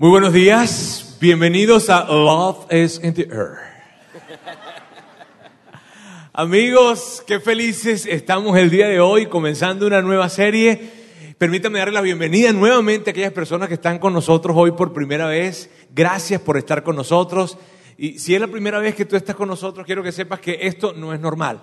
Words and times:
Muy 0.00 0.08
buenos 0.08 0.32
días, 0.32 1.18
bienvenidos 1.20 1.90
a 1.90 2.06
Love 2.06 2.72
is 2.72 2.98
in 3.04 3.12
the 3.12 3.28
Air. 3.30 3.58
Amigos, 6.32 7.22
qué 7.26 7.38
felices 7.38 8.06
estamos 8.06 8.56
el 8.56 8.70
día 8.70 8.88
de 8.88 8.98
hoy 8.98 9.26
comenzando 9.26 9.86
una 9.86 10.00
nueva 10.00 10.30
serie. 10.30 10.80
Permítanme 11.36 11.80
darle 11.80 11.92
la 11.92 12.00
bienvenida 12.00 12.50
nuevamente 12.54 13.10
a 13.10 13.12
aquellas 13.12 13.34
personas 13.34 13.68
que 13.68 13.74
están 13.74 13.98
con 13.98 14.14
nosotros 14.14 14.56
hoy 14.56 14.72
por 14.72 14.94
primera 14.94 15.26
vez. 15.26 15.68
Gracias 15.94 16.40
por 16.40 16.56
estar 16.56 16.82
con 16.82 16.96
nosotros. 16.96 17.58
Y 17.98 18.18
si 18.18 18.34
es 18.34 18.40
la 18.40 18.48
primera 18.48 18.78
vez 18.78 18.94
que 18.94 19.04
tú 19.04 19.16
estás 19.16 19.36
con 19.36 19.48
nosotros, 19.48 19.84
quiero 19.84 20.02
que 20.02 20.12
sepas 20.12 20.40
que 20.40 20.60
esto 20.62 20.94
no 20.94 21.12
es 21.12 21.20
normal. 21.20 21.60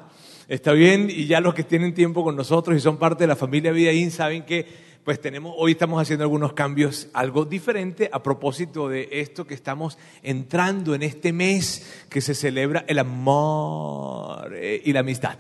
Está 0.48 0.74
bien, 0.74 1.10
y 1.10 1.26
ya 1.26 1.42
los 1.42 1.56
que 1.56 1.64
tienen 1.64 1.96
tiempo 1.96 2.24
con 2.24 2.36
nosotros 2.36 2.78
y 2.78 2.82
son 2.82 2.98
parte 2.98 3.24
de 3.24 3.30
la 3.30 3.36
familia 3.36 3.72
Vidaín 3.72 4.12
saben 4.12 4.46
que 4.46 4.87
pues 5.08 5.21
tenemos, 5.21 5.55
hoy 5.58 5.71
estamos 5.71 6.02
haciendo 6.02 6.26
algunos 6.26 6.52
cambios, 6.52 7.07
algo 7.14 7.46
diferente 7.46 8.10
a 8.12 8.21
propósito 8.21 8.89
de 8.89 9.07
esto 9.10 9.48
que 9.48 9.54
estamos 9.54 9.97
entrando 10.21 10.93
en 10.93 11.02
este 11.02 11.32
mes 11.32 12.04
que 12.10 12.20
se 12.20 12.36
celebra 12.36 12.83
el 12.89 13.00
amor 13.00 14.54
eh, 14.54 14.82
y 14.83 14.92
la 14.92 15.00
amistad. 15.00 15.38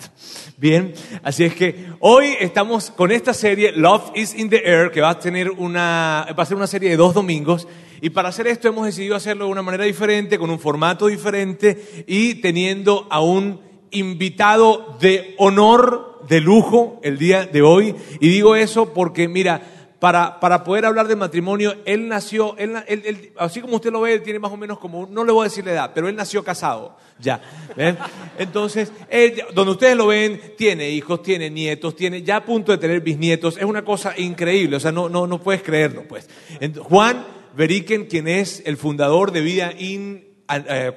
Bien, 0.55 0.93
así 1.21 1.43
es 1.43 1.53
que 1.53 1.85
hoy 1.99 2.37
estamos 2.39 2.91
con 2.91 3.11
esta 3.11 3.33
serie 3.33 3.73
Love 3.73 4.11
is 4.15 4.35
in 4.35 4.49
the 4.49 4.61
Air, 4.63 4.89
que 4.89 5.01
va 5.01 5.09
a 5.09 5.19
tener 5.19 5.51
una, 5.51 6.27
va 6.39 6.43
a 6.43 6.45
ser 6.45 6.55
una 6.55 6.67
serie 6.67 6.91
de 6.91 6.95
dos 6.95 7.13
domingos. 7.13 7.67
Y 7.99 8.11
para 8.11 8.29
hacer 8.29 8.47
esto 8.47 8.69
hemos 8.69 8.85
decidido 8.85 9.17
hacerlo 9.17 9.47
de 9.47 9.51
una 9.51 9.63
manera 9.63 9.83
diferente, 9.83 10.39
con 10.39 10.49
un 10.49 10.59
formato 10.59 11.07
diferente 11.07 12.05
y 12.07 12.35
teniendo 12.35 13.05
a 13.09 13.19
un 13.19 13.59
invitado 13.91 14.97
de 15.01 15.35
honor 15.37 16.16
de 16.27 16.41
lujo 16.41 16.99
el 17.03 17.17
día 17.17 17.45
de 17.45 17.61
hoy. 17.61 17.95
Y 18.19 18.29
digo 18.29 18.55
eso 18.55 18.93
porque, 18.93 19.27
mira, 19.27 19.61
para, 19.99 20.39
para 20.39 20.63
poder 20.63 20.85
hablar 20.85 21.07
de 21.07 21.15
matrimonio, 21.15 21.75
él 21.85 22.07
nació, 22.07 22.55
él, 22.57 22.75
así 23.37 23.61
como 23.61 23.77
usted 23.77 23.91
lo 23.91 24.01
ve, 24.01 24.13
él 24.13 24.21
tiene 24.21 24.39
más 24.39 24.51
o 24.51 24.57
menos 24.57 24.77
como, 24.77 25.07
no 25.07 25.23
le 25.23 25.31
voy 25.31 25.41
a 25.41 25.49
decir 25.49 25.65
la 25.65 25.71
edad, 25.71 25.91
pero 25.93 26.07
él 26.07 26.15
nació 26.15 26.43
casado, 26.43 26.95
ya. 27.19 27.41
Entonces, 28.37 28.91
donde 29.53 29.71
ustedes 29.71 29.97
lo 29.97 30.07
ven, 30.07 30.53
tiene 30.55 30.89
hijos, 30.89 31.23
tiene 31.23 31.49
nietos, 31.49 31.95
tiene 31.95 32.21
ya 32.21 32.37
a 32.37 32.45
punto 32.45 32.71
de 32.71 32.77
tener 32.77 33.01
bisnietos, 33.01 33.57
es 33.57 33.63
una 33.63 33.83
cosa 33.83 34.13
increíble, 34.17 34.77
o 34.77 34.79
sea, 34.79 34.91
no, 34.91 35.09
no, 35.09 35.25
no 35.25 35.41
puedes 35.41 35.63
creerlo, 35.63 36.03
pues. 36.03 36.29
Juan 36.79 37.25
Beriken, 37.55 38.05
quien 38.05 38.27
es 38.27 38.61
el 38.65 38.77
fundador 38.77 39.31
de 39.31 39.41
Vida 39.41 39.73
In 39.79 40.26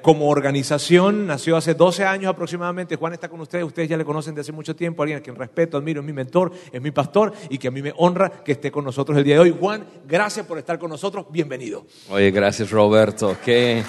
como 0.01 0.29
organización 0.29 1.27
nació 1.27 1.57
hace 1.57 1.73
12 1.73 2.05
años 2.05 2.29
aproximadamente. 2.29 2.95
Juan 2.95 3.13
está 3.13 3.27
con 3.27 3.41
ustedes, 3.41 3.65
ustedes 3.65 3.89
ya 3.89 3.97
le 3.97 4.05
conocen 4.05 4.33
de 4.33 4.41
hace 4.41 4.51
mucho 4.51 4.75
tiempo, 4.75 5.03
alguien 5.03 5.19
a 5.19 5.21
quien 5.21 5.35
respeto, 5.35 5.77
admiro, 5.77 5.99
es 5.99 6.05
mi 6.05 6.13
mentor, 6.13 6.51
es 6.71 6.81
mi 6.81 6.91
pastor 6.91 7.33
y 7.49 7.57
que 7.57 7.67
a 7.67 7.71
mí 7.71 7.81
me 7.81 7.93
honra 7.97 8.29
que 8.29 8.53
esté 8.53 8.71
con 8.71 8.85
nosotros 8.85 9.17
el 9.17 9.23
día 9.23 9.35
de 9.35 9.41
hoy. 9.41 9.55
Juan, 9.59 9.85
gracias 10.07 10.45
por 10.45 10.57
estar 10.57 10.79
con 10.79 10.89
nosotros, 10.89 11.25
bienvenido. 11.29 11.85
Oye, 12.09 12.31
gracias 12.31 12.71
Roberto, 12.71 13.35
que 13.43 13.83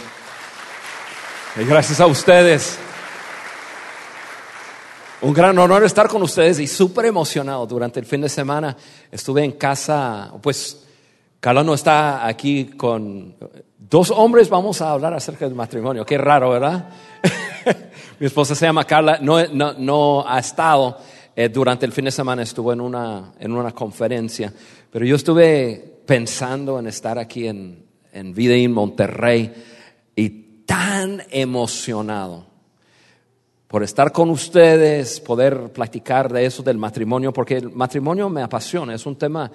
gracias 1.57 2.01
a 2.01 2.07
ustedes. 2.07 2.79
Un 5.21 5.33
gran 5.33 5.57
honor 5.57 5.85
estar 5.85 6.09
con 6.09 6.21
ustedes 6.23 6.59
y 6.59 6.67
súper 6.67 7.05
emocionado. 7.05 7.65
Durante 7.65 8.01
el 8.01 8.07
fin 8.07 8.21
de 8.21 8.29
semana 8.29 8.77
estuve 9.13 9.45
en 9.45 9.53
casa, 9.53 10.33
pues 10.43 10.82
Carla 11.43 11.65
no 11.65 11.75
está 11.75 12.25
aquí 12.25 12.67
con 12.67 13.35
Dos 13.77 14.13
hombres 14.13 14.49
vamos 14.49 14.81
a 14.81 14.93
hablar 14.93 15.13
acerca 15.13 15.45
del 15.45 15.57
matrimonio. 15.57 16.07
Qué 16.07 16.17
raro, 16.17 16.51
¿verdad? 16.51 16.89
Mi 18.21 18.27
esposa 18.27 18.55
se 18.55 18.65
llama 18.65 18.85
Carla, 18.85 19.19
no, 19.21 19.43
no, 19.77 20.25
ha 20.25 20.39
estado 20.39 20.99
eh, 21.35 21.49
durante 21.49 21.85
el 21.85 21.91
fin 21.91 22.05
de 22.05 22.13
semana, 22.13 22.45
estuvo 22.45 22.73
en 22.73 22.81
una, 22.81 23.33
en 23.41 23.51
una 23.51 23.73
conferencia, 23.73 24.53
pero 24.89 25.05
yo 25.05 25.17
estuve 25.17 26.03
pensando 26.07 26.79
en 26.79 26.87
estar 26.87 27.19
aquí 27.19 27.49
en, 27.49 27.85
en 28.13 28.33
Vida 28.33 28.55
en 28.55 28.71
Monterrey 28.71 29.53
y 30.15 30.31
tan 30.65 31.25
emocionado 31.29 32.47
por 33.67 33.83
estar 33.83 34.13
con 34.13 34.31
ustedes, 34.31 35.19
poder 35.19 35.73
platicar 35.73 36.33
de 36.33 36.47
eso 36.47 36.63
del 36.63 36.79
matrimonio, 36.79 37.33
porque 37.33 37.57
el 37.57 37.73
matrimonio 37.73 38.29
me 38.29 38.43
apasiona, 38.43 38.95
es 38.95 39.05
un 39.07 39.17
tema 39.17 39.51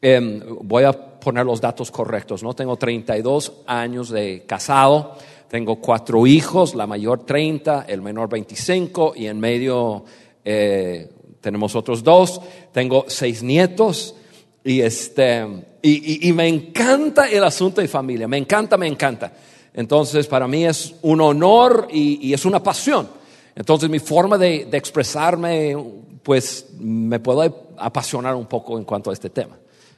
Em, 0.00 0.42
voy 0.60 0.84
a 0.84 0.92
poner 0.92 1.46
los 1.46 1.60
datos 1.60 1.90
correctos, 1.90 2.42
¿no? 2.42 2.54
Tengo 2.54 2.76
32 2.76 3.52
años 3.66 4.10
de 4.10 4.44
casado, 4.46 5.16
tengo 5.48 5.76
cuatro 5.76 6.26
hijos, 6.26 6.74
la 6.74 6.86
mayor 6.86 7.24
30, 7.24 7.86
el 7.88 8.02
menor 8.02 8.28
25 8.28 9.14
y 9.16 9.26
en 9.26 9.40
medio 9.40 10.04
eh, 10.44 11.10
tenemos 11.40 11.74
otros 11.74 12.04
dos, 12.04 12.40
tengo 12.72 13.06
seis 13.08 13.42
nietos 13.42 14.14
y, 14.62 14.82
este, 14.82 15.46
y, 15.80 16.32
me 16.32 16.46
encanta 16.48 17.28
el 17.28 17.44
asunto 17.44 17.80
de 17.80 17.88
familia, 17.88 18.28
me 18.28 18.36
encanta, 18.36 18.76
me 18.76 18.88
encanta. 18.88 19.32
Entonces, 19.72 20.26
para 20.26 20.46
mí 20.46 20.66
es 20.66 20.94
un 21.02 21.20
honor 21.20 21.88
y, 21.90 22.32
es 22.34 22.44
una 22.44 22.62
pasión. 22.62 23.08
Entonces, 23.54 23.88
mi 23.88 24.00
forma 24.00 24.36
de, 24.36 24.66
de, 24.66 24.76
expresarme, 24.76 25.76
pues 26.22 26.66
me 26.78 27.20
puedo 27.20 27.72
apasionar 27.78 28.34
un 28.34 28.46
poco 28.46 28.76
en 28.76 28.84
cuanto 28.84 29.10
a 29.10 29.12
este 29.12 29.30
tema 29.30 29.56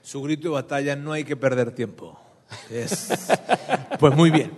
su 0.09 0.23
grito 0.23 0.49
de 0.49 0.55
batalla, 0.55 0.97
no 0.97 1.13
hay 1.13 1.23
que 1.23 1.37
perder 1.37 1.71
tiempo. 1.73 2.19
Pues 4.01 4.17
muy 4.17 4.31
bien. 4.31 4.53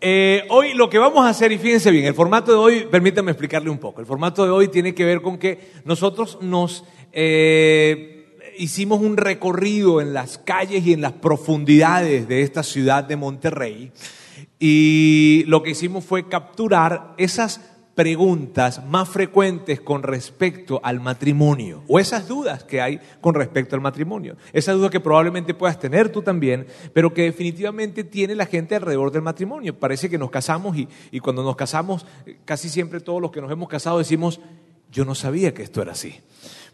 Eh, 0.00 0.44
hoy 0.50 0.74
lo 0.74 0.90
que 0.90 0.98
vamos 0.98 1.24
a 1.24 1.30
hacer, 1.30 1.52
y 1.52 1.58
fíjense 1.58 1.90
bien, 1.90 2.04
el 2.04 2.12
formato 2.12 2.52
de 2.52 2.58
hoy, 2.58 2.86
permítanme 2.90 3.30
explicarle 3.30 3.70
un 3.70 3.78
poco, 3.78 4.00
el 4.00 4.06
formato 4.06 4.44
de 4.44 4.50
hoy 4.50 4.68
tiene 4.68 4.94
que 4.94 5.04
ver 5.04 5.22
con 5.22 5.38
que 5.38 5.72
nosotros 5.84 6.38
nos 6.42 6.84
eh, 7.12 8.36
hicimos 8.58 9.00
un 9.00 9.16
recorrido 9.16 10.02
en 10.02 10.12
las 10.12 10.36
calles 10.36 10.84
y 10.84 10.92
en 10.92 11.00
las 11.00 11.12
profundidades 11.12 12.28
de 12.28 12.42
esta 12.42 12.62
ciudad 12.62 13.04
de 13.04 13.16
Monterrey 13.16 13.92
y 14.62 15.44
lo 15.46 15.62
que 15.62 15.70
hicimos 15.70 16.04
fue 16.04 16.28
capturar 16.28 17.14
esas 17.16 17.69
preguntas 18.00 18.82
más 18.86 19.10
frecuentes 19.10 19.78
con 19.78 20.02
respecto 20.02 20.80
al 20.82 21.00
matrimonio 21.00 21.84
o 21.86 21.98
esas 21.98 22.26
dudas 22.26 22.64
que 22.64 22.80
hay 22.80 22.98
con 23.20 23.34
respecto 23.34 23.76
al 23.76 23.82
matrimonio. 23.82 24.38
Esas 24.54 24.76
dudas 24.76 24.90
que 24.90 25.00
probablemente 25.00 25.52
puedas 25.52 25.78
tener 25.78 26.08
tú 26.08 26.22
también, 26.22 26.66
pero 26.94 27.12
que 27.12 27.24
definitivamente 27.24 28.02
tiene 28.02 28.34
la 28.34 28.46
gente 28.46 28.74
alrededor 28.74 29.12
del 29.12 29.20
matrimonio. 29.20 29.78
Parece 29.78 30.08
que 30.08 30.16
nos 30.16 30.30
casamos 30.30 30.78
y, 30.78 30.88
y 31.10 31.20
cuando 31.20 31.42
nos 31.42 31.56
casamos, 31.56 32.06
casi 32.46 32.70
siempre 32.70 33.00
todos 33.00 33.20
los 33.20 33.32
que 33.32 33.42
nos 33.42 33.52
hemos 33.52 33.68
casado 33.68 33.98
decimos, 33.98 34.40
yo 34.90 35.04
no 35.04 35.14
sabía 35.14 35.52
que 35.52 35.62
esto 35.62 35.82
era 35.82 35.92
así. 35.92 36.20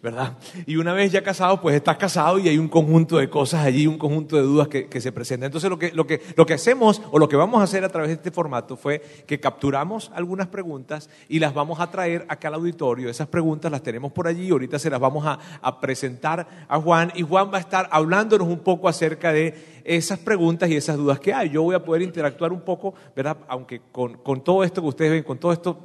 ¿Verdad? 0.03 0.37
Y 0.67 0.77
una 0.77 0.93
vez 0.93 1.13
ya 1.13 1.23
casado, 1.23 1.61
pues 1.61 1.75
estás 1.77 1.97
casado 1.97 2.39
y 2.39 2.49
hay 2.49 2.59
un 2.59 2.69
conjunto 2.69 3.19
de 3.19 3.29
cosas 3.29 3.65
allí, 3.65 3.87
un 3.87 3.99
conjunto 3.99 4.37
de 4.37 4.43
dudas 4.43 4.69
que, 4.69 5.01
se 5.01 5.13
presentan. 5.13 5.47
Entonces 5.47 5.69
lo 5.69 5.79
que, 5.79 5.93
lo, 5.93 6.07
que, 6.07 6.23
lo 6.37 6.47
que 6.47 6.55
hacemos 6.55 7.03
o 7.11 7.19
lo 7.19 7.29
que 7.29 7.37
vamos 7.37 7.61
a 7.61 7.65
hacer 7.65 7.85
a 7.85 7.89
través 7.89 8.09
de 8.09 8.15
este 8.15 8.31
formato 8.31 8.77
fue 8.77 9.03
que 9.27 9.39
capturamos 9.41 10.11
algunas 10.15 10.49
preguntas 10.49 11.11
y 11.29 11.39
las 11.39 11.53
vamos 11.53 11.81
a 11.81 11.91
traer 11.91 12.25
acá 12.29 12.49
al 12.49 12.55
auditorio. 12.55 13.09
Esas 13.09 13.29
preguntas 13.29 13.71
las 13.71 13.83
tenemos 13.83 14.13
por 14.13 14.27
allí, 14.27 14.51
ahorita 14.51 14.79
se 14.79 14.91
las 14.91 15.01
vamos 15.01 15.25
a, 15.27 15.39
presentar 15.81 16.47
a 16.69 16.81
Juan 16.81 17.13
y 17.15 17.23
Juan 17.23 17.51
va 17.53 17.59
a 17.59 17.61
estar 17.61 17.89
hablándonos 17.93 18.49
un 18.49 18.61
poco 18.61 18.89
acerca 18.89 19.33
de 19.33 19.55
esas 19.85 20.19
preguntas 20.19 20.71
y 20.71 20.77
esas 20.77 20.97
dudas 20.97 21.21
que 21.21 21.35
hay. 21.35 21.51
Yo 21.51 21.63
voy 21.63 21.75
a 21.75 21.85
poder 21.85 22.03
interactuar 22.03 22.53
un 22.53 22.63
poco, 22.63 22.95
¿verdad? 23.15 23.37
Aunque 23.49 23.83
con, 23.93 24.15
con 24.19 24.43
todo 24.43 24.65
esto 24.65 24.81
que 24.81 24.89
ustedes 24.89 25.11
ven, 25.11 25.23
con 25.23 25.39
todo 25.39 25.53
esto 25.53 25.79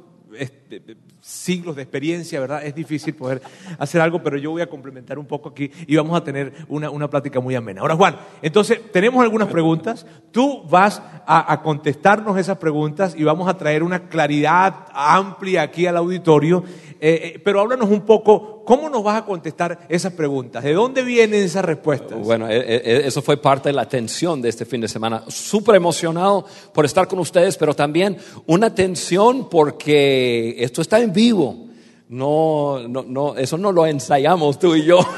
siglos 1.20 1.76
de 1.76 1.82
experiencia, 1.82 2.40
¿verdad? 2.40 2.64
Es 2.64 2.74
difícil 2.74 3.14
poder 3.14 3.42
hacer 3.78 4.00
algo, 4.00 4.22
pero 4.22 4.38
yo 4.38 4.50
voy 4.50 4.62
a 4.62 4.68
complementar 4.68 5.18
un 5.18 5.26
poco 5.26 5.50
aquí 5.50 5.70
y 5.86 5.96
vamos 5.96 6.16
a 6.16 6.24
tener 6.24 6.52
una, 6.68 6.90
una 6.90 7.10
plática 7.10 7.40
muy 7.40 7.54
amena. 7.54 7.80
Ahora, 7.80 7.96
Juan, 7.96 8.16
entonces 8.40 8.80
tenemos 8.92 9.22
algunas 9.22 9.48
preguntas, 9.48 10.06
tú 10.30 10.62
vas 10.68 11.02
a, 11.26 11.60
contestarnos 11.62 12.38
esas 12.38 12.58
preguntas 12.58 13.14
y 13.16 13.24
vamos 13.24 13.48
a 13.48 13.56
traer 13.56 13.82
una 13.82 14.08
claridad 14.08 14.86
amplia 14.92 15.62
aquí 15.62 15.86
al 15.86 15.96
auditorio 15.96 16.64
eh, 17.04 17.34
eh, 17.34 17.40
pero 17.44 17.60
háblanos 17.60 17.90
un 17.90 18.02
poco, 18.02 18.62
¿cómo 18.64 18.88
nos 18.88 19.02
vas 19.02 19.20
a 19.20 19.24
contestar 19.24 19.86
esas 19.88 20.12
preguntas? 20.12 20.62
¿De 20.62 20.72
dónde 20.72 21.02
vienen 21.02 21.42
esas 21.42 21.64
respuestas? 21.64 22.16
Bueno, 22.16 22.46
eh, 22.48 23.02
eso 23.04 23.20
fue 23.22 23.36
parte 23.38 23.70
de 23.70 23.72
la 23.72 23.88
tensión 23.88 24.40
de 24.40 24.48
este 24.48 24.64
fin 24.64 24.80
de 24.80 24.86
semana. 24.86 25.24
Súper 25.26 25.74
emocionado 25.74 26.46
por 26.72 26.84
estar 26.84 27.08
con 27.08 27.18
ustedes, 27.18 27.56
pero 27.56 27.74
también 27.74 28.18
una 28.46 28.72
tensión 28.72 29.48
porque 29.48 30.61
esto 30.62 30.82
está 30.82 31.00
en 31.00 31.12
vivo. 31.12 31.68
No, 32.08 32.86
no, 32.88 33.02
no, 33.02 33.36
eso 33.36 33.56
no 33.56 33.72
lo 33.72 33.86
ensayamos 33.86 34.58
tú 34.58 34.74
y 34.74 34.84
yo. 34.84 34.98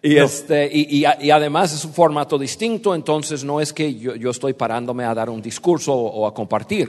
Y, 0.00 0.16
este, 0.16 0.70
y, 0.72 1.04
y, 1.04 1.30
además 1.30 1.72
es 1.72 1.84
un 1.84 1.92
formato 1.92 2.38
distinto, 2.38 2.94
entonces 2.94 3.42
no 3.42 3.60
es 3.60 3.72
que 3.72 3.96
yo, 3.96 4.14
yo 4.14 4.30
estoy 4.30 4.52
parándome 4.52 5.04
a 5.04 5.12
dar 5.12 5.28
un 5.28 5.42
discurso 5.42 5.92
o, 5.92 6.26
a 6.26 6.32
compartir. 6.32 6.88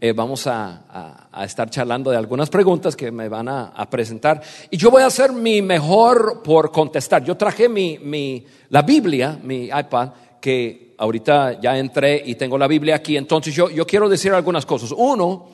Eh, 0.00 0.12
vamos 0.12 0.46
a, 0.46 1.28
a, 1.32 1.44
estar 1.44 1.70
charlando 1.70 2.10
de 2.10 2.16
algunas 2.16 2.50
preguntas 2.50 2.96
que 2.96 3.12
me 3.12 3.28
van 3.28 3.48
a, 3.48 3.68
a, 3.68 3.88
presentar. 3.88 4.42
Y 4.70 4.76
yo 4.76 4.90
voy 4.90 5.02
a 5.02 5.06
hacer 5.06 5.32
mi 5.32 5.62
mejor 5.62 6.42
por 6.42 6.72
contestar. 6.72 7.22
Yo 7.24 7.36
traje 7.36 7.68
mi, 7.68 7.98
mi, 7.98 8.44
la 8.70 8.82
Biblia, 8.82 9.38
mi 9.42 9.66
iPad, 9.66 10.10
que 10.40 10.94
ahorita 10.98 11.60
ya 11.60 11.78
entré 11.78 12.22
y 12.26 12.34
tengo 12.34 12.58
la 12.58 12.66
Biblia 12.66 12.96
aquí. 12.96 13.16
Entonces 13.16 13.54
yo, 13.54 13.70
yo 13.70 13.86
quiero 13.86 14.08
decir 14.08 14.32
algunas 14.32 14.66
cosas. 14.66 14.92
Uno, 14.96 15.46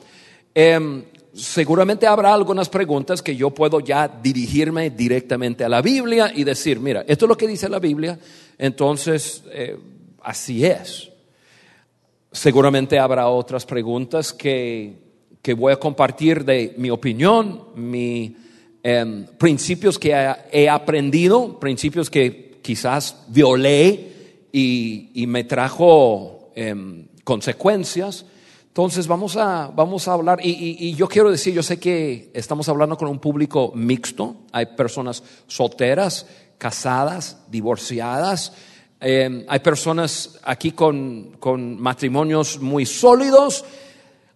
eh, 0.53 1.03
seguramente 1.35 2.07
habrá 2.07 2.33
algunas 2.33 2.69
preguntas 2.69 3.21
que 3.21 3.35
yo 3.35 3.49
puedo 3.49 3.81
ya 3.81 4.07
dirigirme 4.07 4.89
directamente 4.89 5.65
a 5.65 5.69
la 5.69 5.81
Biblia 5.81 6.31
y 6.33 6.43
decir, 6.45 6.79
mira, 6.79 7.03
esto 7.07 7.25
es 7.25 7.29
lo 7.29 7.37
que 7.37 7.47
dice 7.47 7.67
la 7.67 7.79
Biblia, 7.79 8.17
entonces 8.57 9.43
eh, 9.51 9.77
así 10.21 10.65
es. 10.65 11.11
seguramente 12.31 12.99
habrá 12.99 13.27
otras 13.27 13.65
preguntas 13.65 14.33
que, 14.33 14.93
que 15.41 15.53
voy 15.53 15.73
a 15.73 15.79
compartir 15.79 16.45
de 16.45 16.73
mi 16.77 16.89
opinión, 16.89 17.65
mis 17.75 18.31
em, 18.81 19.25
principios 19.37 19.99
que 19.99 20.11
he 20.51 20.69
aprendido, 20.69 21.59
principios 21.59 22.09
que 22.09 22.59
quizás 22.61 23.25
violé 23.27 24.11
y, 24.51 25.11
y 25.13 25.27
me 25.27 25.43
trajo 25.43 26.51
em, 26.55 27.07
consecuencias. 27.23 28.25
Entonces 28.75 29.07
vamos 29.07 29.37
a, 29.37 29.71
vamos 29.73 30.05
a 30.09 30.11
hablar, 30.11 30.39
y, 30.43 30.49
y, 30.77 30.95
yo 30.95 31.07
quiero 31.07 31.31
decir, 31.31 31.53
yo 31.53 31.63
sé 31.63 31.79
que 31.79 32.29
estamos 32.33 32.67
hablando 32.67 32.97
con 32.97 33.07
un 33.07 33.19
público 33.19 33.71
mixto, 33.73 34.35
hay 34.51 34.65
personas 34.65 35.23
solteras, 35.47 36.25
casadas, 36.57 37.37
divorciadas, 37.49 38.51
em, 38.99 39.45
hay 39.47 39.59
personas 39.59 40.41
aquí 40.43 40.71
con, 40.71 41.37
con 41.39 41.81
matrimonios 41.81 42.59
muy 42.59 42.85
sólidos, 42.85 43.63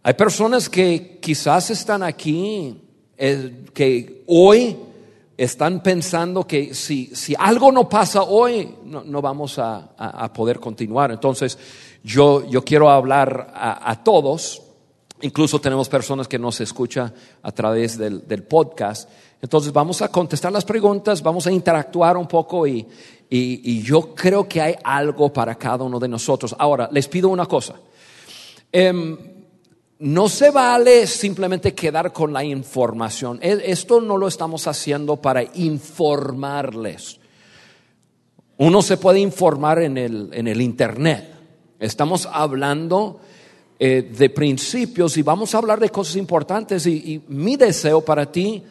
hay 0.03 0.13
personas 0.13 0.69
que 0.69 1.19
quizás 1.21 1.69
están 1.71 2.01
aquí, 2.01 2.81
eh, 3.17 3.65
que 3.73 4.23
hoy 4.27 4.77
están 5.35 5.83
pensando 5.83 6.47
que 6.47 6.73
si, 6.73 7.07
si 7.13 7.35
algo 7.37 7.73
no 7.73 7.89
pasa 7.89 8.23
hoy, 8.23 8.73
no, 8.85 9.03
no 9.03 9.21
vamos 9.21 9.59
a, 9.59 9.89
a, 9.97 10.31
poder 10.31 10.61
continuar. 10.61 11.11
Entonces, 11.11 11.57
yo, 12.03 12.47
yo 12.49 12.63
quiero 12.63 12.89
hablar 12.89 13.51
a, 13.53 13.91
a, 13.91 14.03
todos, 14.03 14.61
incluso 15.21 15.59
tenemos 15.59 15.89
personas 15.89 16.27
que 16.27 16.39
nos 16.39 16.61
escuchan 16.61 17.13
a 17.41 17.51
través 17.51 17.97
del, 17.97 18.27
del, 18.27 18.43
podcast. 18.43 19.09
Entonces, 19.41 19.71
vamos 19.71 20.01
a 20.01 20.09
contestar 20.09 20.51
las 20.51 20.65
preguntas, 20.65 21.21
vamos 21.21 21.47
a 21.47 21.51
interactuar 21.51 22.17
un 22.17 22.27
poco 22.27 22.67
y, 22.67 22.85
y, 23.29 23.71
y 23.71 23.81
yo 23.81 24.13
creo 24.13 24.47
que 24.47 24.61
hay 24.61 24.75
algo 24.83 25.31
para 25.31 25.55
cada 25.55 25.83
uno 25.83 25.99
de 25.99 26.07
nosotros. 26.07 26.55
Ahora, 26.57 26.89
les 26.91 27.07
pido 27.07 27.29
una 27.29 27.45
cosa. 27.45 27.75
Eh, 28.71 29.17
no 29.99 30.29
se 30.29 30.49
vale 30.51 31.05
simplemente 31.07 31.73
quedar 31.73 32.13
con 32.13 32.31
la 32.31 32.43
información. 32.43 33.39
E, 33.41 33.63
esto 33.65 33.99
no 33.99 34.17
lo 34.17 34.27
estamos 34.27 34.65
haciendo 34.67 35.17
para 35.17 35.43
informarles. 35.43 37.19
Uno 38.57 38.81
se 38.81 38.97
puede 38.97 39.19
informar 39.19 39.81
en 39.81 39.97
el, 39.97 40.29
en 40.33 40.47
el 40.47 40.61
Internet. 40.61 41.38
Estamos 41.79 42.27
hablando 42.29 43.21
eh, 43.79 44.01
de 44.01 44.29
principios 44.29 45.15
y 45.15 45.21
vamos 45.21 45.55
a 45.55 45.59
hablar 45.59 45.79
de 45.79 45.89
cosas 45.89 46.17
importantes. 46.17 46.85
Y, 46.85 47.21
mi 47.29 47.55
deseo 47.55 48.01
para 48.01 48.29
ti 48.29 48.61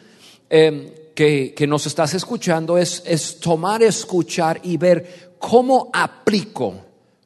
em, 0.47 0.91
que, 1.15 1.53
que, 1.55 1.65
nos 1.65 1.87
estás 1.87 2.13
escuchando 2.13 2.77
es, 2.77 3.01
es 3.05 3.39
tomar, 3.39 3.81
escuchar 3.81 4.59
y 4.63 4.77
ver 4.77 5.33
cómo 5.39 5.89
aplico 5.91 6.75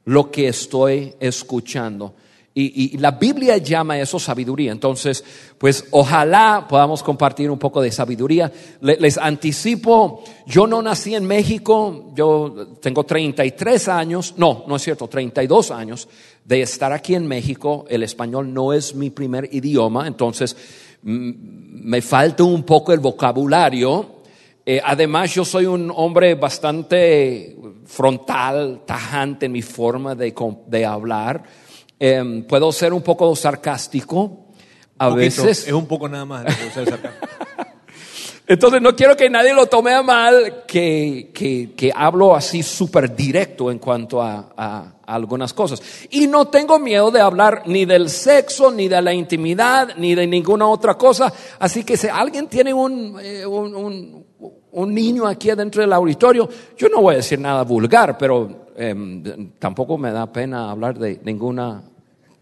lo 0.05 0.31
que 0.31 0.47
estoy 0.47 1.13
escuchando. 1.19 2.13
Y, 2.55 2.97
la 2.99 3.11
Biblia 3.11 3.57
llama 3.57 3.99
eso 3.99 4.19
sabiduría. 4.19 4.71
Entonces, 4.71 5.23
pues 5.57 5.85
ojalá 5.89 6.67
podamos 6.69 7.01
compartir 7.01 7.49
un 7.49 7.57
poco 7.57 7.81
de 7.81 7.91
sabiduría. 7.91 8.51
les 8.81 9.17
anticipo, 9.17 10.23
yo 10.45 10.67
no 10.67 10.81
nací 10.81 11.15
en 11.15 11.25
México, 11.25 12.11
yo 12.15 12.77
tengo 12.79 13.05
33 13.05 13.87
años, 13.87 14.35
no, 14.37 14.65
no 14.67 14.75
es 14.75 14.83
cierto, 14.83 15.07
32 15.07 15.71
años 15.71 16.07
de 16.45 16.61
estar 16.61 16.93
aquí 16.93 17.15
en 17.15 17.27
México. 17.27 17.85
El 17.89 18.03
español 18.03 18.53
no 18.53 18.71
es 18.71 18.93
mi 18.93 19.09
primer 19.09 19.49
idioma, 19.51 20.05
entonces 20.05 20.55
me 21.01 22.01
falta 22.03 22.43
un 22.43 22.63
poco 22.63 22.93
el 22.93 22.99
vocabulario. 22.99 24.21
Eh, 24.65 24.79
además, 24.83 25.33
yo 25.33 25.43
soy 25.43 25.65
un 25.65 25.91
hombre 25.93 26.35
bastante 26.35 27.57
frontal, 27.85 28.83
tajante 28.85 29.47
en 29.47 29.51
mi 29.51 29.61
forma 29.61 30.15
de, 30.15 30.33
de 30.67 30.85
hablar. 30.85 31.43
Em, 32.05 32.43
puedo 32.43 32.69
ser 32.73 32.91
un 32.91 33.01
poco 33.01 33.33
sarcástico 33.33 34.47
a 34.97 35.07
veces. 35.11 35.65
Es 35.65 35.71
un 35.71 35.85
poco 35.85 36.09
nada 36.09 36.25
más. 36.25 36.45
Entonces 38.45 38.81
no 38.81 38.93
quiero 38.93 39.15
que 39.15 39.29
nadie 39.29 39.53
lo 39.53 39.67
tome 39.67 39.93
a 39.93 40.03
mal 40.03 40.65
que, 40.67 41.31
que, 41.33 41.93
hablo 41.95 42.35
así 42.35 42.61
súper 42.61 43.15
directo 43.15 43.71
en 43.71 43.79
cuanto 43.79 44.21
a, 44.21 44.49
a, 44.57 44.95
algunas 45.05 45.53
cosas. 45.53 45.81
Y 46.09 46.27
no 46.27 46.49
tengo 46.49 46.77
miedo 46.77 47.09
de 47.09 47.21
hablar 47.21 47.63
ni 47.67 47.85
del 47.85 48.09
sexo, 48.09 48.69
ni 48.69 48.89
de 48.89 49.01
la 49.01 49.13
intimidad, 49.13 49.95
ni 49.95 50.13
de 50.13 50.27
ninguna 50.27 50.67
otra 50.67 50.95
cosa. 50.95 51.31
Así 51.57 51.85
que 51.85 51.95
si 51.95 52.09
alguien 52.09 52.47
tiene 52.47 52.73
un, 52.73 53.17
eh, 53.21 53.45
un, 53.45 53.73
un, 53.73 54.25
un 54.71 54.93
niño 54.93 55.25
aquí 55.25 55.51
adentro 55.51 55.81
del 55.81 55.93
auditorio, 55.93 56.49
yo 56.75 56.89
no 56.89 57.01
voy 57.01 57.13
a 57.13 57.17
decir 57.19 57.39
nada 57.39 57.63
vulgar, 57.63 58.17
pero 58.17 58.67
eh, 58.75 58.93
tampoco 59.57 59.97
me 59.97 60.11
da 60.11 60.29
pena 60.29 60.69
hablar 60.69 60.99
de 60.99 61.21
ninguna 61.23 61.81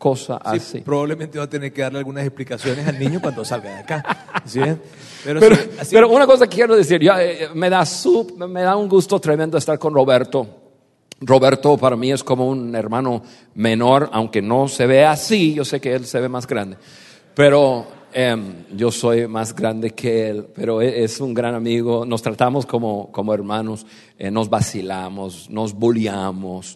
cosa 0.02 0.38
así. 0.38 0.80
Probablemente 0.82 1.38
va 1.38 1.44
a 1.44 1.50
tener 1.50 1.72
que 1.72 1.84
darle 1.84 2.00
algunas 2.00 2.26
explicaciones 2.26 2.88
al 2.88 2.98
niño 2.98 3.22
cuando 3.22 3.46
salga 3.46 3.70
de 3.70 3.78
acá. 3.78 4.04
Pero, 5.24 6.10
una 6.10 6.26
cosa 6.26 6.48
que 6.48 6.56
quiero 6.56 6.76
decir, 6.76 7.00
eh, 7.04 7.50
me, 7.54 7.70
da 7.70 7.84
me 8.48 8.62
da 8.64 8.76
un 8.76 8.90
gusto 8.90 9.20
tremendo 9.20 9.60
estar 9.60 9.78
con 9.78 9.94
Roberto. 9.94 10.48
Roberto 11.20 11.78
para 11.78 11.96
mí 11.96 12.12
es 12.12 12.24
como 12.24 12.50
un 12.50 12.76
hermano 12.76 13.22
menor, 13.54 14.10
aunque 14.12 14.42
no 14.42 14.68
se 14.68 14.88
ve 14.88 15.06
así, 15.06 15.54
yo 15.54 15.64
sé 15.64 15.80
que 15.80 15.94
él 15.94 16.08
se 16.08 16.20
ve 16.20 16.28
más 16.28 16.48
grande. 16.48 16.78
Pero 17.36 17.86
em, 18.12 18.66
yo 18.76 18.90
soy 18.90 19.28
más 19.28 19.54
grande 19.56 19.92
que 19.92 20.30
él, 20.30 20.48
pero 20.56 20.82
e, 20.82 21.04
es 21.04 21.22
un 21.22 21.36
gran 21.36 21.54
amigo, 21.54 22.08
nos 22.08 22.24
tratamos 22.24 22.66
como, 22.66 23.12
como 23.12 23.36
hermanos, 23.36 23.86
eh, 24.18 24.32
nos 24.32 24.50
vacilamos, 24.50 25.48
nos 25.52 25.76
bulliamos, 25.76 26.76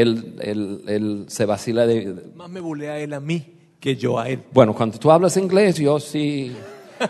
él, 0.00 0.34
él, 0.40 0.82
él 0.86 1.24
se 1.28 1.44
vacila 1.44 1.86
de... 1.86 2.14
Más 2.34 2.50
me 2.50 2.60
bulea 2.60 2.98
él 2.98 3.12
a 3.12 3.20
mí 3.20 3.44
que 3.80 3.96
yo 3.96 4.18
a 4.18 4.28
él. 4.28 4.42
Bueno, 4.52 4.74
cuando 4.74 4.98
tú 4.98 5.10
hablas 5.10 5.36
inglés, 5.36 5.76
yo 5.76 6.00
sí... 6.00 6.54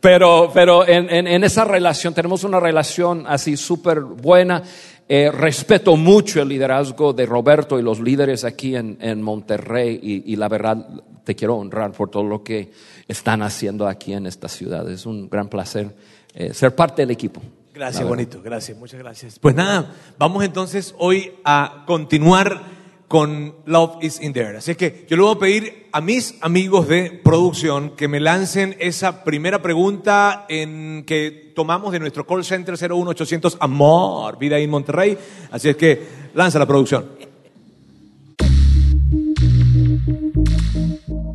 pero 0.00 0.50
pero 0.52 0.86
en, 0.86 1.08
en, 1.08 1.44
esa 1.44 1.64
relación, 1.64 2.12
tenemos 2.12 2.44
una 2.44 2.60
relación 2.60 3.24
así 3.26 3.56
súper 3.56 4.00
buena. 4.00 4.62
Eh, 5.08 5.30
respeto 5.30 5.96
mucho 5.96 6.42
el 6.42 6.48
liderazgo 6.48 7.12
de 7.12 7.24
Roberto 7.24 7.78
y 7.78 7.82
los 7.82 8.00
líderes 8.00 8.44
aquí 8.44 8.76
en, 8.76 8.98
en 9.00 9.22
Monterrey 9.22 9.98
y, 10.02 10.32
y, 10.32 10.36
la 10.36 10.48
verdad 10.48 10.86
te 11.24 11.34
quiero 11.34 11.56
honrar 11.56 11.92
por 11.92 12.10
todo 12.10 12.24
lo 12.24 12.42
que 12.42 12.70
están 13.08 13.42
haciendo 13.42 13.86
aquí 13.86 14.12
en 14.12 14.26
esta 14.26 14.48
ciudad. 14.48 14.90
Es 14.90 15.06
un 15.06 15.28
gran 15.28 15.48
placer 15.48 15.94
eh, 16.34 16.52
ser 16.52 16.74
parte 16.74 17.02
del 17.02 17.10
equipo. 17.10 17.40
Gracias, 17.74 18.06
bonito, 18.06 18.40
gracias, 18.40 18.78
muchas 18.78 19.00
gracias. 19.00 19.40
Pues 19.40 19.52
nada, 19.56 19.92
vamos 20.16 20.44
entonces 20.44 20.94
hoy 20.96 21.32
a 21.44 21.82
continuar 21.88 22.62
con 23.08 23.56
Love 23.66 23.96
is 24.00 24.20
in 24.22 24.32
there. 24.32 24.56
Así 24.56 24.76
que 24.76 25.04
yo 25.10 25.16
le 25.16 25.24
voy 25.24 25.34
a 25.34 25.38
pedir 25.40 25.88
a 25.90 26.00
mis 26.00 26.36
amigos 26.40 26.86
de 26.86 27.20
producción 27.24 27.96
que 27.96 28.06
me 28.06 28.20
lancen 28.20 28.76
esa 28.78 29.24
primera 29.24 29.60
pregunta 29.60 30.46
en 30.48 31.02
que 31.04 31.52
tomamos 31.56 31.90
de 31.90 31.98
nuestro 31.98 32.24
call 32.24 32.44
center 32.44 32.76
01800 32.78 33.56
Amor, 33.58 34.38
Vida 34.38 34.56
en 34.56 34.70
Monterrey. 34.70 35.18
Así 35.50 35.68
es 35.68 35.76
que 35.76 36.30
lanza 36.32 36.60
la 36.60 36.66
producción. 36.66 37.10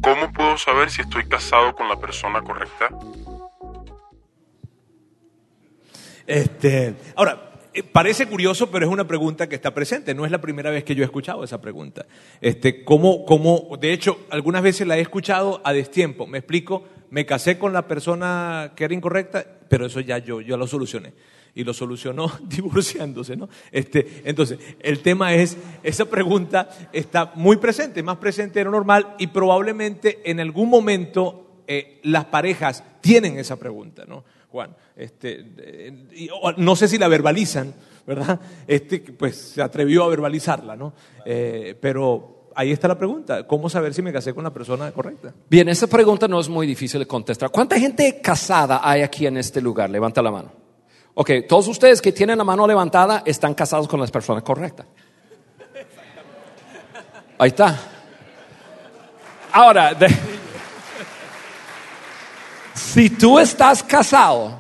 ¿Cómo 0.02 0.32
puedo 0.34 0.58
saber 0.58 0.90
si 0.90 1.02
estoy 1.02 1.28
casado 1.28 1.76
con 1.76 1.90
la 1.90 1.98
persona 1.98 2.42
correcta? 2.42 2.88
Este, 6.30 6.94
ahora, 7.16 7.54
eh, 7.74 7.82
parece 7.82 8.28
curioso, 8.28 8.70
pero 8.70 8.86
es 8.86 8.92
una 8.92 9.08
pregunta 9.08 9.50
que 9.50 9.56
está 9.56 9.74
presente. 9.74 10.14
No 10.14 10.26
es 10.26 10.32
la 10.32 10.40
primera 10.40 10.70
vez 10.70 10.84
que 10.84 10.94
yo 10.94 11.02
he 11.02 11.06
escuchado 11.06 11.44
esa 11.44 11.60
pregunta. 11.60 12.06
Este, 12.40 12.84
¿cómo, 12.84 13.26
cómo, 13.26 13.76
de 13.82 13.94
hecho, 13.94 14.20
algunas 14.30 14.62
veces 14.62 14.86
la 14.86 15.00
he 15.00 15.02
escuchado 15.02 15.60
a 15.64 15.74
destiempo. 15.74 16.28
Me 16.28 16.38
explico, 16.38 16.84
me 17.10 17.26
casé 17.26 17.58
con 17.58 17.74
la 17.74 17.88
persona 17.88 18.74
que 18.76 18.84
era 18.84 18.94
incorrecta, 18.94 19.44
pero 19.70 19.88
eso 19.88 20.02
ya 20.02 20.20
yo, 20.20 20.40
yo 20.40 20.56
lo 20.56 20.68
solucioné. 20.68 21.14
Y 21.56 21.64
lo 21.64 21.74
solucionó 21.74 22.32
divorciándose, 22.44 23.36
¿no? 23.36 23.50
Este, 23.72 24.22
entonces, 24.24 24.60
el 24.82 25.00
tema 25.00 25.34
es, 25.34 25.58
esa 25.82 26.06
pregunta 26.06 26.70
está 26.94 27.32
muy 27.34 27.58
presente, 27.58 28.04
más 28.04 28.18
presente 28.18 28.60
de 28.60 28.66
lo 28.66 28.72
normal, 28.72 29.16
y 29.18 29.26
probablemente 29.26 30.20
en 30.26 30.40
algún 30.40 30.70
momento 30.70 31.64
eh, 31.66 32.00
las 32.04 32.26
parejas 32.26 32.84
tienen 33.02 33.40
esa 33.40 33.56
pregunta, 33.56 34.06
¿no? 34.08 34.24
Juan. 34.52 34.76
Este, 34.96 35.46
no 36.58 36.76
sé 36.76 36.88
si 36.88 36.98
la 36.98 37.08
verbalizan, 37.08 37.74
¿verdad? 38.06 38.40
Este, 38.68 39.00
pues 39.00 39.36
se 39.36 39.62
atrevió 39.62 40.04
a 40.04 40.08
verbalizarla, 40.10 40.76
¿no? 40.76 40.94
Eh, 41.26 41.76
pero 41.80 42.50
ahí 42.56 42.72
está 42.72 42.88
la 42.88 42.98
pregunta, 42.98 43.46
¿cómo 43.46 43.70
saber 43.70 43.94
si 43.94 44.02
me 44.02 44.12
casé 44.12 44.34
con 44.34 44.44
la 44.44 44.50
persona 44.52 44.92
correcta? 44.92 45.34
Bien, 45.50 45.70
esa 45.70 45.88
pregunta 45.88 46.28
no 46.28 46.40
es 46.40 46.50
muy 46.50 46.66
difícil 46.66 47.00
de 47.00 47.06
contestar. 47.06 47.52
¿Cuánta 47.52 47.80
gente 47.80 48.20
casada 48.22 48.82
hay 48.84 49.02
aquí 49.02 49.28
en 49.28 49.38
este 49.38 49.62
lugar? 49.62 49.90
Levanta 49.90 50.22
la 50.22 50.32
mano. 50.32 50.52
Ok, 51.14 51.32
todos 51.48 51.68
ustedes 51.68 52.02
que 52.02 52.12
tienen 52.12 52.38
la 52.38 52.44
mano 52.44 52.66
levantada 52.66 53.24
están 53.26 53.54
casados 53.54 53.88
con 53.88 54.00
las 54.00 54.10
personas 54.10 54.44
correctas. 54.44 54.86
Ahí 57.38 57.50
está. 57.50 57.80
Ahora, 59.52 59.94
de, 59.94 60.08
si 62.80 63.10
tú 63.10 63.40
estás 63.40 63.84
casado, 63.84 64.60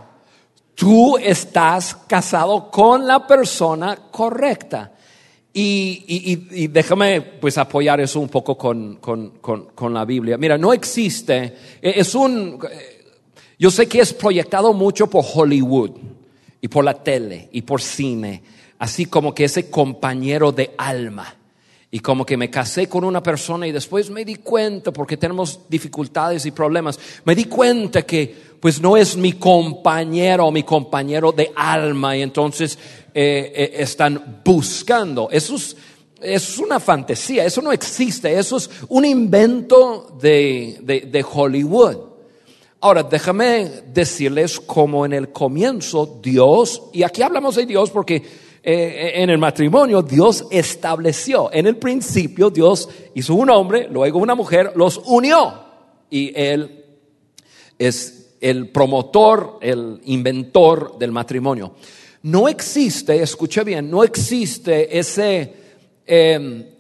tú 0.76 1.18
estás 1.18 1.96
casado 2.08 2.70
con 2.70 3.06
la 3.08 3.26
persona 3.26 3.96
correcta. 4.12 4.94
Y, 5.52 6.06
y- 6.08 6.64
y- 6.64 6.68
déjame 6.68 7.22
pues 7.22 7.58
apoyar 7.58 8.00
eso 8.00 8.20
un 8.20 8.30
poco 8.30 8.56
con, 8.58 8.98
con- 8.98 9.32
con- 9.42 9.66
con 9.74 9.94
la 9.94 10.06
Biblia. 10.06 10.38
Mira, 10.38 10.58
no 10.58 10.72
existe, 10.74 11.44
eh, 11.82 11.94
es 11.96 12.14
un, 12.14 12.60
eh, 12.72 13.04
yo 13.58 13.72
sé 13.72 13.88
que 13.88 14.00
es 14.00 14.14
proyectado 14.14 14.74
mucho 14.74 15.08
por 15.10 15.26
Hollywood 15.34 15.92
y 16.62 16.68
por 16.68 16.86
la 16.86 16.94
tele 17.04 17.50
y 17.52 17.64
por 17.64 17.82
cine, 17.82 18.44
así 18.78 19.08
como 19.08 19.34
que 19.34 19.46
ese 19.46 19.70
compañero 19.72 20.52
de 20.52 20.72
alma. 20.78 21.36
Y 21.91 22.01
como 22.01 22.24
que 22.24 22.38
me 22.38 22.51
casé 22.51 22.88
con 22.88 23.03
una 23.03 23.24
persona 23.24 23.65
y 23.65 23.72
después 23.72 24.12
me 24.12 24.24
di 24.24 24.36
cuenta, 24.36 24.91
porque 24.91 25.17
tenemos 25.17 25.62
dificultades 25.67 26.46
y 26.46 26.51
problemas, 26.51 27.00
me 27.25 27.34
di 27.34 27.46
cuenta 27.46 28.03
que 28.03 28.50
pues 28.60 28.79
no 28.79 28.96
es 28.96 29.17
mi 29.17 29.34
compañero 29.34 30.46
o 30.46 30.51
mi 30.51 30.62
compañero 30.63 31.31
de 31.31 31.51
alma 31.55 32.15
y 32.15 32.22
entonces 32.22 32.77
eh, 33.13 33.51
eh, 33.55 33.72
están 33.77 34.41
buscando. 34.46 35.29
Eso 35.31 35.55
es, 35.55 35.75
eso 36.22 36.51
es 36.53 36.60
una 36.60 36.79
fantasía, 36.79 37.43
eso 37.46 37.62
no 37.62 37.72
existe, 37.72 38.38
eso 38.38 38.58
es 38.58 38.69
un 38.89 39.05
invento 39.05 40.15
de, 40.22 40.77
de- 40.84 41.01
de 41.01 41.25
Hollywood. 41.27 41.98
Ahora, 42.81 43.01
déjame 43.03 43.65
decirles 43.93 44.60
como 44.60 45.05
en 45.05 45.13
el 45.13 45.29
comienzo 45.31 46.19
Dios, 46.22 46.84
y 46.93 47.01
aquí 47.03 47.22
hablamos 47.24 47.55
de 47.55 47.65
Dios 47.65 47.89
porque 47.89 48.22
eh, 48.62 49.13
en 49.16 49.30
el 49.30 49.38
matrimonio 49.38 50.01
Dios 50.01 50.46
estableció, 50.51 51.50
en 51.54 51.68
el 51.68 51.78
principio 51.78 52.50
Dios 52.50 52.89
hizo 53.16 53.36
un 53.36 53.50
hombre, 53.50 53.88
luego 53.89 54.20
una 54.20 54.36
mujer, 54.36 54.74
los 54.75 55.01
unió 55.06 55.66
y 56.10 56.32
Él 56.36 56.86
es 57.78 58.36
el 58.42 58.70
promotor, 58.70 59.60
el 59.62 60.01
inventor 60.06 60.98
del 60.98 61.12
matrimonio. 61.12 61.74
No 62.24 62.50
existe, 62.50 63.22
escuche 63.22 63.63
bien, 63.63 63.89
no 63.89 64.04
existe 64.04 64.98
ese, 64.98 65.54
eh, 66.06 66.75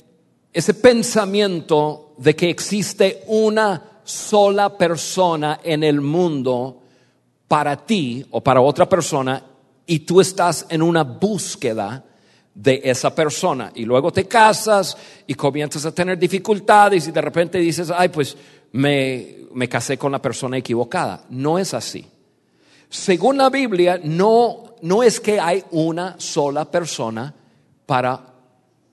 ese 0.51 0.73
pensamiento 0.73 2.13
de 2.17 2.35
que 2.35 2.49
existe 2.49 3.23
una 3.27 4.01
sola 4.03 4.77
persona 4.77 5.61
en 5.63 5.83
el 5.83 6.01
mundo 6.01 6.81
para 7.47 7.77
ti 7.85 8.25
o 8.31 8.41
para 8.41 8.59
otra 8.59 8.89
persona 8.89 9.43
y 9.89 10.01
tú 10.01 10.21
estás 10.21 10.67
en 10.69 10.83
una 10.83 11.03
búsqueda 11.03 12.05
de 12.53 12.79
esa 12.83 13.13
persona 13.15 13.71
y 13.73 13.85
luego 13.85 14.11
te 14.11 14.27
casas 14.27 14.95
y 15.25 15.33
comienzas 15.33 15.83
a 15.83 15.91
tener 15.91 16.19
dificultades 16.19 17.07
y 17.07 17.11
de 17.11 17.21
repente 17.21 17.57
dices, 17.57 17.91
ay, 17.95 18.09
pues 18.09 18.37
me, 18.73 19.37
me 19.51 19.67
casé 19.67 19.97
con 19.97 20.11
la 20.11 20.21
persona 20.21 20.57
equivocada. 20.57 21.23
No 21.31 21.57
es 21.57 21.73
así. 21.73 22.05
Según 22.87 23.39
la 23.39 23.49
Biblia, 23.49 23.99
no, 24.03 24.75
no 24.83 25.01
es 25.01 25.19
que 25.19 25.39
hay 25.39 25.63
una 25.71 26.19
sola 26.19 26.69
persona 26.69 27.33
para, 27.87 28.21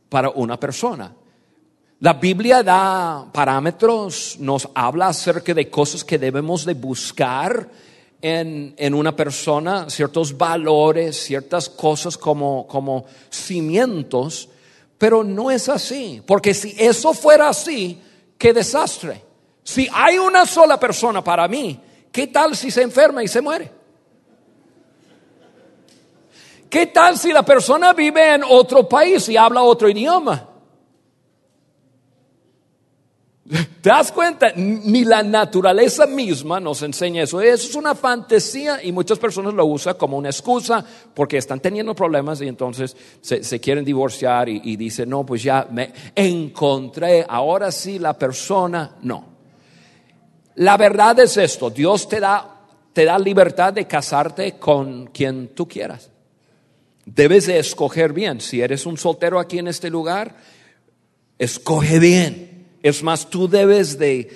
para 0.09 0.31
una 0.31 0.59
persona. 0.59 1.13
La 2.01 2.15
Biblia 2.15 2.63
da 2.63 3.27
parámetros, 3.31 4.39
nos 4.41 4.67
habla 4.75 5.09
acerca 5.09 5.53
de 5.53 5.69
cosas 5.69 6.05
que 6.05 6.19
debemos 6.19 6.65
de 6.65 6.73
buscar 6.73 7.69
en, 8.23 8.75
en 8.77 8.95
una 8.95 9.15
persona, 9.15 9.89
ciertos 9.91 10.37
valores, 10.37 11.17
ciertas 11.17 11.69
cosas 11.69 12.17
como, 12.17 12.67
como 12.67 13.05
cimientos, 13.31 14.49
pero 14.99 15.23
no 15.23 15.51
es 15.51 15.69
así, 15.69 16.23
porque 16.27 16.55
si 16.55 16.75
eso 16.79 17.13
fuera 17.13 17.49
así, 17.49 18.01
qué 18.39 18.53
desastre. 18.53 19.23
Si 19.63 19.89
hay 19.93 20.19
una 20.19 20.47
sola 20.47 20.79
persona 20.79 21.23
para 21.23 21.49
mí, 21.49 21.81
¿qué 22.11 22.29
tal 22.29 22.57
si 22.57 22.71
se 22.71 22.83
enferma 22.83 23.23
y 23.23 23.29
se 23.29 23.41
muere? 23.41 23.71
¿Qué 26.71 26.87
tal 26.87 27.19
si 27.19 27.33
la 27.33 27.45
persona 27.45 27.93
vive 27.93 28.35
en 28.35 28.43
otro 28.45 28.89
país 28.89 29.29
y 29.29 29.37
habla 29.37 29.63
otro 29.63 29.89
idioma? 29.89 30.49
¿Te 33.49 33.91
das 33.91 34.11
cuenta? 34.11 34.53
Ni 34.57 35.05
la 35.05 35.23
naturaleza 35.23 36.07
misma 36.07 36.59
nos 36.59 36.83
enseña 36.83 37.23
eso. 37.23 37.41
Eso 37.41 37.69
es 37.69 37.75
una 37.77 37.95
fantasía 37.95 38.83
y 38.83 38.91
muchas 38.91 39.19
personas 39.19 39.55
lo 39.55 39.65
usan 39.67 39.95
como 39.95 40.17
una 40.17 40.31
excusa 40.31 40.85
porque 41.15 41.37
están 41.39 41.61
teniendo 41.61 41.95
problemas 41.95 42.41
y 42.41 42.49
entonces 42.49 42.97
se, 43.21 43.61
quieren 43.61 43.85
divorciar 43.85 44.49
y, 44.49 44.61
y 44.65 44.77
dicen, 44.77 45.09
no, 45.09 45.25
pues 45.25 45.45
ya 45.45 45.69
me 45.71 45.93
encontré, 46.15 47.25
ahora 47.29 47.71
sí 47.71 48.01
la 48.01 48.19
persona, 48.19 48.97
no. 49.03 49.37
La 50.57 50.77
verdad 50.77 51.21
es 51.21 51.37
esto, 51.37 51.71
Dios 51.71 52.09
te 52.09 52.19
da, 52.19 52.63
te 52.93 53.05
da 53.05 53.19
libertad 53.19 53.73
de 53.73 53.87
casarte 53.87 54.59
con 54.59 55.07
quien 55.09 55.49
tú 55.55 55.69
quieras. 55.69 56.11
Debes 57.05 57.47
de 57.47 57.61
escoger 57.61 58.13
bien. 58.13 58.41
Si 58.41 58.61
eres 58.61 58.85
un 58.87 58.97
soltero 58.97 59.39
aquí 59.39 59.59
en 59.59 59.69
este 59.69 59.91
lugar, 59.91 60.35
escoge 61.39 62.01
bien. 62.01 62.56
Es 62.87 63.03
más, 63.03 63.29
tú 63.29 63.49
debes 63.49 63.99
de, 63.99 64.31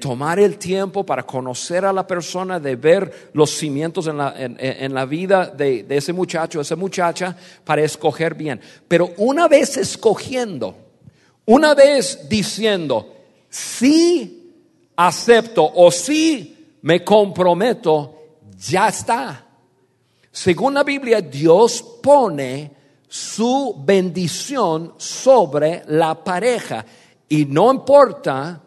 tomar 0.00 0.38
el 0.38 0.58
tiempo 0.58 1.04
para 1.04 1.24
conocer 1.24 1.84
a 1.84 1.92
la 1.92 2.06
persona, 2.06 2.60
de 2.60 2.76
ver 2.76 3.30
los 3.32 3.50
cimientos 3.50 4.06
en 4.06 4.94
la, 4.94 5.04
vida 5.06 5.46
de, 5.46 5.82
de 5.82 5.96
ese 5.96 6.12
muchacho, 6.12 6.60
esa 6.60 6.76
muchacha, 6.76 7.36
para 7.64 7.82
escoger 7.82 8.36
bien. 8.36 8.60
Pero 8.86 9.12
una 9.16 9.48
vez 9.48 9.76
escogiendo, 9.76 10.76
una 11.46 11.74
vez 11.74 12.28
diciendo, 12.28 13.12
sí 13.48 14.52
acepto 14.94 15.68
o 15.74 15.90
sí 15.90 16.76
me 16.82 17.02
comprometo, 17.02 18.22
ya 18.56 18.86
está. 18.86 19.48
Según 20.30 20.74
la 20.74 20.84
Biblia, 20.84 21.20
Dios 21.20 21.82
pone 22.00 22.70
su 23.08 23.82
bendición 23.84 24.94
sobre 24.96 25.82
la 25.88 26.22
pareja. 26.22 26.86
Y 27.28 27.46
no 27.46 27.72
importa 27.72 28.62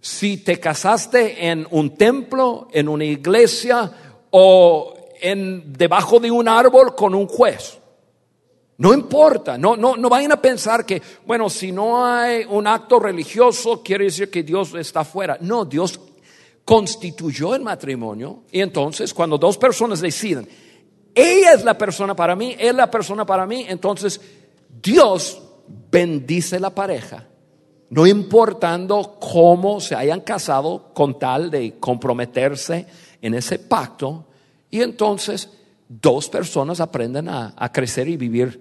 si 0.00 0.38
te 0.38 0.60
casaste 0.60 1.48
en 1.48 1.66
un 1.70 1.96
templo, 1.96 2.68
en 2.72 2.88
una 2.88 3.04
iglesia 3.04 3.90
o 4.30 4.94
en, 5.20 5.72
debajo 5.72 6.20
de 6.20 6.30
un 6.30 6.48
árbol 6.48 6.94
con 6.94 7.14
un 7.14 7.26
juez. 7.26 7.78
No 8.78 8.92
importa, 8.92 9.56
no, 9.56 9.76
no, 9.76 9.96
no 9.96 10.08
vayan 10.08 10.32
a 10.32 10.42
pensar 10.42 10.84
que, 10.84 11.00
bueno, 11.26 11.48
si 11.48 11.72
no 11.72 12.04
hay 12.04 12.44
un 12.48 12.66
acto 12.66 13.00
religioso, 13.00 13.82
quiere 13.82 14.04
decir 14.04 14.30
que 14.30 14.42
Dios 14.42 14.74
está 14.74 15.02
fuera. 15.02 15.38
No, 15.40 15.64
Dios 15.64 15.98
constituyó 16.66 17.54
el 17.54 17.62
matrimonio 17.62 18.42
y 18.50 18.60
entonces 18.60 19.14
cuando 19.14 19.38
dos 19.38 19.56
personas 19.56 20.00
deciden, 20.00 20.48
ella 21.14 21.52
es 21.52 21.64
la 21.64 21.78
persona 21.78 22.14
para 22.14 22.34
mí, 22.34 22.56
él 22.58 22.70
es 22.70 22.74
la 22.74 22.90
persona 22.90 23.24
para 23.24 23.46
mí, 23.46 23.64
entonces 23.68 24.20
Dios 24.82 25.40
bendice 25.90 26.58
la 26.58 26.70
pareja, 26.70 27.24
no 27.90 28.06
importando 28.06 29.18
cómo 29.20 29.80
se 29.80 29.94
hayan 29.94 30.20
casado 30.20 30.90
con 30.94 31.18
tal 31.18 31.50
de 31.50 31.78
comprometerse 31.78 32.86
en 33.22 33.34
ese 33.34 33.58
pacto, 33.58 34.26
y 34.70 34.82
entonces 34.82 35.50
dos 35.88 36.28
personas 36.28 36.80
aprenden 36.80 37.28
a, 37.28 37.54
a 37.56 37.72
crecer 37.72 38.08
y 38.08 38.16
vivir 38.16 38.60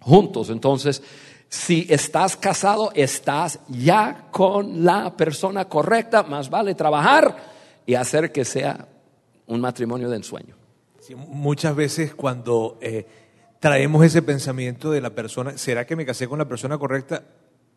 juntos. 0.00 0.50
Entonces, 0.50 1.02
si 1.48 1.86
estás 1.88 2.36
casado, 2.36 2.90
estás 2.94 3.60
ya 3.68 4.28
con 4.30 4.84
la 4.84 5.16
persona 5.16 5.66
correcta, 5.66 6.22
más 6.22 6.50
vale 6.50 6.74
trabajar 6.74 7.36
y 7.86 7.94
hacer 7.94 8.32
que 8.32 8.44
sea 8.44 8.88
un 9.46 9.60
matrimonio 9.60 10.08
de 10.08 10.16
ensueño. 10.16 10.54
Muchas 11.16 11.76
veces 11.76 12.14
cuando 12.14 12.78
eh, 12.80 13.06
traemos 13.60 14.04
ese 14.04 14.22
pensamiento 14.22 14.90
de 14.90 15.00
la 15.00 15.10
persona, 15.10 15.56
¿será 15.56 15.86
que 15.86 15.94
me 15.94 16.04
casé 16.04 16.26
con 16.26 16.38
la 16.38 16.48
persona 16.48 16.78
correcta? 16.78 17.22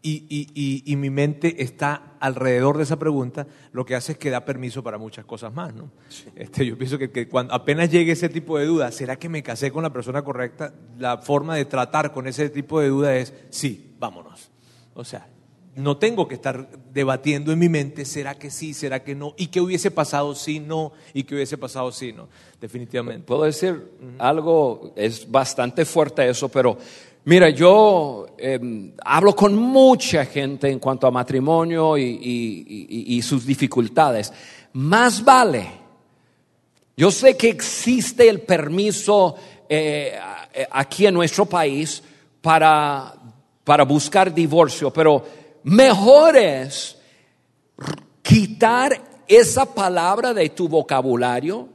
Y, 0.02 0.26
y- 0.30 0.48
y- 0.54 0.84
y 0.94 0.96
mi 0.96 1.10
mente 1.10 1.62
está 1.62 2.14
alrededor 2.22 2.78
de 2.78 2.84
esa 2.84 2.98
pregunta, 2.98 3.48
lo 3.74 3.86
que 3.86 3.96
hace 3.96 4.14
es 4.14 4.18
que 4.18 4.30
da 4.30 4.46
permiso 4.46 4.82
para 4.82 4.98
muchas 4.98 5.26
cosas 5.26 5.54
más. 5.54 5.74
¿no? 5.76 5.92
Este, 6.36 6.66
yo 6.66 6.78
pienso 6.78 6.98
que, 6.98 7.12
que 7.12 7.28
cuando 7.28 7.54
apenas 7.54 7.92
llegue 7.92 8.14
ese 8.14 8.30
tipo 8.30 8.58
de 8.58 8.66
duda, 8.66 8.92
¿será 8.94 9.18
que 9.18 9.28
me 9.28 9.44
casé 9.44 9.72
con 9.72 9.84
la 9.84 9.92
persona 9.92 10.22
correcta? 10.24 10.74
La 10.98 11.18
forma 11.18 11.56
de 11.58 11.66
tratar 11.66 12.14
con 12.14 12.28
ese 12.28 12.50
tipo 12.50 12.80
de 12.80 12.88
duda 12.88 13.16
es, 13.18 13.34
sí, 13.50 13.94
vámonos. 14.00 14.50
O 14.94 15.04
sea, 15.04 15.28
no 15.76 15.98
tengo 15.98 16.28
que 16.30 16.36
estar 16.36 16.70
debatiendo 16.94 17.52
en 17.52 17.60
mi 17.60 17.68
mente, 17.70 18.04
¿será 18.06 18.36
que 18.36 18.50
sí, 18.52 18.74
será 18.74 19.04
que 19.04 19.16
no? 19.16 19.34
¿Y 19.38 19.48
qué 19.48 19.60
hubiese 19.62 19.92
pasado 19.92 20.34
si 20.34 20.60
no? 20.62 20.94
¿Y 21.14 21.24
qué 21.24 21.36
hubiese 21.36 21.58
pasado 21.58 21.92
si 21.92 22.12
no? 22.14 22.28
Definitivamente. 22.60 23.26
Puedo 23.26 23.44
decir 23.44 23.92
algo, 24.18 24.94
es 24.96 25.30
bastante 25.30 25.86
fuerte 25.86 26.28
eso, 26.30 26.50
pero 26.50 26.78
mira, 27.30 27.52
yo 27.52 28.26
eh, 28.40 28.60
hablo 29.06 29.36
con 29.36 29.56
mucha 29.56 30.26
gente 30.26 30.68
en 30.68 30.80
cuanto 30.80 31.06
a 31.06 31.12
matrimonio 31.12 31.96
y, 31.96 33.22
sus 33.24 33.46
dificultades. 33.46 34.34
Más 34.74 35.24
vale. 35.24 35.70
Yo 36.98 37.12
sé 37.12 37.38
que 37.38 37.50
existe 37.50 38.28
el 38.28 38.42
permiso 38.42 39.36
eh, 39.70 40.18
aquí 40.72 41.06
en 41.06 41.14
nuestro 41.14 41.46
país 41.46 42.02
para, 42.42 43.14
para 43.64 43.84
buscar 43.84 44.34
divorcio, 44.34 44.92
pero 44.92 45.24
mejor 45.64 46.36
es 46.36 46.98
quitar 48.24 49.00
esa 49.28 49.72
palabra 49.72 50.34
de 50.34 50.50
tu 50.50 50.68
vocabulario, 50.68 51.70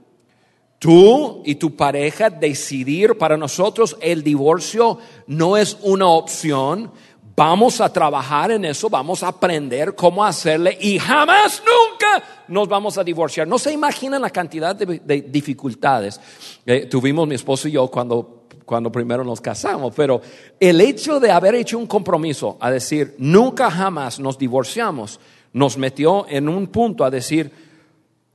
tú 0.85 1.41
y 1.47 1.55
tu 1.55 1.75
pareja 1.75 2.29
decidir 2.29 3.17
para 3.17 3.39
nosotros 3.39 3.97
el 4.03 4.23
divorcio 4.23 4.99
no 5.27 5.57
es 5.57 5.79
una 5.81 6.09
opción. 6.09 6.91
Vamos 7.35 7.81
a 7.81 7.91
trabajar 7.91 8.51
en 8.51 8.67
eso, 8.67 8.91
vamos 8.91 9.23
a 9.23 9.29
aprender 9.29 9.95
cómo 9.95 10.23
hacerle 10.23 10.77
y 10.79 10.99
jamás, 10.99 11.63
nunca 11.65 12.23
nos 12.49 12.69
vamos 12.69 12.99
a 12.99 13.03
divorciar. 13.03 13.49
No 13.49 13.59
se 13.59 13.73
imaginan 13.73 14.21
la 14.21 14.29
cantidad 14.29 14.77
de, 14.77 15.01
de 15.03 15.23
dificultades 15.23 16.21
que 16.67 16.85
tuvimos 16.85 17.27
mi 17.27 17.37
esposo 17.37 17.67
y 17.67 17.73
yo 17.73 17.89
cuando 17.89 18.43
cuando 18.67 18.93
primero 18.93 19.25
nos 19.25 19.41
casamos, 19.41 19.95
pero 19.95 20.21
el 20.61 20.81
hecho 20.83 21.19
de 21.19 21.31
haber 21.31 21.55
hecho 21.55 21.79
un 21.79 21.87
compromiso 21.87 22.59
a 22.61 22.71
decir, 22.71 23.15
nunca 23.19 23.71
jamás 23.71 24.21
nos 24.21 24.39
divorciamos, 24.39 25.19
nos 25.53 25.79
metió 25.79 26.27
en 26.29 26.49
un 26.49 26.67
punto 26.67 27.05
a 27.05 27.11
decir, 27.11 27.51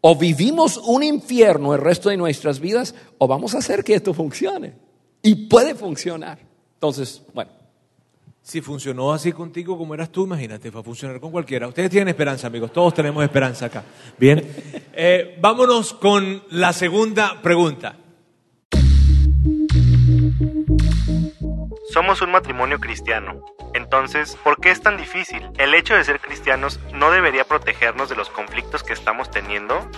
o 0.01 0.15
vivimos 0.15 0.77
un 0.77 1.03
infierno 1.03 1.73
el 1.73 1.81
resto 1.81 2.09
de 2.09 2.17
nuestras 2.17 2.59
vidas, 2.59 2.95
o 3.17 3.27
vamos 3.27 3.55
a 3.55 3.59
hacer 3.59 3.83
que 3.83 3.95
esto 3.95 4.13
funcione. 4.13 4.73
Y 5.21 5.47
puede 5.47 5.75
funcionar. 5.75 6.39
Entonces, 6.75 7.21
bueno. 7.33 7.51
Si 8.41 8.61
funcionó 8.61 9.13
así 9.13 9.31
contigo 9.31 9.77
como 9.77 9.93
eras 9.93 10.09
tú, 10.09 10.23
imagínate, 10.23 10.71
va 10.71 10.79
a 10.79 10.83
funcionar 10.83 11.19
con 11.19 11.31
cualquiera. 11.31 11.67
Ustedes 11.67 11.91
tienen 11.91 12.07
esperanza, 12.07 12.47
amigos. 12.47 12.73
Todos 12.73 12.95
tenemos 12.95 13.23
esperanza 13.23 13.65
acá. 13.65 13.83
Bien. 14.17 14.45
Eh, 15.01 15.37
vámonos 15.39 15.93
con 15.93 16.43
la 16.49 16.73
segunda 16.73 17.41
pregunta. 17.41 17.95
Somos 21.93 22.21
un 22.21 22.31
matrimonio 22.31 22.79
cristiano. 22.79 23.41
Entonces, 23.73 24.37
¿por 24.43 24.59
qué 24.59 24.71
es 24.71 24.81
tan 24.81 24.97
difícil? 24.97 25.49
¿El 25.57 25.73
hecho 25.73 25.95
de 25.95 26.03
ser 26.03 26.19
cristianos 26.19 26.79
no 26.93 27.11
debería 27.11 27.43
protegernos 27.43 28.09
de 28.09 28.15
los 28.15 28.29
conflictos 28.29 28.83
que 28.83 28.93
estamos 28.93 29.29
teniendo? 29.29 29.89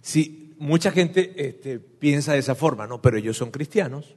Sí, 0.00 0.54
mucha 0.58 0.90
gente 0.90 1.32
este, 1.36 1.78
piensa 1.78 2.32
de 2.32 2.38
esa 2.38 2.54
forma, 2.54 2.86
¿no? 2.86 3.00
Pero 3.02 3.18
ellos 3.18 3.36
son 3.36 3.50
cristianos. 3.50 4.16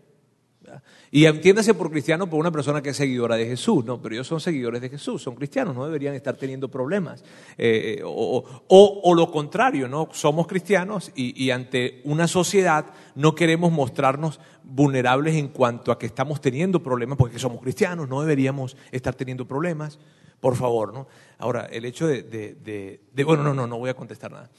Y 1.12 1.26
entiéndase 1.26 1.74
por 1.74 1.92
cristiano 1.92 2.30
por 2.30 2.40
una 2.40 2.52
persona 2.52 2.82
que 2.82 2.90
es 2.90 2.98
seguidora 2.98 3.36
de 3.36 3.46
Jesús, 3.46 3.86
¿no? 3.86 4.02
Pero 4.02 4.16
ellos 4.16 4.28
son 4.28 4.40
seguidores 4.40 4.82
de 4.82 4.90
Jesús, 4.90 5.22
son 5.22 5.36
cristianos, 5.36 5.76
no 5.76 5.86
deberían 5.86 6.16
estar 6.16 6.36
teniendo 6.36 6.70
problemas. 6.70 7.24
Eh, 7.58 8.02
o, 8.04 8.44
o, 8.68 9.02
o, 9.04 9.14
lo 9.14 9.32
contrario, 9.32 9.88
¿no? 9.88 10.10
Somos 10.12 10.48
cristianos 10.48 11.12
y, 11.16 11.44
y, 11.44 11.52
ante 11.52 12.02
una 12.04 12.28
sociedad 12.28 12.86
no 13.16 13.36
queremos 13.36 13.72
mostrarnos 13.72 14.40
vulnerables 14.64 15.36
en 15.36 15.50
cuanto 15.50 15.92
a 15.92 16.00
que 16.00 16.06
estamos 16.06 16.42
teniendo 16.42 16.82
problemas, 16.82 17.18
porque 17.18 17.40
somos 17.40 17.62
cristianos, 17.62 18.10
no 18.10 18.22
deberíamos 18.22 18.78
estar 18.92 19.16
teniendo 19.16 19.48
problemas. 19.48 20.00
Por 20.40 20.56
favor, 20.58 20.94
¿no? 20.94 21.08
Ahora, 21.38 21.68
el 21.72 21.86
hecho 21.86 22.06
de, 22.06 22.24
de, 22.24 22.56
de, 22.56 23.02
de 23.14 23.24
bueno, 23.24 23.44
no, 23.44 23.54
no, 23.54 23.66
no 23.66 23.78
voy 23.78 23.90
a 23.90 23.94
contestar 23.94 24.32
nada. 24.32 24.50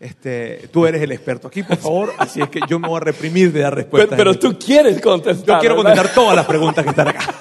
Este, 0.00 0.68
tú 0.72 0.86
eres 0.86 1.00
el 1.02 1.12
experto 1.12 1.48
aquí, 1.48 1.62
por 1.62 1.76
favor, 1.76 2.12
así 2.18 2.40
es 2.40 2.48
que 2.48 2.60
yo 2.68 2.78
me 2.78 2.88
voy 2.88 2.96
a 2.96 3.00
reprimir 3.00 3.52
de 3.52 3.60
dar 3.60 3.74
respuestas. 3.74 4.16
Pero, 4.16 4.32
pero 4.32 4.38
tú 4.38 4.58
quieres 4.58 5.00
contestar. 5.00 5.56
Yo 5.56 5.60
quiero 5.60 5.76
contestar 5.76 6.12
todas 6.12 6.34
las 6.34 6.46
preguntas 6.46 6.82
que 6.82 6.90
están 6.90 7.08
acá. 7.08 7.34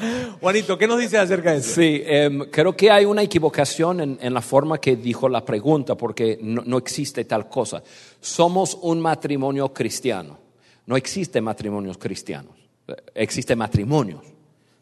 Juanito, 0.40 0.78
¿qué 0.78 0.86
nos 0.86 0.98
dices 0.98 1.18
acerca 1.18 1.52
de 1.52 1.58
eso? 1.58 1.74
Sí, 1.74 2.02
eh, 2.04 2.48
creo 2.50 2.76
que 2.76 2.90
hay 2.90 3.04
una 3.04 3.22
equivocación 3.22 4.00
en, 4.00 4.18
en, 4.20 4.34
la 4.34 4.40
forma 4.40 4.78
que 4.78 4.96
dijo 4.96 5.28
la 5.28 5.44
pregunta, 5.44 5.96
porque 5.96 6.38
no, 6.40 6.62
no 6.64 6.78
existe 6.78 7.24
tal 7.24 7.48
cosa. 7.48 7.82
Somos 8.20 8.78
un 8.82 9.00
matrimonio 9.00 9.72
cristiano. 9.72 10.38
No 10.86 10.96
existe 10.96 11.40
matrimonios 11.40 11.98
cristianos. 11.98 12.54
Existe 13.14 13.54
matrimonios. 13.54 14.22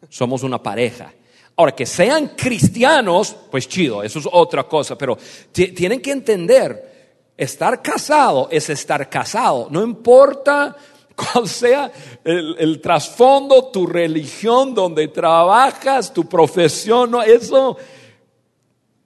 Somos 0.09 0.43
una 0.43 0.61
pareja. 0.61 1.13
Ahora, 1.61 1.75
que 1.75 1.85
sean 1.85 2.29
cristianos, 2.29 3.35
pues 3.51 3.67
chido, 3.67 4.01
eso 4.01 4.17
es 4.17 4.27
otra 4.31 4.63
cosa, 4.63 4.97
pero 4.97 5.15
tienen 5.51 6.01
que 6.01 6.09
entender, 6.09 7.33
estar 7.37 7.83
casado 7.83 8.47
es 8.49 8.67
estar 8.71 9.07
casado, 9.07 9.67
no 9.69 9.83
importa 9.83 10.75
cuál 11.15 11.47
sea 11.47 11.91
el, 12.23 12.55
el 12.57 12.81
trasfondo, 12.81 13.65
tu 13.65 13.85
religión, 13.85 14.73
donde 14.73 15.09
trabajas, 15.09 16.11
tu 16.11 16.27
profesión, 16.27 17.11
no, 17.11 17.21
eso, 17.21 17.77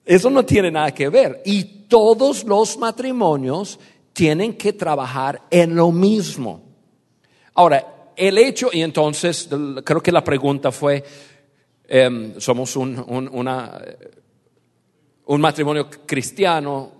eso 0.06 0.30
no 0.30 0.42
tiene 0.42 0.70
nada 0.70 0.94
que 0.94 1.10
ver. 1.10 1.42
Y 1.44 1.62
todos 1.88 2.42
los 2.44 2.78
matrimonios 2.78 3.78
tienen 4.14 4.54
que 4.56 4.72
trabajar 4.72 5.42
en 5.50 5.76
lo 5.76 5.92
mismo. 5.92 6.62
Ahora, 7.52 8.12
el 8.16 8.38
hecho, 8.38 8.70
y 8.72 8.80
entonces 8.80 9.46
creo 9.84 10.02
que 10.02 10.10
la 10.10 10.24
pregunta 10.24 10.72
fue, 10.72 11.04
eh, 11.88 12.34
somos 12.38 12.76
un, 12.76 12.98
un, 13.06 13.28
una, 13.32 13.80
un, 15.26 15.40
matrimonio 15.40 15.88
cristiano, 16.04 16.92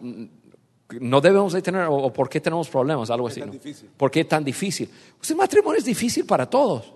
no 1.01 1.21
debemos 1.21 1.53
de 1.53 1.63
tener, 1.63 1.87
o, 1.89 2.13
por 2.13 2.29
qué 2.29 2.41
tenemos 2.41 2.69
problemas, 2.69 3.11
algo 3.11 3.29
así. 3.29 3.41
¿no? 3.41 3.53
¿Por 3.97 4.11
qué 4.11 4.21
es 4.21 4.29
tan 4.29 4.45
difícil? 4.45 4.89
Pues 5.19 5.31
el 5.31 5.37
matrimonio 5.37 5.79
es 5.79 5.85
difícil 5.85 6.25
para 6.25 6.49
todos. 6.49 6.93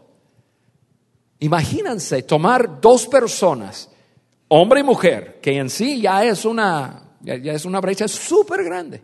Imagínense 1.40 2.22
tomar 2.22 2.80
dos 2.80 3.06
personas, 3.06 3.90
hombre 4.48 4.80
y 4.80 4.84
mujer, 4.84 5.40
que 5.40 5.56
en 5.56 5.70
sí 5.70 6.00
ya 6.00 6.24
es 6.24 6.44
una, 6.44 7.16
ya, 7.20 7.36
ya 7.36 7.52
es 7.52 7.64
una 7.64 7.80
brecha 7.80 8.06
súper 8.06 8.62
grande, 8.62 9.02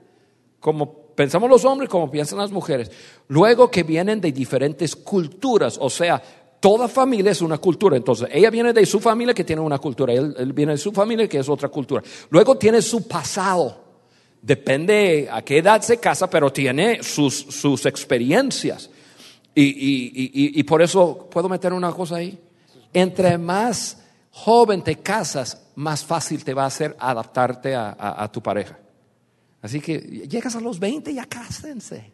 como 0.61 1.07
pensamos 1.17 1.49
los 1.49 1.65
hombres, 1.65 1.89
como 1.89 2.11
piensan 2.11 2.39
las 2.39 2.53
mujeres. 2.53 2.91
Luego 3.29 3.71
que 3.71 3.83
vienen 3.83 4.21
de 4.21 4.31
diferentes 4.31 4.95
culturas, 4.95 5.79
o 5.81 5.91
sea, 5.91 6.23
toda 6.67 6.89
familia 6.89 7.31
es 7.31 7.43
una 7.43 7.59
cultura. 7.59 7.97
Entonces, 7.97 8.29
ella 8.33 8.51
viene 8.51 8.73
de 8.73 8.85
su 8.85 8.99
familia 8.99 9.33
que 9.33 9.45
tiene 9.45 9.63
una 9.63 9.79
cultura, 9.79 10.13
él, 10.13 10.53
viene 10.53 10.73
de 10.73 10.79
su 10.79 10.91
familia 10.91 11.29
que 11.29 11.39
es 11.39 11.49
otra 11.49 11.69
cultura. 11.69 12.03
Luego 12.31 12.59
tiene 12.59 12.83
su 12.83 13.07
pasado. 13.07 13.85
Depende 14.43 15.29
a 15.31 15.43
qué 15.43 15.59
edad 15.59 15.81
se 15.83 15.99
casa, 15.99 16.29
pero 16.29 16.53
tiene 16.53 17.05
sus, 17.05 17.37
sus 17.37 17.87
experiencias. 17.87 18.91
Y, 19.55 19.63
y, 19.63 20.59
y, 20.59 20.63
por 20.65 20.83
eso, 20.83 21.29
¿puedo 21.31 21.49
meter 21.49 21.73
una 21.73 21.93
cosa 21.93 22.17
ahí? 22.17 22.37
Entre 22.93 23.39
más 23.39 24.03
joven 24.33 24.83
te 24.83 24.97
casas, 24.97 25.69
más 25.77 26.05
fácil 26.05 26.43
te 26.43 26.53
va 26.53 26.67
a 26.67 26.71
ser 26.71 26.97
adaptarte 26.99 27.77
a, 27.77 27.95
a, 27.97 28.33
tu 28.33 28.43
pareja. 28.43 28.77
Así 29.63 29.81
que 29.81 29.99
llegas 30.01 30.57
a 30.57 30.61
los 30.61 30.81
20 30.81 31.13
y 31.13 31.15
ya 31.15 31.27
cásense. 31.27 32.11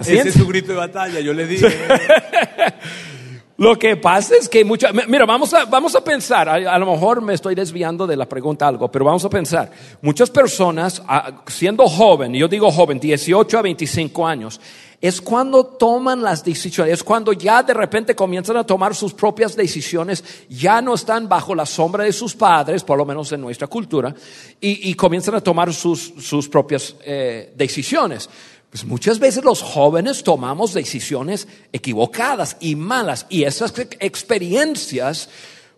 Ese 0.00 0.28
es 0.28 0.34
su 0.34 0.46
grito 0.46 0.72
de 0.72 0.78
batalla, 0.78 1.20
yo 1.20 1.32
le 1.32 1.46
dije. 1.46 1.66
Lo 3.58 3.76
que 3.76 3.96
pasa 3.96 4.36
es 4.36 4.48
que 4.48 4.64
muchas, 4.64 4.92
mira, 5.08 5.26
vamos 5.26 5.52
a, 5.52 5.64
vamos 5.64 5.92
a 5.96 6.04
pensar, 6.04 6.48
a, 6.48 6.54
a, 6.54 6.78
lo 6.78 6.92
mejor 6.92 7.20
me 7.20 7.34
estoy 7.34 7.56
desviando 7.56 8.06
de 8.06 8.16
la 8.16 8.28
pregunta 8.28 8.68
algo, 8.68 8.88
pero 8.88 9.04
vamos 9.04 9.24
a 9.24 9.28
pensar, 9.28 9.68
muchas 10.00 10.30
personas, 10.30 11.02
siendo 11.48 11.88
joven, 11.88 12.34
yo 12.34 12.46
digo 12.46 12.70
joven, 12.70 13.00
18 13.00 13.58
a 13.58 13.62
25 13.62 14.24
años, 14.24 14.60
es 15.00 15.20
cuando 15.20 15.64
toman 15.64 16.22
las 16.22 16.44
decisiones, 16.44 16.94
es 16.94 17.02
cuando 17.02 17.32
ya 17.32 17.64
de 17.64 17.74
repente 17.74 18.14
comienzan 18.14 18.58
a 18.58 18.64
tomar 18.64 18.94
sus 18.94 19.12
propias 19.12 19.56
decisiones, 19.56 20.24
ya 20.48 20.80
no 20.80 20.94
están 20.94 21.28
bajo 21.28 21.52
la 21.52 21.66
sombra 21.66 22.04
de 22.04 22.12
sus 22.12 22.36
padres, 22.36 22.84
por 22.84 22.96
lo 22.96 23.04
menos 23.04 23.32
en 23.32 23.40
nuestra 23.40 23.66
cultura, 23.66 24.14
y, 24.60 24.88
y 24.88 24.94
comienzan 24.94 25.34
a 25.34 25.40
tomar 25.40 25.74
sus, 25.74 26.14
sus 26.18 26.48
propias 26.48 26.94
eh, 27.04 27.52
decisiones. 27.56 28.30
Pues 28.70 28.84
muchas 28.84 29.18
veces 29.18 29.44
los 29.44 29.62
jóvenes 29.62 30.22
tomamos 30.22 30.74
decisiones 30.74 31.48
equivocadas 31.72 32.56
y 32.60 32.76
malas 32.76 33.26
y 33.30 33.44
esas 33.44 33.72
experiencias 34.00 35.30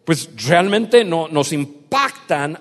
pues 0.05 0.29
realmente 0.45 1.05
no, 1.05 1.29
nos 1.29 1.53
impactan 1.53 2.59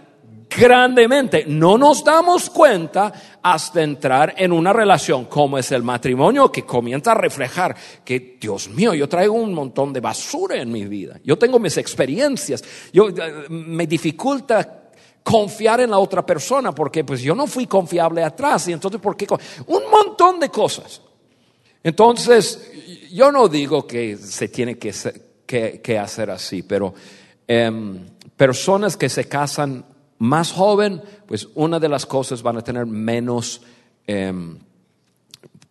grandemente. 0.49 1.45
No 1.47 1.77
nos 1.77 2.03
damos 2.03 2.49
cuenta 2.49 3.39
hasta 3.41 3.81
entrar 3.81 4.35
en 4.37 4.51
una 4.51 4.73
relación 4.73 5.25
como 5.25 5.57
es 5.57 5.71
el 5.71 5.83
matrimonio 5.83 6.51
que 6.51 6.65
comienza 6.65 7.11
a 7.11 7.15
reflejar 7.15 7.75
que, 8.03 8.37
Dios 8.39 8.69
mío, 8.69 8.93
yo 8.93 9.07
traigo 9.07 9.33
un 9.33 9.53
montón 9.53 9.93
de 9.93 9.99
basura 9.99 10.61
en 10.61 10.71
mi 10.71 10.85
vida. 10.85 11.19
Yo 11.23 11.37
tengo 11.37 11.59
mis 11.59 11.77
experiencias. 11.77 12.63
Yo, 12.91 13.07
me 13.49 13.87
dificulta 13.87 14.78
confiar 15.23 15.81
en 15.81 15.91
la 15.91 15.99
otra 15.99 16.25
persona 16.25 16.73
porque 16.73 17.03
pues 17.03 17.21
yo 17.21 17.35
no 17.35 17.47
fui 17.47 17.67
confiable 17.67 18.23
atrás 18.23 18.67
y 18.67 18.73
entonces 18.73 18.99
¿por 18.99 19.15
qué? 19.15 19.27
Un 19.67 19.83
montón 19.89 20.39
de 20.39 20.49
cosas. 20.49 21.01
Entonces, 21.83 22.71
yo 23.11 23.31
no 23.31 23.47
digo 23.47 23.87
que 23.87 24.17
se 24.17 24.49
tiene 24.49 24.77
que, 24.77 24.93
que, 25.81 25.97
hacer 25.97 26.29
así, 26.29 26.61
pero 26.61 26.93
eh, 27.47 27.71
personas 28.35 28.97
que 28.97 29.07
se 29.07 29.29
casan 29.29 29.85
más 30.17 30.51
joven, 30.51 31.01
pues 31.25 31.47
una 31.55 31.79
de 31.79 31.87
las 31.87 32.05
cosas 32.05 32.43
van 32.43 32.57
a 32.57 32.61
tener 32.61 32.85
menos, 32.85 33.61
eh, 34.05 34.33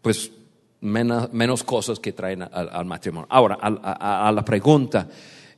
pues 0.01 0.33
menos, 0.81 1.33
menos, 1.33 1.63
cosas 1.63 2.01
que 2.01 2.13
traen 2.13 2.43
al, 2.43 2.85
matrimonio. 2.87 3.27
Ahora, 3.31 3.59
a, 3.61 4.33
la 4.33 4.45
pregunta. 4.45 5.07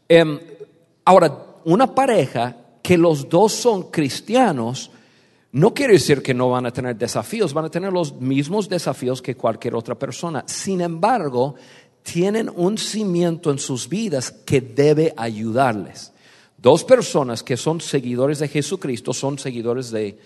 Eh, 0.09 0.59
ahora, 1.05 1.33
una 1.65 1.95
pareja 1.95 2.57
que 2.91 2.99
los 2.99 3.29
dos 3.29 3.53
son 3.53 3.85
cristianos, 3.85 4.91
no 5.53 5.73
quiere 5.73 5.93
decir 5.93 6.25
que 6.25 6.35
no 6.35 6.51
van 6.51 6.67
a 6.67 6.73
tener 6.73 6.97
desafíos, 6.97 7.55
van 7.55 7.67
a 7.67 7.71
tener 7.71 7.93
los 7.93 8.17
mismos 8.17 8.69
desafíos 8.69 9.23
que 9.23 9.37
cualquier 9.37 9.77
otra 9.77 9.95
persona. 9.95 10.43
Sin 10.49 10.81
embargo, 10.81 11.55
tienen 12.03 12.51
un 12.53 12.77
cimiento 12.79 13.53
en 13.53 13.61
sus 13.61 13.89
vidas 13.89 14.33
que 14.33 14.61
debe 14.61 15.15
ayudarles. 15.17 16.13
Dos 16.59 16.83
personas 16.83 17.45
que 17.45 17.57
son 17.57 17.81
seguidores 17.81 18.41
de 18.41 18.49
Jesucristo 18.49 19.13
son 19.13 19.39
seguidores 19.39 19.93
de, 19.93 20.19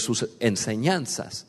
sus 0.00 0.30
enseñanzas. 0.40 1.46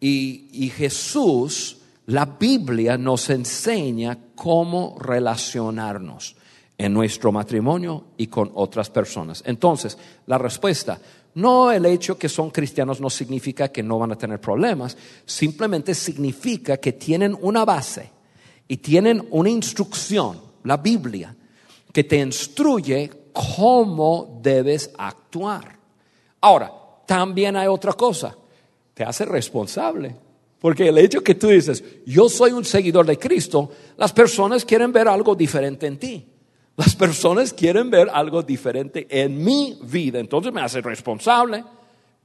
Y 0.00 0.72
Jesús, 0.76 1.76
la 2.06 2.24
Biblia 2.26 2.98
nos 2.98 3.30
enseña 3.30 4.18
cómo 4.34 4.98
relacionarnos 4.98 6.34
en 6.76 6.92
nuestro 6.92 7.30
matrimonio 7.32 8.04
y 8.16 8.26
con 8.26 8.50
otras 8.54 8.90
personas. 8.90 9.42
Entonces, 9.46 9.96
la 10.26 10.38
respuesta, 10.38 11.00
no 11.34 11.70
el 11.70 11.86
hecho 11.86 12.18
que 12.18 12.28
son 12.28 12.50
cristianos 12.50 13.00
no 13.00 13.10
significa 13.10 13.68
que 13.68 13.82
no 13.82 13.98
van 13.98 14.12
a 14.12 14.18
tener 14.18 14.40
problemas, 14.40 14.96
simplemente 15.24 15.94
significa 15.94 16.76
que 16.76 16.92
tienen 16.92 17.36
una 17.40 17.64
base 17.64 18.10
y 18.66 18.78
tienen 18.78 19.26
una 19.30 19.50
instrucción, 19.50 20.40
la 20.64 20.76
Biblia, 20.76 21.34
que 21.92 22.04
te 22.04 22.16
instruye 22.18 23.10
cómo 23.32 24.40
debes 24.42 24.90
actuar. 24.96 25.78
Ahora, 26.40 26.72
también 27.06 27.56
hay 27.56 27.68
otra 27.68 27.92
cosa, 27.92 28.36
te 28.94 29.04
hace 29.04 29.24
responsable. 29.24 30.16
Porque 30.60 30.88
el 30.88 30.96
hecho 30.96 31.22
que 31.22 31.34
tú 31.34 31.48
dices, 31.48 31.84
yo 32.06 32.26
soy 32.28 32.52
un 32.52 32.64
seguidor 32.64 33.04
de 33.04 33.18
Cristo, 33.18 33.70
las 33.98 34.14
personas 34.14 34.64
quieren 34.64 34.92
ver 34.92 35.08
algo 35.08 35.34
diferente 35.34 35.86
en 35.86 35.98
ti. 35.98 36.26
Las 36.76 36.96
personas 36.96 37.52
quieren 37.52 37.90
ver 37.90 38.08
algo 38.12 38.42
diferente 38.42 39.06
en 39.08 39.42
mi 39.42 39.78
vida. 39.82 40.18
Entonces 40.18 40.52
me 40.52 40.60
hace 40.60 40.80
responsable 40.80 41.64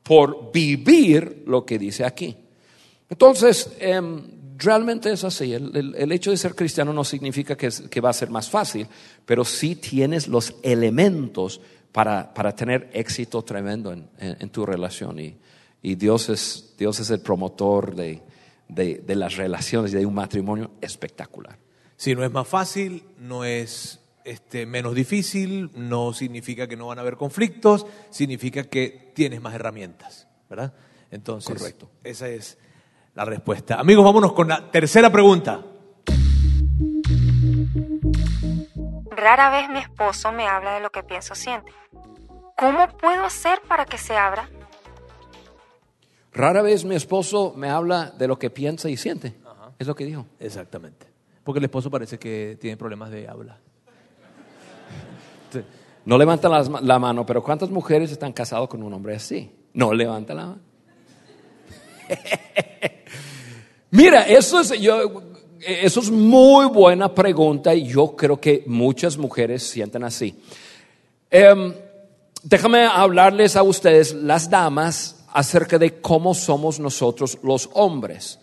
por 0.02 0.52
vivir 0.52 1.44
lo 1.46 1.66
que 1.66 1.78
dice 1.78 2.04
aquí. 2.04 2.36
Entonces, 3.10 3.72
em, 3.80 4.22
realmente 4.58 5.12
es 5.12 5.24
así. 5.24 5.54
El, 5.54 6.12
hecho 6.12 6.32
de 6.32 6.38
ser 6.38 6.56
cristiano 6.56 6.94
no 6.94 7.04
significa 7.04 7.56
que, 7.56 8.02
va 8.02 8.10
a 8.10 8.14
ser 8.14 8.30
más 8.30 8.50
fácil, 8.50 8.88
pero 9.26 9.46
sí 9.46 9.76
tienes 9.76 10.28
los 10.28 10.56
elementos 10.64 11.62
para, 11.92 12.34
tener 12.56 12.90
éxito 12.94 13.44
tremendo 13.44 13.92
en, 13.92 14.50
tu 14.50 14.66
relación. 14.66 15.20
Y, 15.20 15.96
Dios, 15.96 16.30
es, 16.30 16.74
Dios 16.78 17.00
es 17.00 17.10
el 17.12 17.20
promotor 17.22 17.96
de, 17.96 18.22
de 18.68 19.16
las 19.16 19.36
relaciones 19.38 19.94
y 19.94 19.98
de 19.98 20.06
un 20.06 20.16
matrimonio 20.16 20.72
espectacular. 20.82 21.58
Si 21.96 22.16
no 22.16 22.24
es 22.24 22.32
más 22.32 22.48
fácil, 22.48 23.04
no 23.20 23.44
es 23.44 24.00
este, 24.24 24.66
menos 24.66 24.96
difícil, 24.96 25.72
no 25.74 26.14
significa 26.14 26.68
que 26.68 26.76
no 26.76 26.88
van 26.88 26.98
a 26.98 27.02
haber 27.02 27.18
conflictos, 27.18 27.86
significa 28.10 28.64
que 28.64 29.12
tienes 29.16 29.42
más 29.42 29.54
herramientas, 29.56 30.28
¿verdad? 30.50 30.74
Entonces, 31.12 31.58
Correcto. 31.58 31.90
esa 32.04 32.28
es 32.28 32.58
la 33.16 33.26
respuesta. 33.26 33.76
Amigos, 33.80 34.06
vámonos 34.06 34.34
con 34.34 34.48
la 34.48 34.70
tercera 34.72 35.12
pregunta. 35.12 35.64
Rara 39.12 39.50
vez 39.50 39.70
mi 39.70 39.80
esposo 39.80 40.32
me 40.32 40.48
habla 40.48 40.76
de 40.76 40.80
lo 40.80 40.92
que 40.92 41.04
pienso 41.04 41.36
siente. 41.36 41.74
¿Cómo 42.58 42.88
puedo 42.98 43.26
hacer 43.26 43.62
para 43.68 43.86
que 43.86 43.98
se 43.98 44.16
abra? 44.16 44.50
Rara 46.32 46.62
vez 46.62 46.86
mi 46.86 46.96
esposo 46.96 47.54
me 47.56 47.70
habla 47.70 48.12
de 48.12 48.28
lo 48.28 48.40
que 48.40 48.50
piensa 48.50 48.90
y 48.90 48.98
siente. 48.98 49.36
Es 49.78 49.88
lo 49.88 49.96
que 49.96 50.06
dijo. 50.06 50.26
Exactamente. 50.40 51.08
Porque 51.44 51.60
el 51.60 51.66
esposo 51.66 51.90
parece 51.90 52.20
que 52.20 52.58
tiene 52.60 52.78
problemas 52.78 53.12
de 53.12 53.28
habla. 53.28 53.60
No 56.06 56.18
levantan 56.18 56.52
la, 56.82 57.00
mano, 57.00 57.26
pero 57.26 57.44
¿cuántas 57.44 57.70
mujeres 57.70 58.12
están 58.12 58.34
casadas 58.34 58.68
con 58.68 58.82
un 58.82 58.94
hombre 58.94 59.16
así? 59.16 59.52
No 59.74 59.94
levanta 59.94 60.34
la 60.34 60.46
mano. 60.48 60.62
Mira, 63.92 64.24
eso 64.24 64.60
es, 64.62 64.80
yo, 64.80 65.22
eso 65.60 66.00
es 66.00 66.10
muy 66.10 66.66
buena 66.68 67.14
pregunta 67.14 67.76
y 67.76 67.88
yo 67.88 68.16
creo 68.16 68.40
que 68.40 68.64
muchas 68.66 69.18
mujeres 69.18 69.64
sienten 69.64 70.04
así. 70.04 70.42
Em, 71.30 71.74
déjame 72.42 72.86
hablarles 72.86 73.56
a 73.56 73.64
ustedes, 73.64 74.14
las 74.14 74.50
damas, 74.50 75.26
acerca 75.32 75.78
de 75.78 76.02
cómo 76.02 76.34
somos 76.34 76.80
nosotros 76.80 77.38
los 77.44 77.70
hombres. 77.74 78.40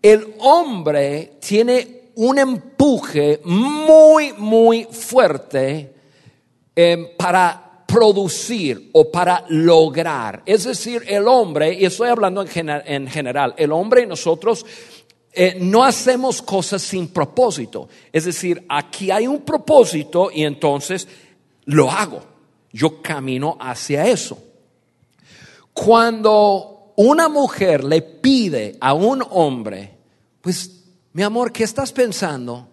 El 0.00 0.34
hombre 0.38 1.38
tiene 1.46 2.12
un 2.14 2.38
empuje 2.38 3.40
muy, 3.44 4.32
muy 4.32 4.84
fuerte 4.84 5.97
Em, 6.80 7.08
para 7.16 7.82
producir 7.88 8.90
o 8.92 9.10
para 9.10 9.44
lograr. 9.48 10.44
Es 10.46 10.62
decir, 10.62 11.02
el 11.08 11.26
hombre, 11.26 11.74
y 11.74 11.84
estoy 11.84 12.08
hablando 12.08 12.44
en, 12.44 13.08
general, 13.08 13.52
el 13.56 13.72
hombre 13.72 14.02
y 14.02 14.06
nosotros 14.06 14.64
eh, 15.32 15.56
no 15.58 15.82
hacemos 15.84 16.40
cosas 16.40 16.80
sin 16.80 17.08
propósito. 17.08 17.88
Es 18.12 18.26
decir, 18.26 18.64
aquí 18.68 19.10
hay 19.10 19.26
un 19.26 19.40
propósito 19.40 20.30
y 20.32 20.44
entonces 20.44 21.08
lo 21.64 21.90
hago. 21.90 22.22
Yo 22.72 23.02
camino 23.02 23.58
hacia 23.60 24.06
eso. 24.06 24.38
Cuando 25.72 26.92
una 26.94 27.28
mujer 27.28 27.82
le 27.82 28.02
pide 28.02 28.76
a 28.80 28.94
un 28.94 29.24
hombre, 29.30 29.96
pues, 30.40 30.84
mi 31.12 31.24
amor, 31.24 31.50
¿qué 31.50 31.64
estás 31.64 31.90
pensando? 31.90 32.68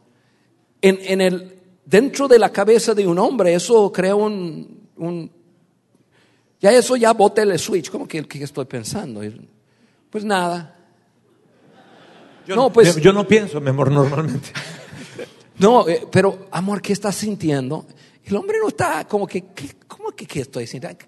En, 0.80 1.00
en 1.02 1.22
el 1.22 1.56
dentro 1.86 2.28
de 2.28 2.40
la 2.40 2.52
cabeza 2.52 2.94
de 2.94 3.08
un 3.08 3.20
hombre, 3.20 3.54
eso 3.54 3.92
crea 3.92 4.16
un, 4.16 5.32
ya 6.60 6.72
eso 6.72 6.96
ya 6.96 7.14
bota 7.14 7.44
el 7.44 7.58
switch, 7.60 7.90
¿cómo 7.92 8.08
que, 8.08 8.28
que 8.28 8.44
estoy 8.44 8.66
pensando? 8.66 9.22
Pues 10.10 10.26
nada. 10.26 10.72
Yo 12.48 12.56
no, 12.56 12.72
pues, 12.72 12.96
yo 12.98 13.14
no 13.14 13.28
pienso, 13.28 13.62
mi 13.62 13.70
amor, 13.70 13.92
normalmente. 13.92 14.50
No, 15.58 15.88
eh, 15.88 16.06
pero 16.12 16.48
amor, 16.52 16.82
¿qué 16.82 16.92
estás 16.92 17.16
sintiendo? 17.16 17.86
El 18.26 18.36
hombre 18.36 18.58
no 18.60 18.68
está 18.68 19.08
como 19.08 19.26
que, 19.26 19.46
¿cómo 19.88 20.12
que 20.12 20.26
qué 20.26 20.42
estoy 20.42 20.68
sintiendo? 20.68 21.00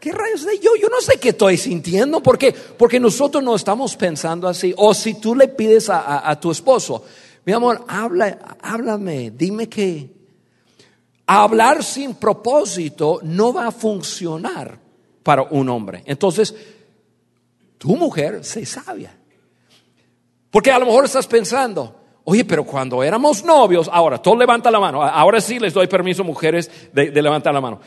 ¿Qué 0.00 0.10
rayos 0.10 0.44
de 0.44 0.58
yo? 0.58 0.72
Yo 0.74 0.88
no 0.88 1.00
sé 1.00 1.20
qué 1.20 1.28
estoy 1.28 1.56
sintiendo. 1.56 2.20
¿Por 2.20 2.36
qué? 2.36 2.52
Porque 2.52 2.98
nosotros 2.98 3.44
no 3.44 3.54
estamos 3.54 3.94
pensando 3.94 4.48
así. 4.48 4.74
O 4.76 4.92
si 4.92 5.14
tú 5.14 5.36
le 5.36 5.46
pides 5.46 5.88
a 5.88 6.36
tu 6.40 6.50
esposo, 6.50 7.04
mi 7.44 7.52
amor, 7.52 7.84
habla, 7.88 8.56
háblame, 8.62 9.30
dime 9.30 9.68
que 9.68 10.10
hablar 11.26 11.82
sin 11.82 12.14
propósito 12.14 13.20
no 13.22 13.52
va 13.52 13.68
a 13.68 13.72
funcionar 13.72 14.78
para 15.22 15.42
un 15.42 15.68
hombre. 15.68 16.02
Entonces, 16.06 16.54
tu 17.78 17.96
mujer 17.96 18.44
se 18.44 18.64
sabia. 18.64 19.16
Porque 20.50 20.70
a 20.70 20.78
lo 20.78 20.86
mejor 20.86 21.04
estás 21.04 21.26
pensando, 21.26 21.94
oye, 22.24 22.44
pero 22.44 22.64
cuando 22.64 23.02
éramos 23.02 23.44
novios, 23.44 23.90
ahora, 23.92 24.18
todo 24.22 24.36
levanta 24.36 24.70
la 24.70 24.80
mano, 24.80 25.02
ahora 25.02 25.40
sí 25.40 25.58
les 25.58 25.74
doy 25.74 25.86
permiso, 25.86 26.24
mujeres, 26.24 26.70
de, 26.92 27.10
de 27.10 27.22
levantar 27.22 27.52
la 27.52 27.60
mano. 27.60 27.80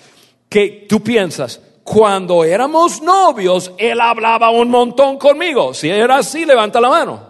Que 0.50 0.86
tú 0.88 1.02
piensas, 1.02 1.62
cuando 1.84 2.44
éramos 2.44 3.02
novios, 3.02 3.72
él 3.78 4.02
hablaba 4.02 4.50
un 4.50 4.70
montón 4.70 5.18
conmigo. 5.18 5.74
Si 5.74 5.90
era 5.90 6.18
así, 6.18 6.46
levanta 6.46 6.82
la 6.82 6.90
mano. 6.90 7.27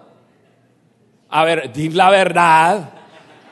A 1.30 1.44
ver, 1.44 1.72
di 1.74 1.90
la 1.90 2.10
verdad. 2.10 2.94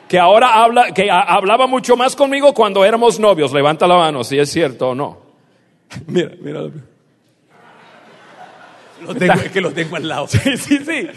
Que 0.07 0.19
ahora 0.19 0.63
habla, 0.63 0.93
que 0.93 1.09
hablaba 1.09 1.65
mucho 1.65 1.97
más 1.97 2.15
conmigo 2.15 2.53
cuando 2.53 2.85
éramos 2.85 3.19
novios. 3.19 3.51
Levanta 3.51 3.87
la 3.87 3.97
mano 3.97 4.23
si 4.23 4.37
es 4.37 4.51
cierto 4.51 4.89
o 4.89 4.95
no. 4.95 5.17
Mira, 6.07 6.31
mira. 6.39 6.61
es 9.43 9.51
que 9.51 9.61
lo 9.61 9.71
tengo 9.71 9.95
al 9.95 10.07
lado. 10.07 10.27
Sí, 10.27 10.57
sí, 10.57 10.79
sí. 10.79 11.07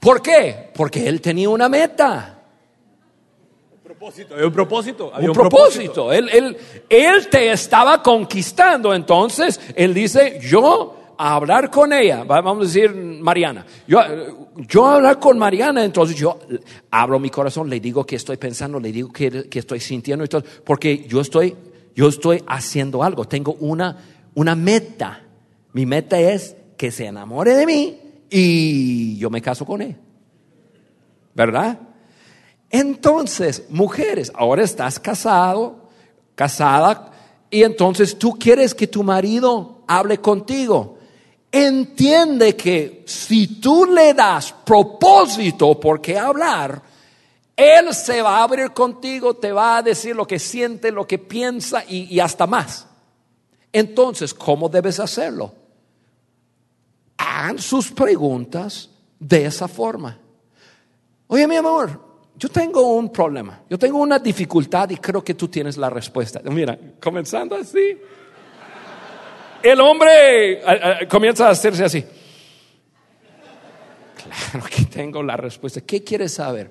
¿Por 0.00 0.20
qué? 0.20 0.70
Porque 0.74 1.08
él 1.08 1.20
tenía 1.20 1.48
una 1.48 1.68
meta. 1.68 2.38
Un 3.72 3.80
propósito, 3.82 4.34
un 4.34 4.52
propósito. 4.52 5.12
un, 5.16 5.32
propósito. 5.32 6.12
Él, 6.12 6.28
él, 6.30 6.56
él 6.88 7.28
te 7.28 7.52
estaba 7.52 8.02
conquistando. 8.02 8.92
Entonces, 8.92 9.60
él 9.74 9.94
dice, 9.94 10.40
yo 10.42 11.03
a 11.18 11.34
hablar 11.34 11.70
con 11.70 11.92
ella, 11.92 12.24
vamos 12.24 12.58
a 12.58 12.66
decir 12.66 12.94
Mariana, 12.94 13.64
yo, 13.86 14.00
yo 14.56 14.86
a 14.86 14.96
hablar 14.96 15.18
con 15.18 15.38
Mariana, 15.38 15.84
entonces 15.84 16.16
yo 16.16 16.38
abro 16.90 17.18
mi 17.18 17.30
corazón, 17.30 17.68
le 17.68 17.80
digo 17.80 18.04
que 18.04 18.16
estoy 18.16 18.36
pensando, 18.36 18.80
le 18.80 18.92
digo 18.92 19.12
que, 19.12 19.48
estoy 19.52 19.80
sintiendo, 19.80 20.26
todo, 20.26 20.44
porque 20.64 21.06
yo 21.06 21.20
estoy, 21.20 21.56
yo 21.94 22.08
estoy 22.08 22.42
haciendo 22.46 23.02
algo, 23.02 23.24
tengo 23.24 23.54
una, 23.60 23.96
una 24.34 24.54
meta. 24.54 25.22
Mi 25.72 25.86
meta 25.86 26.18
es 26.18 26.56
que 26.76 26.90
se 26.90 27.06
enamore 27.06 27.54
de 27.54 27.66
mí 27.66 27.98
y 28.30 29.16
yo 29.18 29.30
me 29.30 29.42
caso 29.42 29.64
con 29.64 29.82
él. 29.82 29.96
¿Verdad? 31.34 31.78
Entonces, 32.70 33.64
mujeres, 33.70 34.32
ahora 34.34 34.62
estás 34.62 34.98
casado, 34.98 35.88
casada, 36.34 37.12
y 37.50 37.62
entonces 37.62 38.18
tú 38.18 38.32
quieres 38.32 38.74
que 38.74 38.86
tu 38.86 39.02
marido 39.04 39.84
hable 39.86 40.18
contigo 40.18 40.98
entiende 41.54 42.56
que 42.56 43.04
si 43.06 43.60
tú 43.60 43.86
le 43.86 44.12
das 44.12 44.52
propósito 44.52 45.78
por 45.78 46.00
qué 46.00 46.18
hablar, 46.18 46.82
Él 47.56 47.94
se 47.94 48.20
va 48.20 48.38
a 48.38 48.42
abrir 48.42 48.72
contigo, 48.72 49.34
te 49.34 49.52
va 49.52 49.76
a 49.76 49.82
decir 49.82 50.16
lo 50.16 50.26
que 50.26 50.40
siente, 50.40 50.90
lo 50.90 51.06
que 51.06 51.18
piensa 51.18 51.84
y, 51.88 52.18
hasta 52.18 52.48
más. 52.48 52.88
Entonces, 53.72 54.34
¿cómo 54.34 54.68
debes 54.68 54.98
hacerlo? 54.98 55.54
Hagan 57.18 57.60
sus 57.60 57.92
preguntas 57.92 58.90
de 59.20 59.46
esa 59.46 59.68
forma. 59.68 60.18
Oye, 61.28 61.46
mi 61.46 61.54
amor, 61.54 62.00
yo 62.34 62.48
tengo 62.48 62.96
un 62.96 63.10
problema, 63.10 63.62
yo 63.70 63.78
tengo 63.78 63.98
una 63.98 64.18
dificultad 64.18 64.90
y 64.90 64.96
creo 64.96 65.22
que 65.22 65.34
tú 65.34 65.46
tienes 65.46 65.76
la 65.76 65.88
respuesta. 65.88 66.40
Mira, 66.50 66.76
comenzando 67.00 67.54
así. 67.54 67.96
El 69.64 69.80
hombre 69.80 70.62
comienza 71.08 71.48
a 71.48 71.50
hacerse 71.50 71.84
así. 71.84 72.04
Claro 74.16 74.66
que 74.70 74.84
tengo 74.84 75.22
la 75.22 75.36
respuesta. 75.36 75.80
¿Qué 75.80 76.02
quieres 76.02 76.34
saber? 76.34 76.70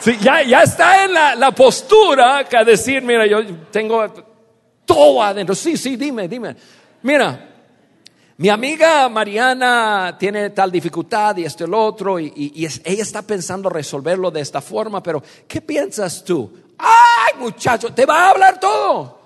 Sí, 0.00 0.16
ya, 0.20 0.42
ya 0.42 0.62
está 0.62 1.04
en 1.04 1.12
la, 1.12 1.34
la 1.34 1.50
postura 1.52 2.44
que 2.48 2.64
decir, 2.64 3.02
mira, 3.02 3.26
yo 3.26 3.44
tengo 3.70 4.06
todo 4.84 5.22
adentro. 5.22 5.54
Sí, 5.54 5.76
sí, 5.76 5.96
dime, 5.96 6.28
dime. 6.28 6.54
Mira, 7.02 7.48
mi 8.36 8.48
amiga 8.48 9.08
Mariana 9.08 10.16
tiene 10.18 10.50
tal 10.50 10.70
dificultad 10.70 11.36
y 11.36 11.44
esto 11.44 11.64
y 11.64 11.66
el 11.66 11.74
otro, 11.74 12.20
y, 12.20 12.32
y- 12.36 12.52
y 12.62 12.64
es- 12.64 12.80
ella 12.84 13.02
está 13.02 13.22
pensando 13.22 13.68
resolverlo 13.68 14.30
de 14.30 14.40
esta 14.40 14.60
forma, 14.60 15.02
pero 15.02 15.20
¿qué 15.48 15.60
piensas 15.60 16.22
tú? 16.24 16.56
¡Ay, 16.78 17.40
muchacho! 17.40 17.92
Te 17.92 18.06
va 18.06 18.26
a 18.26 18.30
hablar 18.30 18.60
todo. 18.60 19.17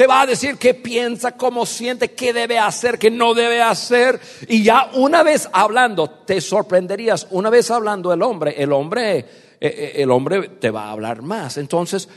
Te 0.00 0.06
va 0.06 0.22
a 0.22 0.26
decir 0.26 0.56
qué 0.56 0.72
piensa, 0.72 1.32
cómo 1.32 1.66
siente, 1.66 2.12
qué 2.12 2.32
debe 2.32 2.58
hacer, 2.58 2.98
qué 2.98 3.10
no 3.10 3.34
debe 3.34 3.60
hacer. 3.60 4.18
Y 4.48 4.62
ya 4.62 4.90
una 4.94 5.22
vez 5.22 5.46
hablando, 5.52 6.08
te 6.08 6.40
sorprenderías, 6.40 7.26
una 7.32 7.50
vez 7.50 7.70
hablando 7.70 8.10
el 8.10 8.22
hombre, 8.22 8.54
el 8.56 8.72
hombre, 8.72 9.18
eh, 9.18 9.26
eh, 9.60 9.92
el 9.96 10.10
hombre 10.10 10.48
te 10.58 10.70
va 10.70 10.86
a 10.86 10.92
hablar 10.92 11.20
más. 11.20 11.58
Entonces, 11.58 12.08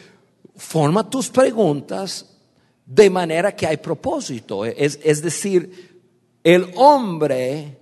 forma 0.55 1.09
tus 1.09 1.29
preguntas 1.29 2.39
de 2.85 3.09
manera 3.09 3.53
que 3.53 3.67
hay 3.67 3.75
propósito. 3.75 4.63
Es, 4.63 4.97
es 5.03 5.21
decir, 5.21 5.99
el 6.41 6.71
hombre 6.75 7.79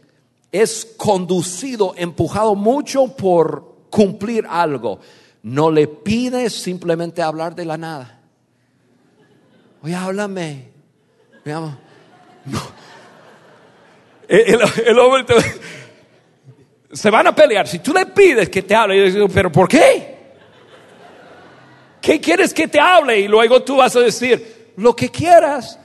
es 0.51 0.95
conducido, 0.97 1.93
empujado 1.95 2.55
mucho 2.55 3.15
por 3.15 3.85
cumplir 3.91 4.47
algo. 4.49 4.99
No 5.43 5.69
le 5.69 5.87
pides 5.87 6.53
simplemente 6.53 7.21
hablar 7.21 7.53
de 7.53 7.65
la 7.65 7.77
nada. 7.77 8.20
Oye, 9.83 9.95
háblame. 9.95 10.69
Mi 11.43 11.51
amor. 11.51 11.71
No. 12.45 12.59
El, 14.27 14.59
el- 14.85 14.99
hombre 14.99 15.23
te- 15.23 16.95
se 16.95 17.09
van 17.09 17.27
a 17.27 17.35
pelear. 17.35 17.67
Si 17.67 17.79
tú 17.79 17.93
le 17.93 18.05
pides 18.07 18.49
que 18.49 18.61
te 18.61 18.75
hable, 18.75 18.97
yo 18.97 19.05
digo, 19.13 19.27
pero 19.29 19.51
¿por 19.51 19.67
qué? 19.67 20.19
¿Qué 22.01 22.19
quieres 22.19 22.53
que 22.53 22.67
te 22.67 22.79
hable? 22.79 23.19
Y 23.19 23.27
luego 23.27 23.61
tú 23.63 23.77
vas 23.77 23.95
a 23.95 23.99
decir, 23.99 24.71
lo 24.77 24.95
que 24.95 25.09
quieras. 25.09 25.77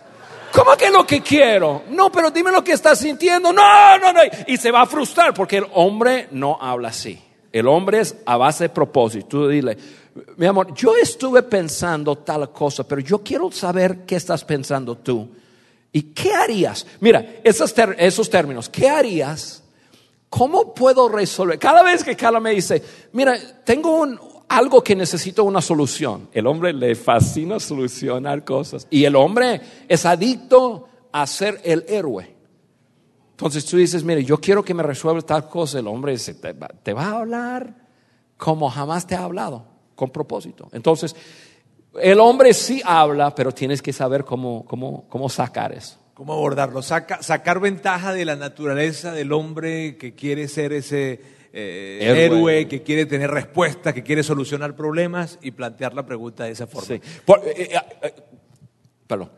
¿Cómo 0.53 0.77
que 0.77 0.91
lo 0.91 1.07
que 1.07 1.21
quiero? 1.21 1.83
No, 1.91 2.11
pero 2.11 2.31
dime 2.31 2.51
lo 2.51 2.65
que 2.65 2.73
estás 2.73 2.99
sintiendo. 2.99 3.53
No, 3.53 3.99
no, 3.99 4.13
no. 4.13 4.21
Y 4.47 4.57
se 4.57 4.71
va 4.71 4.83
a 4.83 4.87
frustrar 4.87 5.35
porque 5.35 5.59
el 5.59 5.67
hombre 5.75 6.29
no 6.31 6.57
habla 6.61 6.89
así. 6.89 7.23
El 7.59 7.69
hombre 7.69 8.01
es 8.01 8.17
a 8.27 8.37
base 8.37 8.65
de 8.65 8.69
propósito. 8.71 9.27
Tú 9.29 9.49
dile, 9.49 9.77
mi 10.37 10.47
amor, 10.47 10.75
yo 10.75 10.95
estuve 10.97 11.43
pensando 11.43 12.17
tal 12.17 12.51
cosa, 12.53 12.87
pero 12.87 13.01
yo 13.01 13.19
quiero 13.23 13.51
saber 13.51 14.05
qué 14.05 14.17
estás 14.17 14.45
pensando 14.45 14.97
tú. 14.97 15.29
¿Y 15.93 16.03
qué 16.03 16.35
harías? 16.35 16.87
Mira, 17.01 17.37
esos, 17.43 17.75
esos 17.99 18.29
términos, 18.29 18.69
¿qué 18.69 18.89
harías? 18.89 19.63
¿Cómo 20.29 20.75
puedo 20.75 21.09
resolver? 21.09 21.59
Cada 21.59 21.83
vez 21.83 22.05
que 22.05 22.15
Carla 22.17 22.41
me 22.41 22.51
dice, 22.51 22.83
mira, 23.13 23.37
tengo 23.65 24.01
un- 24.01 24.21
algo 24.49 24.83
que 24.85 24.95
necesito 24.95 25.43
una 25.45 25.63
solución. 25.63 26.29
El 26.33 26.47
hombre 26.47 26.73
le 26.75 26.95
fascina 26.95 27.59
solucionar 27.59 28.45
cosas. 28.45 28.87
Y 28.91 29.05
el 29.05 29.17
hombre 29.17 29.61
es 29.89 30.05
adicto 30.05 30.89
a 31.13 31.27
ser 31.27 31.61
el 31.65 31.85
héroe. 31.89 32.36
Entonces 33.37 33.67
tú 33.67 33.77
dices, 33.77 34.03
mire, 34.03 34.25
yo 34.25 34.39
quiero 34.41 34.65
que 34.65 34.73
me 34.73 34.83
resuelva 34.83 35.21
tal 35.21 35.47
cosa. 35.49 35.79
El 35.79 35.87
hombre 35.89 36.13
dice, 36.13 36.33
te 36.35 36.55
va, 36.55 36.69
te 36.83 36.95
va 36.95 37.05
a 37.05 37.19
hablar 37.21 37.75
como 38.39 38.71
jamás 38.71 39.07
te 39.07 39.15
ha 39.15 39.25
hablado, 39.25 39.67
con 39.95 40.09
propósito. 40.11 40.69
Entonces, 40.73 41.15
el 42.01 42.19
hombre 42.19 42.55
sí 42.55 42.81
habla, 42.85 43.35
pero 43.35 43.53
tienes 43.53 43.83
que 43.83 43.93
saber 43.93 44.25
cómo, 44.25 44.65
cómo, 44.65 45.07
cómo 45.11 45.29
sacar 45.29 45.73
eso. 45.73 45.99
¿Cómo 46.15 46.33
abordarlo? 46.33 46.81
Saca- 46.81 47.23
sacar 47.23 47.61
ventaja 47.61 48.15
de 48.15 48.25
la 48.25 48.37
naturaleza 48.37 49.13
del 49.13 49.33
hombre 49.33 49.99
que 49.99 50.15
quiere 50.15 50.49
ser 50.49 50.73
ese 50.73 51.21
eh, 51.53 51.99
Héroe. 52.01 52.25
héroe. 52.25 52.69
que 52.69 52.83
quiere 52.83 53.05
tener 53.05 53.31
respuestas, 53.31 53.93
que 53.93 54.03
quiere 54.03 54.23
solucionar 54.23 54.75
problemas 54.75 55.39
y 55.43 55.51
plantear 55.51 55.93
la 55.93 56.07
pregunta 56.07 56.45
de 56.45 56.53
esa 56.53 56.67
forma. 56.67 56.89
Sí. 56.89 57.01
Por- 57.27 57.41
eh, 57.47 57.69
eh, 57.71 57.79
eh, 58.03 58.15
perdón. 59.07 59.31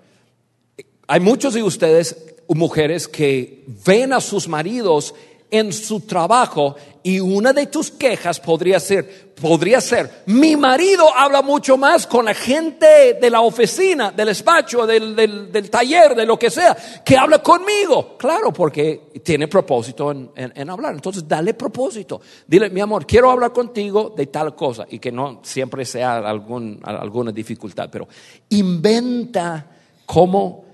Hay 1.08 1.20
muchos 1.20 1.54
de 1.54 1.62
ustedes, 1.62 2.16
mujeres, 2.48 3.08
que 3.08 3.64
ven 3.84 4.12
a 4.12 4.20
sus 4.20 4.46
maridos 4.46 5.14
en 5.50 5.72
su 5.72 6.00
trabajo 6.00 6.76
y 7.02 7.20
una 7.20 7.54
de 7.54 7.64
tus 7.66 7.90
quejas 7.90 8.38
podría 8.38 8.78
ser, 8.78 9.32
podría 9.40 9.80
ser, 9.80 10.24
mi 10.26 10.54
marido 10.56 11.06
habla 11.16 11.40
mucho 11.40 11.78
más 11.78 12.06
con 12.06 12.26
la 12.26 12.34
gente 12.34 13.14
de 13.18 13.30
la 13.30 13.40
oficina, 13.40 14.10
del 14.10 14.26
despacho, 14.26 14.86
del, 14.86 15.16
del- 15.16 15.50
del 15.50 15.70
taller, 15.70 16.14
de 16.14 16.26
lo 16.26 16.38
que 16.38 16.50
sea, 16.50 16.76
que 17.02 17.16
habla 17.16 17.38
conmigo. 17.42 18.18
Claro, 18.18 18.52
porque 18.52 19.08
tiene 19.24 19.48
propósito 19.48 20.10
en, 20.10 20.30
en- 20.36 20.52
en 20.54 20.68
hablar. 20.68 20.92
Entonces, 20.94 21.26
dale 21.26 21.54
propósito. 21.54 22.20
Dile, 22.46 22.68
mi 22.68 22.82
amor, 22.82 23.06
quiero 23.06 23.30
hablar 23.30 23.54
contigo 23.54 24.12
de 24.14 24.26
tal 24.26 24.54
cosa 24.54 24.84
y 24.90 24.98
que 24.98 25.10
no 25.10 25.40
siempre 25.42 25.86
sea 25.86 26.18
algún, 26.18 26.78
alguna 26.84 27.32
dificultad, 27.32 27.88
pero 27.90 28.06
inventa 28.50 29.66
cómo, 30.04 30.64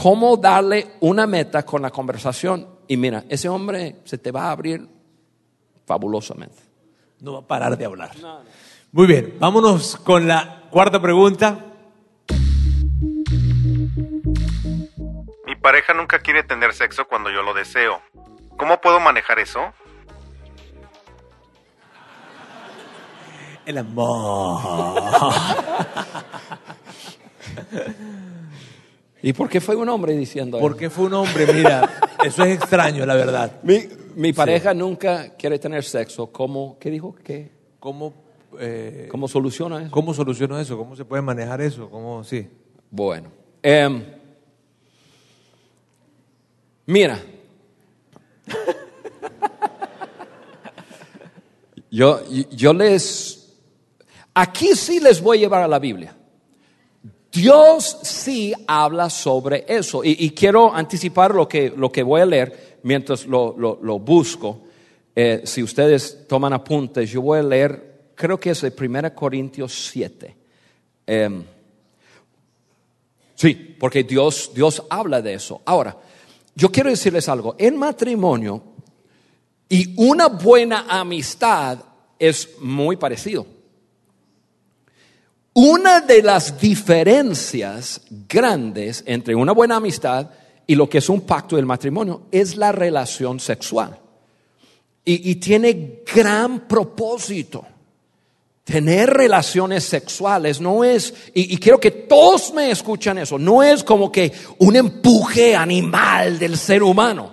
cómo 0.00 0.36
darle 0.36 0.92
una 1.00 1.26
meta 1.26 1.64
con 1.64 1.82
la 1.82 1.90
conversación. 1.90 2.68
Y 2.86 2.96
mira, 2.96 3.24
ese 3.28 3.48
hombre 3.48 3.96
se 4.04 4.16
te 4.18 4.30
va 4.30 4.44
a 4.44 4.52
abrir 4.52 4.88
fabulosamente. 5.86 6.62
No 7.20 7.32
va 7.32 7.38
a 7.40 7.46
parar 7.46 7.76
de 7.76 7.84
hablar. 7.84 8.12
Muy 8.92 9.08
bien, 9.08 9.34
vámonos 9.40 9.96
con 9.96 10.28
la 10.28 10.62
cuarta 10.70 11.02
pregunta. 11.02 11.64
Mi 15.46 15.56
pareja 15.60 15.92
nunca 15.94 16.20
quiere 16.20 16.44
tener 16.44 16.72
sexo 16.74 17.08
cuando 17.08 17.30
yo 17.30 17.42
lo 17.42 17.52
deseo. 17.52 18.00
¿Cómo 18.56 18.80
puedo 18.80 19.00
manejar 19.00 19.40
eso? 19.40 19.60
El 23.66 23.78
amor. 23.78 25.02
¿Y 29.22 29.32
por 29.32 29.48
qué 29.48 29.60
fue 29.60 29.74
un 29.74 29.88
hombre 29.88 30.16
diciendo 30.16 30.58
¿Por 30.58 30.76
qué 30.76 30.90
fue 30.90 31.06
un 31.06 31.14
hombre? 31.14 31.52
Mira, 31.52 31.90
eso 32.24 32.44
es 32.44 32.56
extraño, 32.56 33.04
la 33.04 33.14
verdad. 33.14 33.60
Mi, 33.62 33.80
mi 34.14 34.32
pareja 34.32 34.72
nunca 34.74 35.34
quiere 35.36 35.58
tener 35.58 35.84
sexo. 35.84 36.30
¿Cómo? 36.30 36.76
¿Qué 36.78 36.90
dijo? 36.90 37.14
¿Qué? 37.24 37.50
¿Cómo, 37.80 38.14
eh, 38.58 39.08
¿Cómo 39.10 39.28
soluciona 39.28 39.82
eso? 39.82 39.90
¿Cómo 39.90 40.14
soluciono 40.14 40.58
eso? 40.58 40.76
¿Cómo 40.76 40.96
se 40.96 41.04
puede 41.04 41.22
manejar 41.22 41.60
eso? 41.60 41.90
¿Cómo, 41.90 42.24
sí. 42.24 42.48
Bueno, 42.90 43.30
em, 43.62 44.02
mira, 46.86 47.20
yo, 51.90 52.20
yo 52.50 52.72
les, 52.72 53.54
aquí 54.32 54.74
sí 54.74 55.00
les 55.00 55.20
voy 55.20 55.38
a 55.38 55.40
llevar 55.40 55.62
a 55.62 55.68
la 55.68 55.78
Biblia. 55.78 56.17
Dios 57.32 57.98
sí 58.02 58.54
habla 58.66 59.10
sobre 59.10 59.64
eso 59.68 60.02
y, 60.02 60.30
quiero 60.30 60.74
anticipar 60.74 61.34
lo 61.34 61.46
que, 61.48 61.70
lo 61.76 61.92
que 61.92 62.02
voy 62.02 62.20
a 62.22 62.26
leer 62.26 62.78
mientras 62.82 63.26
lo, 63.26 63.54
lo- 63.58 63.78
lo 63.82 63.98
busco. 63.98 64.62
Eh, 65.14 65.42
si 65.44 65.62
ustedes 65.62 66.26
toman 66.26 66.52
apuntes, 66.52 67.10
yo 67.10 67.20
voy 67.22 67.40
a 67.40 67.42
leer, 67.42 68.12
creo 68.14 68.38
que 68.40 68.50
es 68.50 68.62
de 68.62 68.72
1 68.78 69.14
Corintios 69.14 69.72
7. 69.90 70.36
Em, 71.06 71.44
Sí, 73.34 73.54
porque 73.78 74.02
Dios, 74.02 74.50
Dios 74.52 74.82
habla 74.90 75.22
de 75.22 75.34
eso. 75.34 75.62
Ahora, 75.64 75.96
yo 76.56 76.72
quiero 76.72 76.90
decirles 76.90 77.28
algo. 77.28 77.54
En 77.56 77.76
matrimonio 77.76 78.60
y 79.68 79.94
una 79.96 80.26
buena 80.26 80.86
amistad 80.88 81.78
es 82.18 82.58
muy 82.58 82.96
parecido. 82.96 83.46
Una 85.60 86.00
de 86.00 86.22
las 86.22 86.60
diferencias 86.60 88.02
grandes 88.28 89.02
entre 89.04 89.34
una 89.34 89.50
buena 89.50 89.74
amistad 89.74 90.30
y 90.64 90.76
lo 90.76 90.88
que 90.88 90.98
es 90.98 91.08
un 91.08 91.22
pacto 91.22 91.56
del 91.56 91.66
matrimonio 91.66 92.28
es 92.30 92.56
la 92.56 92.70
relación 92.70 93.40
sexual. 93.40 93.98
Y, 95.04 95.34
tiene 95.34 96.04
gran 96.14 96.68
propósito. 96.68 97.66
Tener 98.62 99.10
relaciones 99.10 99.82
sexuales 99.82 100.60
no 100.60 100.84
es, 100.84 101.12
y, 101.34 101.52
y 101.52 101.56
quiero 101.56 101.80
que 101.80 101.90
todos 101.90 102.54
me 102.54 102.70
escuchan 102.70 103.18
eso, 103.18 103.36
no 103.36 103.60
es 103.60 103.82
como 103.82 104.12
que 104.12 104.30
un 104.58 104.76
empuje 104.76 105.56
animal 105.56 106.38
del 106.38 106.56
ser 106.56 106.84
humano. 106.84 107.32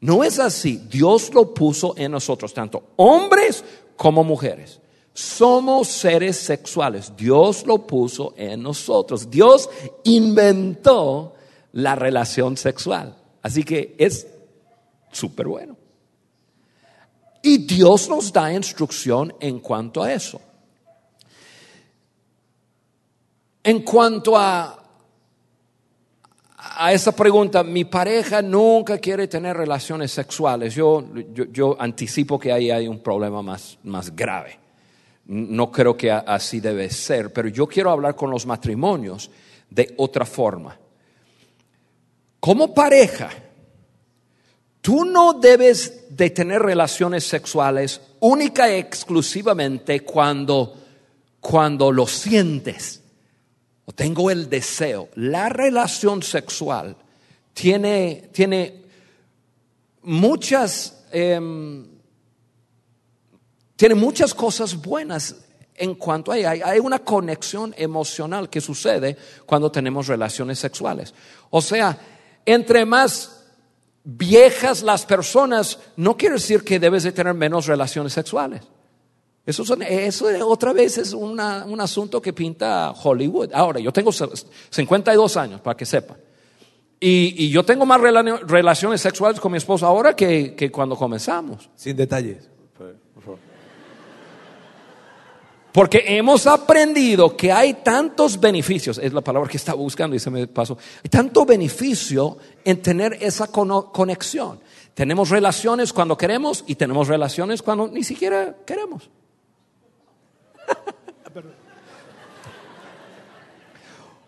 No 0.00 0.22
es 0.22 0.38
así. 0.38 0.82
Dios 0.90 1.32
lo 1.32 1.54
puso 1.54 1.94
en 1.96 2.12
nosotros, 2.12 2.52
tanto 2.52 2.90
hombres 2.96 3.64
como 3.96 4.24
mujeres. 4.24 4.78
Somos 5.12 5.88
seres 5.88 6.36
sexuales. 6.36 7.12
Dios 7.16 7.66
lo 7.66 7.86
puso 7.86 8.34
en 8.36 8.62
nosotros. 8.62 9.30
Dios 9.30 9.68
inventó 10.04 11.34
la 11.72 11.94
relación 11.94 12.56
sexual. 12.56 13.16
Así 13.42 13.64
que 13.64 13.94
es 13.98 14.26
súper 15.10 15.46
bueno. 15.46 15.76
Y 17.42 17.58
Dios 17.58 18.08
nos 18.08 18.32
da 18.32 18.52
instrucción 18.52 19.34
en 19.40 19.60
cuanto 19.60 20.02
a 20.02 20.12
eso. 20.12 20.40
En 23.62 23.82
cuanto 23.82 24.36
a, 24.36 24.80
a 26.56 26.92
esa 26.92 27.12
pregunta, 27.12 27.62
mi 27.62 27.84
pareja 27.84 28.42
nunca 28.42 28.98
quiere 28.98 29.28
tener 29.28 29.56
relaciones 29.56 30.12
sexuales, 30.12 30.74
yo, 30.74 31.04
yo, 31.32 31.44
yo 31.44 31.76
anticipo 31.78 32.38
que 32.38 32.52
ahí 32.52 32.70
hay 32.70 32.88
un 32.88 33.00
problema 33.00 33.42
más, 33.42 33.78
más 33.82 34.14
grave. 34.14 34.59
No 35.32 35.70
creo 35.70 35.96
que 35.96 36.10
así 36.10 36.58
debe 36.58 36.90
ser, 36.90 37.32
pero 37.32 37.48
yo 37.48 37.68
quiero 37.68 37.92
hablar 37.92 38.16
con 38.16 38.30
los 38.30 38.46
matrimonios 38.46 39.30
de 39.70 39.94
otra 39.96 40.26
forma. 40.26 40.76
Como 42.40 42.74
pareja, 42.74 43.30
tú 44.80 45.04
no 45.04 45.34
debes 45.34 46.08
de 46.08 46.30
tener 46.30 46.60
relaciones 46.60 47.22
sexuales 47.22 48.00
única 48.18 48.68
y 48.68 48.78
exclusivamente 48.80 50.00
cuando, 50.00 50.74
cuando 51.38 51.92
lo 51.92 52.08
sientes 52.08 53.00
o 53.84 53.92
tengo 53.92 54.32
el 54.32 54.50
deseo. 54.50 55.10
La 55.14 55.48
relación 55.48 56.24
sexual 56.24 56.96
tiene, 57.52 58.30
tiene 58.32 58.82
muchas, 60.02 61.04
em, 61.12 61.86
tiene 63.80 63.94
muchas 63.94 64.34
cosas 64.34 64.76
buenas 64.76 65.34
en 65.74 65.94
cuanto 65.94 66.32
a 66.32 66.34
hay, 66.34 66.44
hay 66.62 66.78
una 66.80 66.98
conexión 66.98 67.74
emocional 67.78 68.50
que 68.50 68.60
sucede 68.60 69.16
cuando 69.46 69.72
tenemos 69.72 70.06
relaciones 70.06 70.58
sexuales. 70.58 71.14
O 71.48 71.62
sea, 71.62 71.98
entre 72.44 72.84
más 72.84 73.46
viejas 74.04 74.82
las 74.82 75.06
personas, 75.06 75.78
no 75.96 76.14
quiere 76.14 76.34
decir 76.34 76.62
que 76.62 76.78
debes 76.78 77.04
de 77.04 77.12
tener 77.12 77.32
menos 77.32 77.64
relaciones 77.64 78.12
sexuales. 78.12 78.60
Eso, 79.46 79.64
son- 79.64 79.82
otra 80.42 80.74
vez 80.74 80.98
es 80.98 81.14
un 81.14 81.40
asunto 81.40 82.20
que 82.20 82.34
pinta 82.34 82.90
Hollywood. 82.90 83.48
Ahora, 83.54 83.80
yo 83.80 83.94
tengo 83.94 84.12
52 84.12 85.36
años, 85.38 85.62
para 85.62 85.74
que 85.74 85.86
sepan. 85.86 86.18
Y, 87.00 87.48
yo 87.48 87.64
tengo 87.64 87.86
más 87.86 87.98
rela- 87.98 88.40
relaciones 88.46 89.00
sexuales 89.00 89.40
con 89.40 89.52
mi 89.52 89.56
esposa 89.56 89.86
ahora 89.86 90.14
que, 90.14 90.54
que 90.54 90.70
cuando 90.70 90.96
comenzamos. 90.96 91.70
Sin 91.76 91.96
detalles. 91.96 92.46
Por 92.76 93.22
favor. 93.22 93.38
Porque 95.72 96.02
hemos 96.06 96.46
aprendido 96.46 97.36
que 97.36 97.52
hay 97.52 97.74
tantos 97.74 98.40
beneficios, 98.40 98.98
es 98.98 99.12
la 99.12 99.20
palabra 99.20 99.48
que 99.48 99.56
estaba 99.56 99.78
buscando 99.78 100.16
y 100.16 100.18
se 100.18 100.30
me 100.30 100.48
pasó, 100.48 100.76
hay 101.02 101.08
tanto 101.08 101.46
beneficio 101.46 102.36
en 102.64 102.82
tener 102.82 103.18
esa 103.20 103.46
conexión. 103.48 104.58
Tenemos 104.94 105.30
relaciones 105.30 105.92
cuando 105.92 106.16
queremos 106.16 106.64
y 106.66 106.74
tenemos 106.74 107.06
relaciones 107.06 107.62
cuando 107.62 107.86
ni 107.86 108.02
siquiera 108.02 108.56
queremos. 108.66 109.08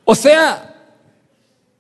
o 0.05 0.15
sea, 0.15 0.69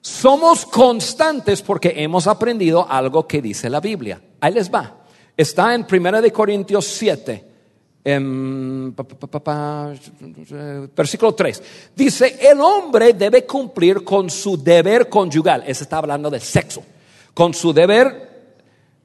somos 0.01 0.66
constantes 0.66 1.62
porque 1.62 1.94
hemos 1.96 2.27
aprendido 2.27 2.85
algo 2.90 3.29
que 3.29 3.40
dice 3.40 3.70
la 3.70 3.79
Biblia. 3.79 4.20
Ahí 4.40 4.55
les 4.55 4.72
va. 4.72 4.96
Está 5.37 5.72
en 5.75 5.87
1 5.90 6.20
de 6.20 6.33
Corintios 6.33 6.85
7, 6.87 7.51
versículo 10.94 11.34
3. 11.34 11.62
Dice, 11.94 12.38
el 12.40 12.60
hombre 12.60 13.12
debe 13.12 13.46
cumplir 13.46 14.02
con 14.02 14.28
su 14.28 14.60
deber 14.62 15.08
conyugal. 15.08 15.62
Ese 15.66 15.84
está 15.84 15.98
hablando 15.98 16.28
del 16.28 16.40
sexo. 16.40 16.82
Con 17.32 17.54
su 17.54 17.72
deber 17.72 18.30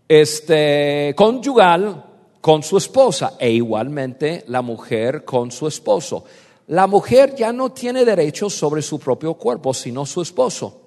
este, 0.08 1.14
conyugal 1.16 2.06
con 2.42 2.64
su 2.64 2.78
esposa 2.78 3.34
e 3.38 3.52
igualmente 3.52 4.46
la 4.48 4.62
mujer 4.62 5.26
con 5.26 5.52
su 5.52 5.68
esposo. 5.68 6.24
La 6.68 6.88
mujer 6.88 7.36
ya 7.36 7.52
no 7.54 7.72
tiene 7.72 8.06
derechos 8.06 8.54
sobre 8.54 8.82
su 8.82 9.00
propio 9.00 9.34
cuerpo, 9.34 9.74
sino 9.74 10.06
su 10.06 10.22
esposo. 10.22 10.87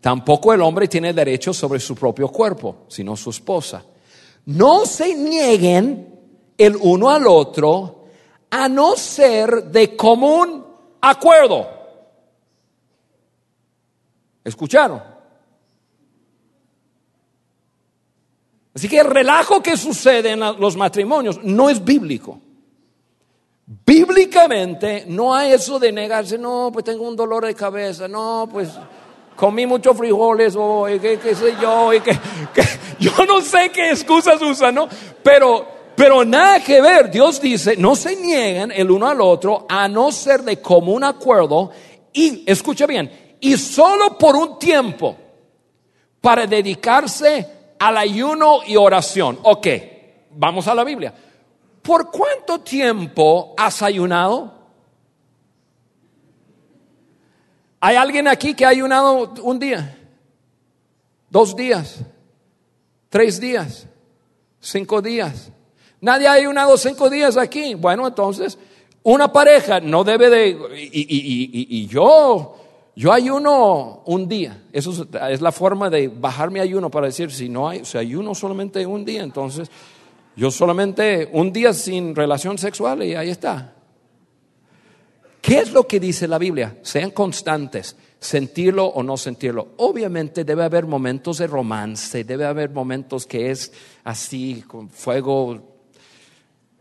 Tampoco 0.00 0.52
el 0.52 0.62
hombre 0.62 0.86
tiene 0.88 1.12
derechos 1.12 1.56
sobre 1.56 1.80
su 1.80 1.94
propio 1.94 2.28
cuerpo, 2.28 2.84
sino 2.88 3.16
su 3.16 3.30
esposa. 3.30 3.84
No 4.46 4.86
se 4.86 5.14
nieguen 5.14 6.18
el 6.56 6.76
uno 6.76 7.10
al 7.10 7.26
otro 7.26 8.04
a 8.50 8.68
no 8.68 8.96
ser 8.96 9.64
de 9.64 9.96
común 9.96 10.64
acuerdo. 11.00 11.68
¿Escucharon? 14.44 15.02
Así 18.74 18.88
que 18.88 19.00
el 19.00 19.06
relajo 19.06 19.60
que 19.60 19.76
sucede 19.76 20.30
en 20.30 20.40
los 20.40 20.76
matrimonios 20.76 21.42
no 21.42 21.68
es 21.68 21.84
bíblico. 21.84 22.40
Bíblicamente 23.66 25.04
no 25.08 25.34
hay 25.34 25.52
eso 25.52 25.78
de 25.78 25.92
negarse, 25.92 26.38
no, 26.38 26.70
pues 26.72 26.84
tengo 26.84 27.06
un 27.06 27.16
dolor 27.16 27.44
de 27.44 27.54
cabeza, 27.54 28.08
no, 28.08 28.48
pues 28.50 28.70
comí 29.38 29.66
muchos 29.66 29.96
frijoles 29.96 30.56
hoy, 30.56 30.98
qué, 30.98 31.16
qué 31.18 31.32
sé 31.32 31.54
yo, 31.62 31.90
que, 31.90 32.00
que- 32.00 32.68
yo 32.98 33.12
no 33.24 33.40
sé 33.40 33.70
qué 33.70 33.90
excusas 33.90 34.42
usan, 34.42 34.74
¿no? 34.74 34.88
Pero, 35.22 35.64
pero 35.94 36.24
nada 36.24 36.58
que 36.60 36.80
ver, 36.80 37.08
Dios 37.08 37.40
dice, 37.40 37.76
no 37.76 37.94
se 37.94 38.16
nieguen 38.16 38.72
el 38.72 38.90
uno 38.90 39.06
al 39.08 39.20
otro 39.20 39.64
a 39.68 39.86
no 39.86 40.10
ser 40.10 40.42
de 40.42 40.60
común 40.60 41.04
acuerdo 41.04 41.70
y, 42.12 42.42
escucha 42.50 42.84
bien, 42.86 43.36
y 43.40 43.56
solo 43.56 44.18
por 44.18 44.34
un 44.34 44.58
tiempo 44.58 45.16
para 46.20 46.44
dedicarse 46.44 47.74
al 47.78 47.96
ayuno 47.96 48.58
y 48.66 48.74
oración. 48.74 49.38
Ok, 49.44 49.68
vamos 50.32 50.66
a 50.66 50.74
la 50.74 50.82
Biblia. 50.82 51.14
¿Por 51.80 52.10
cuánto 52.10 52.58
tiempo 52.58 53.54
has 53.56 53.82
ayunado? 53.82 54.57
¿Hay 57.80 57.96
alguien 57.96 58.26
aquí 58.28 58.54
que 58.54 58.64
ha 58.64 58.70
ayunado 58.70 59.34
un 59.42 59.58
día? 59.58 59.96
¿Dos 61.30 61.54
días? 61.54 62.00
¿Tres 63.08 63.40
días? 63.40 63.86
¿Cinco 64.60 65.00
días? 65.00 65.52
¿Nadie 66.00 66.26
ha 66.28 66.32
ayunado 66.32 66.76
cinco 66.76 67.08
días 67.10 67.36
aquí? 67.36 67.74
Bueno, 67.74 68.06
entonces, 68.06 68.58
una 69.02 69.32
pareja 69.32 69.80
no 69.80 70.04
debe 70.04 70.30
de... 70.30 70.48
Y, 70.92 71.00
y- 71.00 71.50
y- 71.52 71.82
y- 71.82 71.86
yo, 71.86 72.56
yo 72.96 73.12
ayuno 73.12 74.02
un 74.06 74.28
día. 74.28 74.64
Eso 74.72 74.90
es, 74.92 75.02
es 75.30 75.40
la 75.40 75.52
forma 75.52 75.88
de 75.90 76.08
bajar 76.08 76.50
mi 76.50 76.60
ayuno 76.60 76.90
para 76.90 77.06
decir, 77.06 77.30
si 77.30 77.48
no 77.48 77.68
hay, 77.68 77.84
si 77.84 77.98
ayuno 77.98 78.34
solamente 78.34 78.84
un 78.86 79.04
día, 79.04 79.22
entonces 79.22 79.70
yo 80.36 80.50
solamente 80.50 81.28
un 81.32 81.52
día 81.52 81.72
sin 81.72 82.14
relación 82.14 82.58
sexual 82.58 83.02
y 83.02 83.14
ahí 83.14 83.30
está. 83.30 83.74
¿Qué 85.48 85.60
es 85.60 85.72
lo 85.72 85.86
que 85.86 85.98
dice 85.98 86.28
la 86.28 86.36
Biblia? 86.36 86.76
Sean 86.82 87.10
constantes, 87.10 87.96
sentirlo 88.20 88.84
o 88.84 89.02
no 89.02 89.16
sentirlo. 89.16 89.68
Obviamente 89.78 90.44
debe 90.44 90.62
haber 90.62 90.84
momentos 90.84 91.38
de 91.38 91.46
romance, 91.46 92.22
debe 92.22 92.44
haber 92.44 92.68
momentos 92.68 93.24
que 93.24 93.50
es 93.50 93.72
así, 94.04 94.62
con 94.66 94.90
fuego 94.90 95.78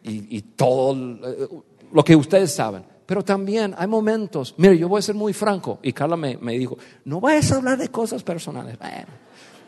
y, 0.04 0.42
todo 0.42 0.94
eh, 0.94 1.48
lo 1.94 2.04
que 2.04 2.14
ustedes 2.18 2.54
saben. 2.54 2.84
Pero 3.06 3.24
también 3.24 3.74
hay 3.78 3.88
momentos, 3.88 4.54
mire, 4.58 4.78
yo 4.78 4.90
voy 4.90 5.00
a 5.00 5.02
ser 5.02 5.16
muy 5.16 5.32
franco, 5.32 5.80
y 5.82 5.94
Carla 5.94 6.18
me, 6.18 6.36
me 6.36 6.58
dijo, 6.60 6.78
no 7.06 7.22
vayas 7.22 7.54
a 7.54 7.56
hablar 7.56 7.78
de 7.78 7.88
cosas 7.88 8.22
personales. 8.22 8.78
Bueno, 8.78 9.08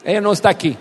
ella 0.03 0.19
no 0.19 0.33
está 0.33 0.49
aquí. 0.49 0.77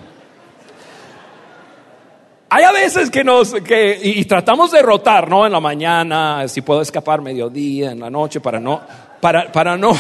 Hay 2.51 2.65
a 2.65 2.73
veces 2.73 3.11
que 3.11 3.23
nos, 3.25 3.53
que, 3.53 4.01
y, 4.03 4.25
tratamos 4.25 4.71
de 4.71 4.81
rotar, 4.81 5.29
¿no? 5.29 5.45
En 5.45 5.53
la 5.53 5.61
mañana, 5.61 6.49
si 6.49 6.63
puedo 6.63 6.81
escapar 6.81 7.21
mediodía, 7.21 7.93
en 7.93 8.01
la 8.01 8.09
noche, 8.09 8.41
para 8.41 8.59
no, 8.59 8.81
para, 9.21 9.53
para 9.53 9.77
no, 9.77 9.93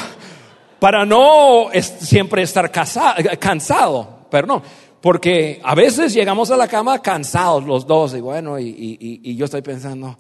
para 0.79 1.05
no 1.05 1.67
siempre 1.83 2.41
estar 2.43 2.71
cansado, 2.71 4.21
perdón. 4.31 4.63
Porque 5.03 5.61
a 5.63 5.75
veces 5.75 6.15
llegamos 6.15 6.51
a 6.51 6.57
la 6.57 6.67
cama 6.69 7.03
cansados 7.03 7.65
los 7.65 7.87
dos, 7.87 8.15
y 8.15 8.21
bueno, 8.21 8.59
y, 8.59 8.69
y- 8.69 9.21
y- 9.23 9.37
yo 9.37 9.45
estoy 9.45 9.61
pensando, 9.63 10.19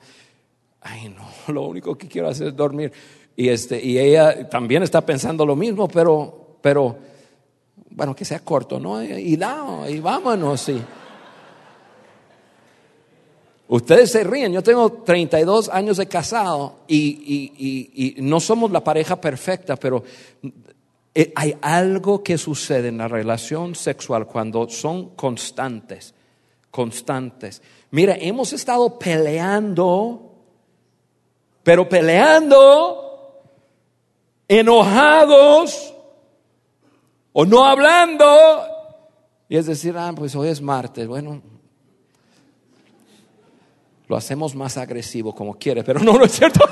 ay 0.82 1.08
no, 1.08 1.24
lo 1.54 1.62
único 1.62 1.96
que 1.96 2.08
quiero 2.08 2.28
hacer 2.28 2.48
es 2.48 2.56
dormir. 2.56 2.92
Y, 3.36 3.48
este, 3.48 3.82
y 3.82 3.98
ella 3.98 4.48
también 4.50 4.82
está 4.82 5.00
pensando 5.00 5.46
lo 5.46 5.56
mismo, 5.56 5.88
pero, 5.88 6.58
pero, 6.60 6.98
bueno, 7.90 8.14
que 8.14 8.26
sea 8.26 8.40
corto, 8.40 8.78
¿no? 8.78 9.02
Y, 9.02 9.12
y, 9.12 9.38
y 9.88 10.00
vámonos, 10.00 10.60
sí. 10.60 10.82
Ustedes 13.68 14.10
se 14.10 14.24
ríen, 14.24 14.52
yo 14.52 14.62
tengo 14.62 14.90
32 15.04 15.68
años 15.68 15.98
de 15.98 16.06
casado 16.08 16.80
y, 16.88 16.96
y- 17.56 18.16
y- 18.18 18.22
no 18.22 18.40
somos 18.40 18.70
la 18.70 18.82
pareja 18.82 19.20
perfecta, 19.20 19.76
pero 19.76 20.02
eh, 21.14 21.32
hay 21.36 21.54
algo 21.60 22.22
que 22.22 22.38
sucede 22.38 22.88
en 22.88 22.96
la 22.98 23.08
relación 23.08 23.74
sexual 23.74 24.26
cuando 24.26 24.68
son 24.70 25.10
constantes, 25.10 26.14
constantes. 26.70 27.60
Mira, 27.90 28.16
hemos 28.18 28.54
estado 28.54 28.98
peleando, 28.98 30.32
pero 31.62 31.86
peleando, 31.86 33.42
enojados 34.48 35.94
o 37.34 37.44
no 37.44 37.64
hablando. 37.66 38.26
Y 39.50 39.56
es 39.58 39.66
decir, 39.66 39.94
ah, 39.98 40.12
pues 40.16 40.34
hoy 40.34 40.48
es 40.48 40.62
martes, 40.62 41.06
bueno, 41.06 41.42
lo 44.08 44.16
hacemos 44.16 44.54
más 44.54 44.76
agresivo 44.76 45.34
como 45.34 45.54
quiere, 45.54 45.84
pero 45.84 46.00
no, 46.00 46.14
no 46.14 46.24
es 46.24 46.32
cierto. 46.32 46.60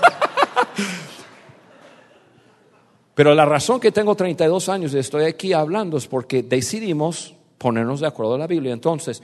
Pero 3.15 3.35
la 3.35 3.47
razón 3.47 3.81
que 3.81 3.93
tengo 3.93 4.15
32 4.15 4.69
años 4.69 4.93
y 4.93 4.99
estoy 4.99 5.25
aquí 5.25 5.55
hablando 5.55 5.97
es 5.97 6.07
porque 6.07 6.43
decidimos 6.43 7.35
ponernos 7.57 8.01
de 8.01 8.07
acuerdo 8.07 8.35
a 8.35 8.39
la 8.39 8.47
Biblia. 8.47 8.75
Entonces, 8.75 9.23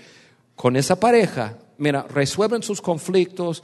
con 0.57 0.77
esa 0.77 0.99
pareja, 0.99 1.59
mira, 1.77 2.07
resuelven 2.09 2.63
sus 2.63 2.81
conflictos, 2.81 3.63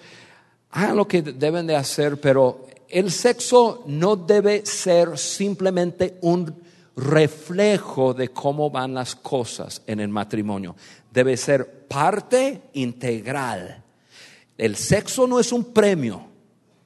hagan 0.73 0.99
lo 0.99 1.09
que 1.09 1.23
deben 1.23 1.67
de 1.67 1.77
hacer, 1.77 2.21
pero 2.21 2.67
el 2.91 3.11
sexo 3.11 3.85
no 3.87 4.17
debe 4.17 4.67
ser 4.67 5.17
simplemente 5.17 6.19
un 6.21 6.55
reflejo 6.95 8.13
de 8.13 8.29
cómo 8.29 8.69
van 8.71 8.93
las 8.93 9.15
cosas 9.15 9.81
en 9.87 9.99
el 9.99 10.09
matrimonio. 10.09 10.77
Debe 11.11 11.39
ser 11.39 11.87
parte 11.89 12.65
integral. 12.75 13.83
El 14.59 14.77
sexo 14.77 15.27
no 15.27 15.39
es 15.39 15.53
un 15.53 15.73
premio. 15.73 16.27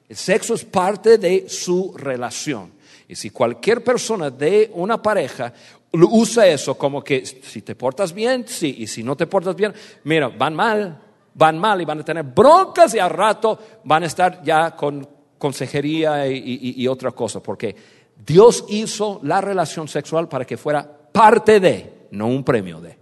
El 0.07 0.15
sexo 0.15 0.53
es 0.53 0.63
parte 0.63 1.17
de 1.17 1.49
su 1.49 1.93
relación. 1.97 2.71
Y 3.07 3.15
si 3.15 3.31
cualquier 3.31 3.83
persona 3.83 4.29
de 4.29 4.71
una 4.75 5.01
pareja 5.01 5.51
usa 5.91 6.47
eso 6.47 6.75
como 6.75 7.03
que 7.03 7.25
si 7.25 7.61
te 7.61 7.75
portas 7.75 8.13
bien, 8.13 8.45
sí, 8.47 8.75
y 8.79 8.87
si 8.87 9.03
no 9.03 9.15
te 9.15 9.27
portas 9.27 9.55
bien, 9.55 9.73
mira, 10.03 10.29
van 10.29 10.55
mal, 10.55 11.01
van 11.33 11.59
mal 11.59 11.81
y 11.81 11.85
van 11.85 11.99
a 11.99 12.05
tener 12.05 12.23
broncas 12.23 12.93
y 12.95 12.99
al 12.99 13.09
rato 13.09 13.59
van 13.83 14.03
a 14.03 14.07
estar 14.07 14.43
ya 14.43 14.75
con 14.75 15.07
consejería 15.37 16.25
y, 16.27 16.87
otra 16.87 17.11
cosa, 17.11 17.43
porque 17.43 17.75
Dios 18.25 18.63
hizo 18.69 19.19
la 19.23 19.41
relación 19.41 19.89
sexual 19.89 20.29
para 20.29 20.45
que 20.45 20.55
fuera 20.55 20.89
parte 21.11 21.59
de, 21.59 22.07
no 22.11 22.27
un 22.27 22.43
premio 22.43 22.79
de. 22.79 22.97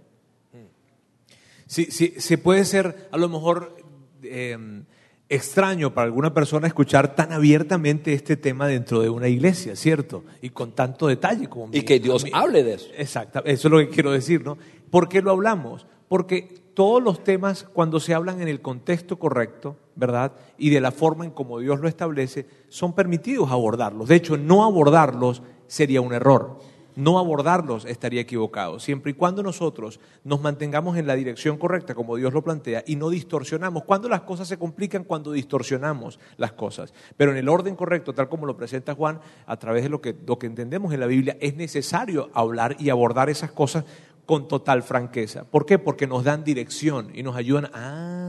Sí, 1.66 1.86
sí, 1.86 2.36
puede 2.36 2.64
ser 2.64 3.08
a 3.12 3.16
lo 3.16 3.28
mejor 3.28 3.76
eh, 4.22 4.84
extraño 5.28 5.94
para 5.94 6.04
alguna 6.04 6.34
persona 6.34 6.66
escuchar 6.66 7.14
tan 7.14 7.32
abiertamente 7.32 8.12
este 8.12 8.36
tema 8.36 8.66
dentro 8.66 9.00
de 9.00 9.08
una 9.08 9.28
iglesia, 9.28 9.76
¿cierto? 9.76 10.24
Y 10.42 10.50
con 10.50 10.72
tanto 10.72 11.06
detalle 11.06 11.48
como 11.48 11.72
Y 11.72 11.82
que 11.82 11.98
Dios 12.00 12.26
hable 12.32 12.62
de 12.62 12.74
eso. 12.74 12.88
Exacto, 12.96 13.42
eso 13.44 13.68
es 13.68 13.72
lo 13.72 13.78
que 13.78 13.88
quiero 13.88 14.12
decir, 14.12 14.44
¿no? 14.44 14.58
¿Por 14.90 15.08
qué 15.08 15.22
lo 15.22 15.30
hablamos? 15.30 15.86
Porque 16.08 16.62
todos 16.74 17.02
los 17.02 17.24
temas, 17.24 17.64
cuando 17.64 17.98
se 17.98 18.12
hablan 18.12 18.42
en 18.42 18.48
el 18.48 18.60
contexto 18.60 19.18
correcto, 19.18 19.76
¿verdad? 19.94 20.32
Y 20.58 20.70
de 20.70 20.80
la 20.80 20.90
forma 20.90 21.24
en 21.24 21.30
como 21.30 21.60
Dios 21.60 21.80
lo 21.80 21.88
establece, 21.88 22.46
son 22.68 22.94
permitidos 22.94 23.50
abordarlos. 23.50 24.08
De 24.08 24.16
hecho, 24.16 24.36
no 24.36 24.64
abordarlos 24.64 25.42
sería 25.66 26.02
un 26.02 26.12
error 26.12 26.58
no 26.96 27.18
abordarlos 27.18 27.84
estaría 27.84 28.20
equivocado, 28.20 28.78
siempre 28.78 29.12
y 29.12 29.14
cuando 29.14 29.42
nosotros 29.42 30.00
nos 30.24 30.40
mantengamos 30.40 30.96
en 30.96 31.06
la 31.06 31.14
dirección 31.14 31.56
correcta, 31.56 31.94
como 31.94 32.16
Dios 32.16 32.32
lo 32.32 32.42
plantea, 32.42 32.84
y 32.86 32.96
no 32.96 33.10
distorsionamos. 33.10 33.84
Cuando 33.84 34.08
las 34.08 34.22
cosas 34.22 34.48
se 34.48 34.58
complican, 34.58 35.04
cuando 35.04 35.32
distorsionamos 35.32 36.18
las 36.36 36.52
cosas. 36.52 36.92
Pero 37.16 37.32
en 37.32 37.38
el 37.38 37.48
orden 37.48 37.76
correcto, 37.76 38.14
tal 38.14 38.28
como 38.28 38.46
lo 38.46 38.56
presenta 38.56 38.94
Juan, 38.94 39.20
a 39.46 39.56
través 39.56 39.82
de 39.82 39.88
lo 39.88 40.00
que, 40.00 40.16
lo 40.26 40.38
que 40.38 40.46
entendemos 40.46 40.92
en 40.92 41.00
la 41.00 41.06
Biblia, 41.06 41.36
es 41.40 41.56
necesario 41.56 42.30
hablar 42.34 42.76
y 42.78 42.90
abordar 42.90 43.30
esas 43.30 43.52
cosas 43.52 43.84
con 44.26 44.48
total 44.48 44.82
franqueza. 44.82 45.44
¿Por 45.44 45.66
qué? 45.66 45.78
Porque 45.78 46.06
nos 46.06 46.24
dan 46.24 46.44
dirección 46.44 47.10
y 47.14 47.22
nos 47.22 47.36
ayudan. 47.36 47.70
Ah, 47.74 48.21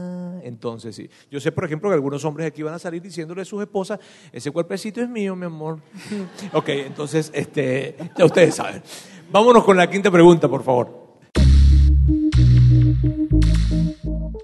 entonces 0.44 0.94
sí. 0.94 1.08
Yo 1.30 1.40
sé, 1.40 1.50
por 1.52 1.64
ejemplo, 1.64 1.88
que 1.88 1.94
algunos 1.94 2.24
hombres 2.24 2.46
aquí 2.46 2.62
van 2.62 2.74
a 2.74 2.78
salir 2.78 3.02
diciéndole 3.02 3.42
a 3.42 3.44
sus 3.44 3.60
esposas, 3.62 3.98
ese 4.30 4.50
cuerpecito 4.50 5.00
es 5.00 5.08
mío, 5.08 5.34
mi 5.34 5.46
amor. 5.46 5.78
ok, 6.52 6.68
entonces, 6.68 7.30
este, 7.34 7.96
ya 8.16 8.24
ustedes 8.24 8.54
saben. 8.54 8.82
Vámonos 9.30 9.64
con 9.64 9.76
la 9.76 9.88
quinta 9.88 10.10
pregunta, 10.10 10.48
por 10.48 10.62
favor. 10.62 11.04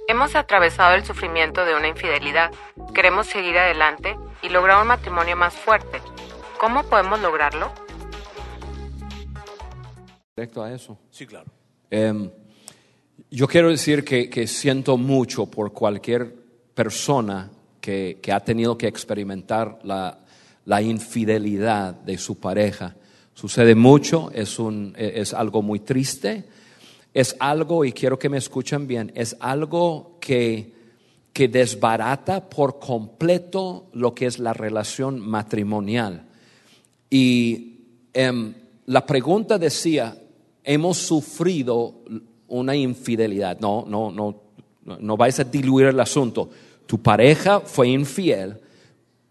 Hemos 0.09 0.35
atravesado 0.35 0.95
el 0.97 1.05
sufrimiento 1.05 1.65
de 1.65 1.75
una 1.77 1.89
infidelidad. 1.89 2.51
Queremos 2.95 3.27
seguir 3.27 3.57
adelante 3.59 4.17
y 4.43 4.49
lograr 4.49 4.81
un 4.81 4.89
matrimonio 4.89 5.37
más 5.37 5.55
fuerte. 5.55 6.01
¿Cómo 6.59 6.83
podemos 6.85 7.21
lograrlo? 7.21 7.71
Directo 10.37 10.63
a 10.63 10.73
eso. 10.73 10.99
Sí, 11.11 11.27
claro. 11.27 11.51
Em, 11.91 12.31
yo 13.31 13.47
quiero 13.47 13.71
decir 13.71 14.05
que, 14.05 14.47
siento 14.47 14.97
mucho 14.97 15.47
por 15.47 15.73
cualquier 15.73 16.35
persona 16.75 17.51
que, 17.81 18.19
ha 18.33 18.41
tenido 18.41 18.77
que 18.77 18.89
experimentar 18.89 19.79
la, 19.85 20.83
infidelidad 20.83 21.95
de 21.95 22.19
su 22.19 22.39
pareja. 22.39 22.97
Sucede 23.35 23.75
mucho, 23.75 24.31
es, 24.35 24.59
un, 24.59 24.95
es 24.97 25.33
algo 25.33 25.63
muy 25.63 25.81
triste, 25.81 26.45
es 27.15 27.37
algo, 27.39 27.85
y 27.85 27.93
quiero 27.93 28.19
que 28.19 28.29
me 28.29 28.39
escuchen 28.39 28.87
bien, 28.87 29.13
es 29.15 29.37
algo 29.41 30.19
que, 30.21 30.73
que 31.33 31.49
desbarata 31.49 32.51
por 32.51 32.81
completo 32.81 33.89
lo 33.93 34.15
que 34.15 34.27
es 34.27 34.39
la 34.41 34.53
relación 34.53 35.21
matrimonial. 35.21 36.27
Y 37.09 37.79
em, 38.13 38.55
la 38.87 39.07
pregunta 39.07 39.59
decía, 39.59 40.21
hemos 40.65 40.99
sufrido 40.99 42.03
una 42.51 42.77
infidelidad. 42.77 43.59
No, 43.59 43.85
no, 43.89 44.11
no, 44.11 44.43
no 44.85 45.17
vais 45.17 45.39
a 45.41 45.45
diluir 45.45 45.87
el 45.87 46.01
asunto. 46.01 46.51
Tu 46.87 47.01
pareja 47.01 47.61
fue 47.61 47.89
infiel, 47.89 48.61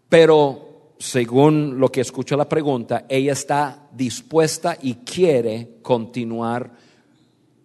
pero 0.08 0.94
según 0.98 1.78
lo 1.78 1.90
que 1.90 2.02
escucho 2.02 2.36
la 2.36 2.48
pregunta, 2.48 3.06
ella 3.08 3.32
está 3.32 3.88
dispuesta 3.92 4.76
y 4.82 4.96
quiere 4.96 5.78
continuar 5.80 6.72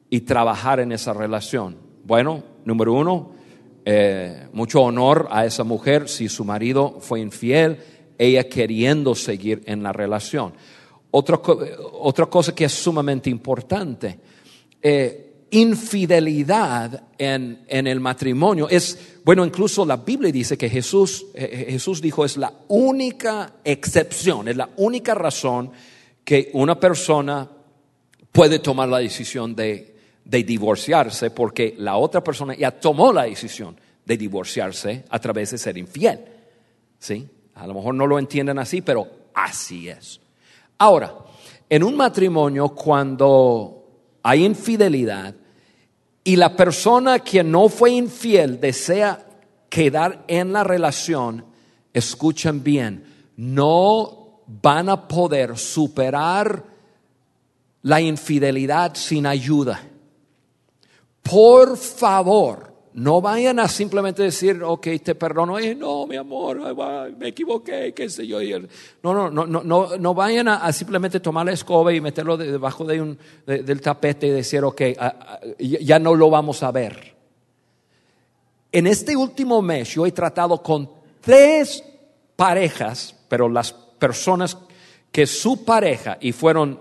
y 0.10 0.22
trabajar 0.22 0.80
en 0.80 0.94
esa 0.94 1.14
relación. 1.14 1.78
Bueno, 2.04 2.44
número 2.64 2.94
uno, 2.94 3.32
eh, 3.84 4.48
mucho 4.54 4.82
honor 4.82 5.28
a 5.32 5.46
esa 5.46 5.64
mujer 5.64 6.08
si 6.08 6.30
su 6.30 6.46
marido 6.46 6.98
fue 7.02 7.20
infiel, 7.20 7.78
ella 8.18 8.48
queriendo 8.48 9.16
seguir 9.16 9.62
en 9.66 9.84
la 9.84 9.92
relación. 9.92 10.54
Otra, 11.12 11.40
otra 11.94 12.26
cosa 12.28 12.56
que 12.56 12.66
es 12.66 12.74
sumamente 12.74 13.30
importante, 13.30 14.20
eh, 14.82 15.25
infidelidad 15.52 17.04
en, 17.18 17.64
en, 17.68 17.88
el 17.88 18.00
matrimonio 18.00 18.68
es, 18.70 19.20
bueno, 19.24 19.46
incluso 19.46 19.86
la 19.86 19.98
Biblia 19.98 20.32
dice 20.32 20.58
que 20.58 20.70
Jesús, 20.70 21.28
eh, 21.34 21.68
Jesús 21.70 22.02
dijo 22.02 22.26
es 22.26 22.38
la 22.38 22.52
única 22.68 23.54
excepción, 23.64 24.48
es 24.48 24.58
la 24.58 24.70
única 24.78 25.14
razón 25.14 25.72
que 26.24 26.50
una 26.54 26.80
persona 26.80 27.50
puede 28.32 28.60
tomar 28.60 28.90
la 28.90 29.00
decisión 29.00 29.56
de, 29.56 29.96
de 30.26 30.44
divorciarse 30.44 31.32
porque 31.32 31.76
la 31.78 31.98
otra 31.98 32.24
persona 32.24 32.56
ya 32.56 32.72
tomó 32.72 33.14
la 33.14 33.24
decisión 33.24 33.78
de 34.06 34.18
divorciarse 34.18 35.06
a 35.10 35.20
través 35.20 35.52
de 35.52 35.58
ser 35.58 35.78
infiel. 35.78 36.20
¿Sí? 37.00 37.28
A 37.56 37.68
lo 37.68 37.74
mejor 37.76 37.96
no 37.96 38.08
lo 38.08 38.20
entienden 38.20 38.60
así, 38.60 38.82
pero 38.82 39.08
así 39.34 39.90
es. 39.90 40.20
Ahora, 40.78 41.14
en 41.70 41.84
un 41.84 41.96
matrimonio 41.96 42.70
cuando 42.70 43.75
hay 44.28 44.44
infidelidad 44.44 45.36
y 46.24 46.36
la 46.36 46.56
persona 46.56 47.20
que 47.20 47.44
no 47.44 47.70
fue 47.70 47.92
infiel 47.92 48.60
desea 48.60 49.24
quedar 49.70 50.26
en 50.28 50.52
la 50.52 50.64
relación, 50.64 51.46
escuchen 51.94 52.64
bien, 52.64 53.04
no 53.38 54.42
van 54.48 54.90
a 54.90 55.08
poder 55.08 55.60
superar 55.60 56.64
la 57.84 58.02
infidelidad 58.02 58.96
sin 58.96 59.28
ayuda. 59.28 59.80
Por 61.22 61.78
favor, 61.78 62.75
no 62.96 63.20
vayan 63.20 63.60
a 63.60 63.68
simplemente 63.68 64.24
decir, 64.24 64.64
ok, 64.64 64.88
te 65.04 65.16
perdono. 65.16 65.60
Eh, 65.60 65.76
no, 65.76 66.08
mi 66.08 66.16
amor, 66.16 66.62
me 67.18 67.28
equivoqué, 67.28 67.94
qué 67.94 68.10
sé 68.10 68.26
yo. 68.26 68.40
No, 69.04 69.14
no, 69.14 69.30
no, 69.30 69.46
no, 69.46 69.98
no, 69.98 70.14
vayan 70.14 70.48
a, 70.48 70.72
simplemente 70.72 71.20
tomar 71.20 71.46
la 71.46 71.52
escoba 71.52 71.94
y 71.94 72.00
meterlo 72.00 72.38
debajo 72.38 72.86
de 72.86 73.02
un, 73.02 73.18
del 73.46 73.82
tapete 73.82 74.28
y 74.28 74.30
decir, 74.30 74.64
ok, 74.64 74.82
ya 75.60 76.00
no 76.00 76.16
lo 76.16 76.30
vamos 76.30 76.64
a 76.64 76.72
ver. 76.72 77.14
En 78.72 78.88
este 78.88 79.18
último 79.18 79.62
mes 79.62 79.94
yo 79.94 80.06
he 80.06 80.14
tratado 80.14 80.64
con 80.64 80.90
tres 81.20 81.84
parejas, 82.38 83.14
pero 83.28 83.50
las 83.50 83.74
personas 83.74 84.58
que 85.12 85.28
su 85.28 85.66
pareja 85.66 86.18
y 86.22 86.32
fueron... 86.32 86.80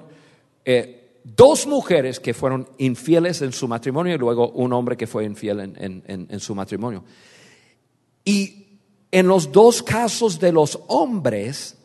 Eh, 0.65 1.04
dos 1.25 1.67
mujeres 1.67 2.21
que 2.21 2.35
fueron 2.35 2.69
infieles 2.79 3.41
en 3.43 3.53
su 3.53 3.67
matrimonio 3.67 4.15
y 4.15 4.19
luego 4.19 4.51
un 4.51 4.73
hombre 4.75 4.97
que 4.97 5.07
fue 5.07 5.25
infiel 5.25 5.75
en, 5.77 6.41
su 6.41 6.55
matrimonio. 6.55 7.03
Y 8.25 8.67
en 9.11 9.27
los 9.27 9.51
dos 9.51 9.83
casos 9.83 10.39
de 10.39 10.53
los 10.53 10.79
hombres 10.87 11.77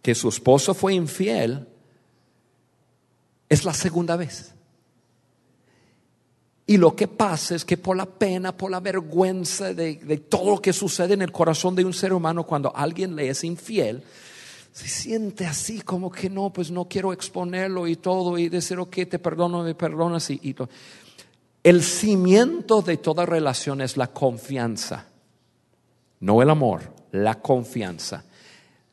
que 0.00 0.14
su 0.14 0.28
esposo 0.28 0.74
fue 0.74 0.94
infiel, 0.94 1.66
es 3.48 3.64
la 3.64 3.74
segunda 3.74 4.16
vez. 4.16 4.52
Y 6.66 6.76
lo 6.78 6.94
que 6.96 7.08
pasa 7.08 7.54
es 7.54 7.64
que 7.64 7.76
por 7.76 7.96
la 7.96 8.06
pena, 8.06 8.56
por 8.56 8.70
la 8.70 8.80
vergüenza 8.80 9.74
de, 9.74 9.96
de, 9.96 10.16
todo 10.18 10.52
lo 10.52 10.62
que 10.62 10.72
sucede 10.72 11.14
en 11.14 11.22
el 11.22 11.32
corazón 11.32 11.74
de 11.74 11.84
un 11.84 11.92
ser 11.92 12.12
humano 12.12 12.44
cuando 12.44 12.74
alguien 12.74 13.16
le 13.16 13.28
es 13.28 13.44
infiel, 13.44 14.02
se 14.74 14.88
siente 14.88 15.46
así 15.46 15.82
como 15.82 16.10
que 16.10 16.28
no, 16.28 16.52
pues 16.52 16.72
no 16.72 16.88
quiero 16.88 17.12
exponerlo 17.12 17.86
y 17.86 17.94
todo 17.94 18.36
y 18.36 18.48
decir, 18.48 18.76
ok, 18.80 19.06
te 19.08 19.20
perdono, 19.20 19.62
me 19.62 19.76
perdonas 19.76 20.28
y, 20.30 20.52
todo. 20.52 20.68
El 21.62 21.80
cimiento 21.84 22.82
de 22.82 22.96
toda 22.96 23.24
relación 23.24 23.80
es 23.80 23.96
la 23.96 24.08
confianza, 24.08 25.06
no 26.18 26.42
el 26.42 26.50
amor, 26.50 26.92
la 27.12 27.40
confianza. 27.40 28.24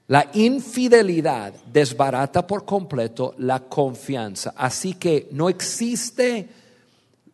La 0.09 0.29
infidelidad 0.35 1.51
desbarata 1.73 2.45
por 2.45 2.63
completo 2.63 3.33
la 3.39 3.61
confianza. 3.61 4.53
Así 4.55 4.93
que 4.93 5.29
no 5.31 5.49
existe 5.49 6.47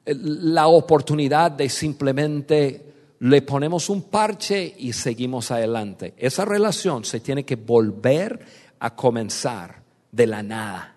la 0.05 0.67
oportunidad 0.67 1.51
de 1.51 1.67
simplemente 1.67 2.93
le 3.19 3.41
ponemos 3.41 3.89
un 3.89 4.03
parche 4.03 4.75
y 4.77 4.93
seguimos 4.93 5.51
adelante. 5.51 6.13
Esa 6.17 6.45
relación 6.45 7.03
se 7.03 7.19
tiene 7.19 7.43
que 7.43 7.55
volver 7.55 8.45
a 8.79 8.95
comenzar 8.95 9.81
de 10.11 10.27
la 10.27 10.43
nada, 10.43 10.95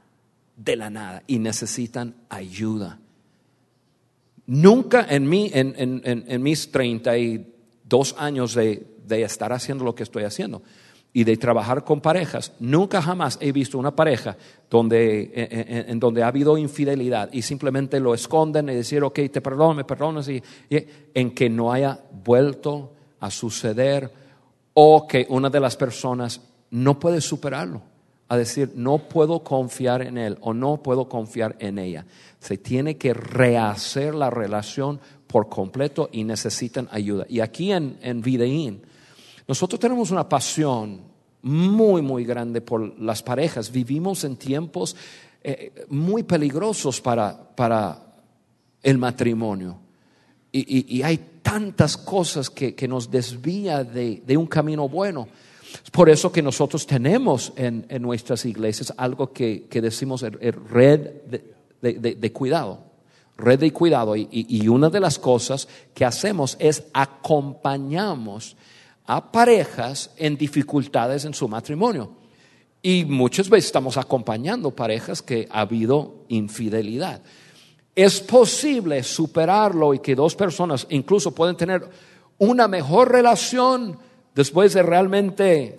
de 0.56 0.76
la 0.76 0.90
nada, 0.90 1.22
y 1.26 1.38
necesitan 1.38 2.14
ayuda. 2.28 2.98
Nunca 4.46 5.06
en, 5.08 5.28
mí, 5.28 5.50
en, 5.54 5.74
en, 5.76 6.02
en 6.04 6.42
mis 6.42 6.70
32 6.70 8.14
años 8.18 8.54
de, 8.54 8.86
de 9.06 9.22
estar 9.22 9.52
haciendo 9.52 9.84
lo 9.84 9.94
que 9.94 10.02
estoy 10.02 10.24
haciendo, 10.24 10.62
y 11.12 11.24
de 11.24 11.36
trabajar 11.36 11.84
con 11.84 12.00
parejas, 12.00 12.52
nunca 12.60 13.02
jamás 13.02 13.38
he 13.40 13.50
visto 13.50 13.78
una 13.78 13.94
pareja 13.94 14.36
donde, 14.70 15.32
en, 15.88 15.98
donde 15.98 16.22
ha 16.22 16.28
habido 16.28 16.56
infidelidad 16.56 17.30
y 17.32 17.42
simplemente 17.42 17.98
lo 17.98 18.14
esconden 18.14 18.68
y 18.68 18.74
decir, 18.74 19.02
ok, 19.02 19.18
te 19.32 19.40
perdono, 19.40 19.74
me 19.74 19.84
perdonas, 19.84 20.28
y, 20.28 20.42
en 21.12 21.32
que 21.32 21.50
no 21.50 21.72
haya 21.72 21.98
vuelto 22.24 22.92
a 23.18 23.30
suceder 23.30 24.10
o 24.74 25.06
que 25.08 25.26
una 25.28 25.50
de 25.50 25.60
las 25.60 25.76
personas 25.76 26.40
no 26.70 27.00
puede 27.00 27.20
superarlo, 27.20 27.82
a 28.28 28.36
decir, 28.36 28.70
no 28.76 28.98
puedo 28.98 29.42
confiar 29.42 30.02
en 30.02 30.16
él 30.16 30.38
o 30.40 30.54
no 30.54 30.80
puedo 30.80 31.08
confiar 31.08 31.56
en 31.58 31.80
ella. 31.80 32.06
Se 32.38 32.56
tiene 32.56 32.96
que 32.96 33.12
rehacer 33.12 34.14
la 34.14 34.30
relación 34.30 35.00
por 35.26 35.48
completo 35.48 36.08
y 36.12 36.22
necesitan 36.22 36.88
ayuda. 36.92 37.26
Y 37.28 37.40
aquí 37.40 37.72
en, 37.72 37.98
en 38.02 38.20
Videín, 38.20 38.82
nosotros 39.46 39.80
tenemos 39.80 40.10
una 40.10 40.28
pasión 40.28 41.10
muy, 41.42 42.02
muy 42.02 42.24
grande 42.24 42.60
por 42.60 42.98
las 43.00 43.22
parejas. 43.22 43.70
Vivimos 43.70 44.24
en 44.24 44.36
tiempos 44.36 44.96
eh, 45.42 45.86
muy 45.88 46.22
peligrosos 46.22 47.00
para, 47.00 47.54
para 47.54 47.98
el 48.82 48.98
matrimonio. 48.98 49.78
Y, 50.52 51.02
hay 51.02 51.38
tantas 51.42 51.96
cosas 51.96 52.50
que, 52.50 52.88
nos 52.88 53.08
desvía 53.08 53.84
de, 53.84 54.36
un 54.36 54.46
camino 54.46 54.88
bueno. 54.88 55.28
Es 55.84 55.90
por 55.90 56.10
eso 56.10 56.32
que 56.32 56.42
nosotros 56.42 56.84
tenemos 56.86 57.52
en, 57.54 57.86
nuestras 58.00 58.44
iglesias 58.44 58.92
algo 58.96 59.32
que, 59.32 59.68
decimos 59.70 60.22
red 60.22 61.00
de, 61.80 62.32
cuidado. 62.32 62.80
Red 63.38 63.60
de 63.60 63.72
cuidado. 63.72 64.16
Y, 64.16 64.28
y 64.30 64.66
una 64.66 64.90
de 64.90 64.98
las 64.98 65.20
cosas 65.20 65.68
que 65.94 66.04
hacemos 66.04 66.56
es 66.58 66.82
acompañamos 66.92 68.56
a 69.06 69.32
parejas 69.32 70.10
en 70.16 70.36
dificultades 70.36 71.24
en 71.24 71.34
su 71.34 71.48
matrimonio. 71.48 72.10
Y 72.82 73.04
muchas 73.04 73.48
veces 73.48 73.66
estamos 73.66 73.96
acompañando 73.96 74.70
parejas 74.70 75.20
que 75.20 75.46
ha 75.50 75.60
habido 75.60 76.24
infidelidad. 76.28 77.20
Es 77.94 78.20
posible 78.20 79.02
superarlo 79.02 79.92
y 79.92 79.98
que 79.98 80.14
dos 80.14 80.34
personas 80.34 80.86
incluso 80.90 81.34
pueden 81.34 81.56
tener 81.56 81.88
una 82.38 82.68
mejor 82.68 83.12
relación 83.12 83.98
después 84.34 84.72
de 84.72 84.82
realmente 84.82 85.78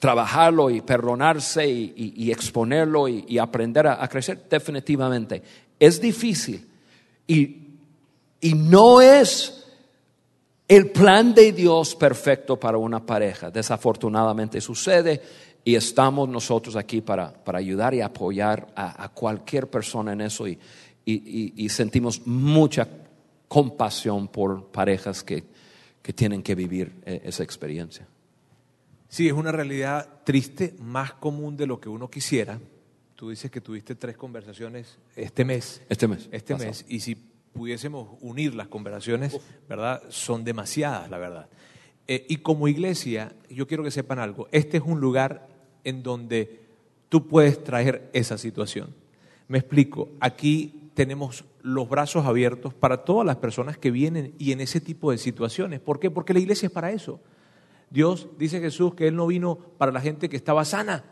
trabajarlo 0.00 0.70
y 0.70 0.80
perdonarse 0.80 1.66
y, 1.66 2.30
exponerlo 2.30 3.08
y, 3.08 3.38
aprender 3.38 3.86
a, 3.86 4.06
crecer. 4.08 4.46
Definitivamente. 4.50 5.42
Es 5.78 6.00
difícil 6.00 6.66
y, 7.26 7.68
y 8.40 8.54
no 8.54 9.00
es 9.00 9.63
el 10.66 10.90
plan 10.90 11.34
de 11.34 11.52
Dios 11.52 11.94
perfecto 11.94 12.58
para 12.58 12.78
una 12.78 13.04
pareja. 13.04 13.50
Desafortunadamente 13.50 14.60
sucede 14.60 15.20
y 15.64 15.74
estamos 15.74 16.28
nosotros 16.28 16.76
aquí 16.76 17.00
para, 17.00 17.32
para 17.32 17.58
ayudar 17.58 17.94
y 17.94 18.00
apoyar 18.00 18.72
a, 18.76 19.08
cualquier 19.10 19.68
persona 19.68 20.12
en 20.12 20.22
eso 20.22 20.46
y, 20.46 20.58
y, 21.04 21.68
sentimos 21.68 22.26
mucha 22.26 22.88
compasión 23.48 24.28
por 24.28 24.66
parejas 24.68 25.22
que, 25.22 25.44
que 26.02 26.12
tienen 26.12 26.42
que 26.42 26.54
vivir 26.54 26.92
eh, 27.04 27.22
esa 27.24 27.42
experiencia. 27.42 28.06
Sí, 29.08 29.28
es 29.28 29.32
una 29.32 29.52
realidad 29.52 30.08
triste, 30.24 30.74
más 30.80 31.14
común 31.14 31.56
de 31.56 31.66
lo 31.66 31.80
que 31.80 31.88
uno 31.88 32.10
quisiera. 32.10 32.58
Tú 33.14 33.30
dices 33.30 33.50
que 33.50 33.60
tuviste 33.60 33.94
tres 33.94 34.16
conversaciones 34.16 34.98
este 35.14 35.44
mes. 35.44 35.82
Este 35.88 36.08
mes. 36.08 36.28
Este 36.32 36.56
mes. 36.56 36.84
Y 36.88 37.00
si 37.00 37.16
pudiésemos 37.54 38.18
unir 38.20 38.54
las 38.54 38.68
conversaciones, 38.68 39.40
¿verdad? 39.68 40.02
Son 40.10 40.44
demasiadas, 40.44 41.08
la 41.10 41.18
verdad. 41.18 41.48
Eh, 42.06 42.26
y 42.28 42.38
como 42.38 42.68
iglesia, 42.68 43.32
yo 43.48 43.66
quiero 43.66 43.82
que 43.82 43.90
sepan 43.90 44.18
algo, 44.18 44.48
este 44.52 44.76
es 44.76 44.82
un 44.84 45.00
lugar 45.00 45.48
en 45.84 46.02
donde 46.02 46.60
tú 47.08 47.28
puedes 47.28 47.62
traer 47.64 48.10
esa 48.12 48.36
situación. 48.36 48.94
Me 49.48 49.58
explico, 49.58 50.08
aquí 50.20 50.90
tenemos 50.94 51.44
los 51.62 51.88
brazos 51.88 52.26
abiertos 52.26 52.74
para 52.74 53.04
todas 53.04 53.26
las 53.26 53.36
personas 53.36 53.78
que 53.78 53.90
vienen 53.90 54.34
y 54.38 54.52
en 54.52 54.60
ese 54.60 54.80
tipo 54.80 55.10
de 55.10 55.18
situaciones. 55.18 55.80
¿Por 55.80 55.98
qué? 55.98 56.10
Porque 56.10 56.34
la 56.34 56.40
iglesia 56.40 56.66
es 56.66 56.72
para 56.72 56.92
eso. 56.92 57.20
Dios 57.90 58.28
dice 58.38 58.60
Jesús 58.60 58.94
que 58.94 59.06
Él 59.06 59.16
no 59.16 59.26
vino 59.26 59.56
para 59.78 59.92
la 59.92 60.00
gente 60.00 60.28
que 60.28 60.36
estaba 60.36 60.64
sana, 60.64 61.04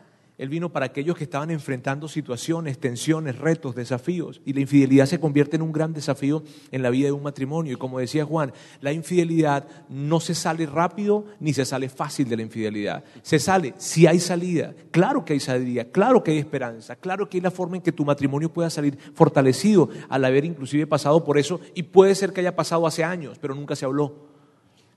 él 0.43 0.49
vino 0.49 0.73
para 0.73 0.87
aquellos 0.87 1.15
que 1.15 1.23
estaban 1.23 1.51
enfrentando 1.51 2.09
situaciones, 2.09 2.77
tensiones, 2.77 3.39
retos, 3.39 3.75
desafíos. 3.75 4.41
Y 4.43 4.51
la 4.51 4.59
infidelidad 4.59 5.05
se 5.05 5.17
convierte 5.17 5.55
en 5.55 5.61
un 5.61 5.71
gran 5.71 5.93
desafío 5.93 6.43
en 6.69 6.83
la 6.83 6.89
vida 6.89 7.05
de 7.05 7.13
un 7.13 7.23
matrimonio. 7.23 7.71
Y 7.71 7.75
como 7.77 7.97
decía 7.97 8.25
Juan, 8.25 8.51
la 8.81 8.91
infidelidad 8.91 9.65
no 9.87 10.19
se 10.19 10.35
sale 10.35 10.65
rápido 10.65 11.27
ni 11.39 11.53
se 11.53 11.63
sale 11.63 11.87
fácil 11.87 12.27
de 12.27 12.35
la 12.35 12.41
infidelidad. 12.41 13.05
Se 13.21 13.39
sale 13.39 13.73
si 13.77 14.05
hay 14.05 14.19
salida. 14.19 14.73
Claro 14.91 15.23
que 15.23 15.31
hay 15.31 15.39
salida, 15.39 15.85
claro 15.85 16.21
que 16.21 16.31
hay 16.31 16.39
esperanza, 16.39 16.97
claro 16.97 17.29
que 17.29 17.37
hay 17.37 17.41
la 17.41 17.49
forma 17.49 17.77
en 17.77 17.81
que 17.81 17.93
tu 17.93 18.03
matrimonio 18.03 18.51
pueda 18.51 18.69
salir 18.69 18.97
fortalecido 19.13 19.87
al 20.09 20.25
haber 20.25 20.43
inclusive 20.43 20.85
pasado 20.87 21.23
por 21.23 21.37
eso. 21.37 21.61
Y 21.73 21.83
puede 21.83 22.15
ser 22.15 22.33
que 22.33 22.41
haya 22.41 22.53
pasado 22.53 22.85
hace 22.85 23.05
años, 23.05 23.37
pero 23.39 23.55
nunca 23.55 23.77
se 23.77 23.85
habló. 23.85 24.27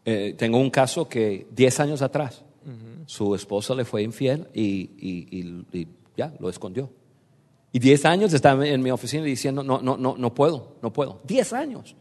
Eh, 0.05 0.35
tengo 0.37 0.59
un 0.59 0.71
caso 0.71 1.09
que 1.09 1.47
10 1.53 1.79
años 1.79 2.03
atrás 2.03 2.43
su 3.07 3.35
esposa 3.35 3.75
le 3.75 3.85
fue 3.85 4.03
infiel 4.03 4.49
y, 4.53 5.87
ya, 6.17 6.35
lo 6.39 6.49
escondió. 6.49 6.91
Y 7.73 7.79
10 7.79 8.05
años 8.05 8.33
estaba 8.33 8.67
en 8.67 8.83
mi 8.83 8.91
oficina 8.91 9.25
diciendo, 9.25 9.63
no, 9.63 9.81
no, 9.81 9.97
no, 9.97 10.17
no 10.17 10.35
puedo, 10.35 10.77
no 10.83 10.93
puedo. 10.93 11.21
10 11.25 11.53
años. 11.53 11.97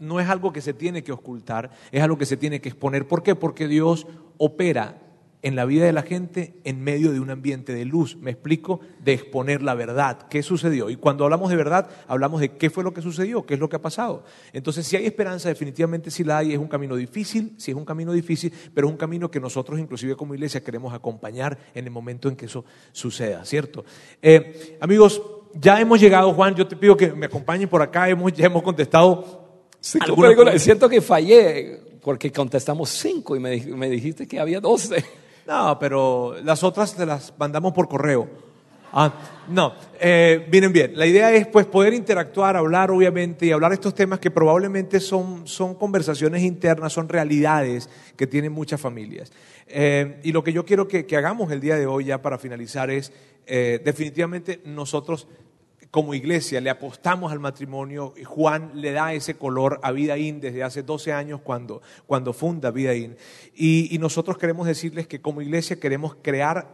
no 0.00 0.20
es 0.20 0.28
algo 0.28 0.52
que 0.52 0.60
se 0.60 0.72
tiene 0.72 1.02
que 1.02 1.12
ocultar, 1.12 1.70
es 1.90 2.02
algo 2.02 2.16
que 2.16 2.26
se 2.26 2.36
tiene 2.36 2.60
que 2.60 2.68
exponer. 2.68 3.06
¿Por 3.06 3.22
qué? 3.22 3.34
Porque 3.34 3.68
Dios 3.68 4.06
opera 4.38 4.98
en 5.42 5.56
la 5.56 5.64
vida 5.64 5.84
de 5.84 5.92
la 5.92 6.02
gente 6.02 6.54
en 6.64 6.82
medio 6.82 7.12
de 7.12 7.20
un 7.20 7.30
ambiente 7.30 7.74
de 7.74 7.84
luz. 7.84 8.16
Me 8.16 8.30
explico, 8.30 8.80
de 9.02 9.12
exponer 9.12 9.62
la 9.62 9.74
verdad, 9.74 10.28
qué 10.28 10.42
sucedió. 10.42 10.88
Y 10.88 10.96
cuando 10.96 11.24
hablamos 11.24 11.50
de 11.50 11.56
verdad, 11.56 11.90
hablamos 12.06 12.40
de 12.40 12.56
qué 12.56 12.70
fue 12.70 12.84
lo 12.84 12.94
que 12.94 13.02
sucedió, 13.02 13.44
qué 13.44 13.54
es 13.54 13.60
lo 13.60 13.68
que 13.68 13.76
ha 13.76 13.82
pasado. 13.82 14.24
Entonces, 14.52 14.86
si 14.86 14.96
hay 14.96 15.04
esperanza, 15.04 15.48
definitivamente 15.48 16.10
sí 16.10 16.22
la 16.22 16.38
hay. 16.38 16.52
Es 16.52 16.58
un 16.58 16.68
camino 16.68 16.94
difícil, 16.94 17.54
sí 17.58 17.72
es 17.72 17.76
un 17.76 17.84
camino 17.84 18.12
difícil, 18.12 18.52
pero 18.72 18.86
es 18.86 18.92
un 18.92 18.98
camino 18.98 19.30
que 19.30 19.40
nosotros, 19.40 19.80
inclusive 19.80 20.14
como 20.14 20.34
iglesia, 20.34 20.62
queremos 20.62 20.94
acompañar 20.94 21.58
en 21.74 21.84
el 21.84 21.90
momento 21.90 22.28
en 22.28 22.36
que 22.36 22.46
eso 22.46 22.64
suceda, 22.92 23.44
¿cierto? 23.44 23.84
Eh, 24.22 24.78
amigos, 24.80 25.20
ya 25.54 25.80
hemos 25.80 26.00
llegado, 26.00 26.32
Juan, 26.32 26.54
yo 26.54 26.66
te 26.66 26.76
pido 26.76 26.96
que 26.96 27.12
me 27.12 27.26
acompañen 27.26 27.68
por 27.68 27.82
acá, 27.82 28.08
hemos, 28.08 28.32
ya 28.32 28.46
hemos 28.46 28.62
contestado. 28.62 29.66
siento 30.58 30.88
que 30.88 31.00
fallé 31.00 31.80
porque 32.00 32.30
contestamos 32.30 32.90
cinco 32.90 33.36
y 33.36 33.40
me, 33.40 33.56
me 33.76 33.90
dijiste 33.90 34.28
que 34.28 34.38
había 34.38 34.60
doce. 34.60 35.04
No, 35.46 35.78
pero 35.78 36.36
las 36.42 36.62
otras 36.62 36.94
te 36.94 37.06
las 37.06 37.32
mandamos 37.38 37.72
por 37.72 37.88
correo. 37.88 38.28
Ah, 38.94 39.10
no, 39.48 39.72
eh, 39.98 40.46
vienen 40.50 40.70
bien. 40.70 40.92
La 40.94 41.06
idea 41.06 41.32
es 41.32 41.46
pues 41.46 41.64
poder 41.64 41.94
interactuar, 41.94 42.56
hablar 42.56 42.90
obviamente 42.90 43.46
y 43.46 43.50
hablar 43.50 43.72
estos 43.72 43.94
temas 43.94 44.18
que 44.18 44.30
probablemente 44.30 45.00
son, 45.00 45.46
son 45.46 45.74
conversaciones 45.74 46.42
internas, 46.42 46.92
son 46.92 47.08
realidades 47.08 47.88
que 48.16 48.26
tienen 48.26 48.52
muchas 48.52 48.80
familias. 48.80 49.32
Eh, 49.66 50.20
y 50.22 50.32
lo 50.32 50.44
que 50.44 50.52
yo 50.52 50.66
quiero 50.66 50.86
que, 50.86 51.06
hagamos 51.16 51.50
el 51.50 51.60
día 51.60 51.76
de 51.76 51.86
hoy 51.86 52.06
ya 52.06 52.20
para 52.20 52.36
finalizar 52.36 52.90
es 52.90 53.12
eh, 53.46 53.80
definitivamente 53.82 54.60
nosotros 54.66 55.26
como 55.92 56.14
iglesia 56.14 56.62
le 56.62 56.70
apostamos 56.70 57.32
al 57.32 57.38
matrimonio 57.38 58.14
y 58.16 58.24
Juan 58.24 58.70
le 58.74 58.92
da 58.92 59.12
ese 59.12 59.34
color 59.34 59.78
a 59.82 59.92
Vidaín 59.92 60.40
desde 60.40 60.62
hace 60.62 60.82
12 60.82 61.12
años 61.12 61.42
cuando, 61.42 61.82
cuando 62.06 62.32
funda 62.32 62.70
Vidaín. 62.70 63.14
Y, 63.54 63.94
y 63.94 63.98
nosotros 63.98 64.38
queremos 64.38 64.66
decirles 64.66 65.06
que 65.06 65.20
como 65.20 65.42
iglesia 65.42 65.78
queremos 65.78 66.16
crear, 66.22 66.72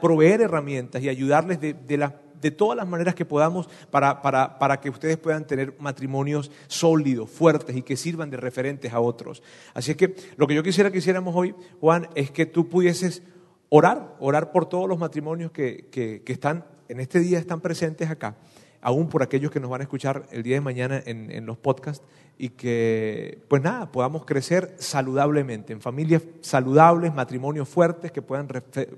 proveer 0.00 0.42
herramientas 0.42 1.02
y 1.02 1.08
ayudarles 1.08 1.60
de, 1.60 1.74
de, 1.74 2.10
de 2.40 2.50
todas 2.52 2.76
las 2.76 2.86
maneras 2.86 3.16
que 3.16 3.24
podamos 3.24 3.68
para, 3.90 4.22
para, 4.22 4.60
para, 4.60 4.80
que 4.80 4.88
ustedes 4.88 5.16
puedan 5.16 5.48
tener 5.48 5.74
matrimonios 5.80 6.52
sólidos, 6.68 7.28
fuertes 7.28 7.76
y 7.76 7.82
que 7.82 7.96
sirvan 7.96 8.30
de 8.30 8.36
referentes 8.36 8.92
a 8.92 9.00
otros. 9.00 9.42
Así 9.74 9.90
es 9.90 9.96
que 9.96 10.14
lo 10.36 10.46
que 10.46 10.54
yo 10.54 10.62
quisiera 10.62 10.92
que 10.92 10.98
hiciéramos 10.98 11.34
hoy, 11.34 11.56
Juan, 11.80 12.08
es 12.14 12.30
que 12.30 12.46
tú 12.46 12.68
pudieses 12.68 13.24
orar, 13.68 14.14
orar 14.20 14.52
por 14.52 14.68
todos 14.68 14.88
los 14.88 15.00
matrimonios 15.00 15.50
que, 15.50 15.88
que, 15.90 16.22
que 16.22 16.32
están 16.32 16.64
en 16.88 17.00
este 17.00 17.18
día, 17.18 17.40
están 17.40 17.60
presentes 17.60 18.08
acá 18.08 18.36
aún 18.82 19.08
por 19.08 19.22
aquellos 19.22 19.50
que 19.50 19.60
nos 19.60 19.70
van 19.70 19.80
a 19.80 19.84
escuchar 19.84 20.26
el 20.32 20.42
día 20.42 20.54
de 20.56 20.60
mañana 20.60 21.02
en, 21.04 21.44
los 21.46 21.56
podcasts, 21.58 22.04
y 22.42 22.48
que, 22.48 23.38
pues 23.48 23.60
nada, 23.60 23.92
podamos 23.92 24.24
crecer 24.24 24.74
saludablemente, 24.78 25.74
en 25.74 25.82
familias 25.82 26.22
saludables, 26.40 27.12
matrimonios 27.12 27.68
fuertes 27.68 28.12
que 28.12 28.22
puedan 28.22 28.48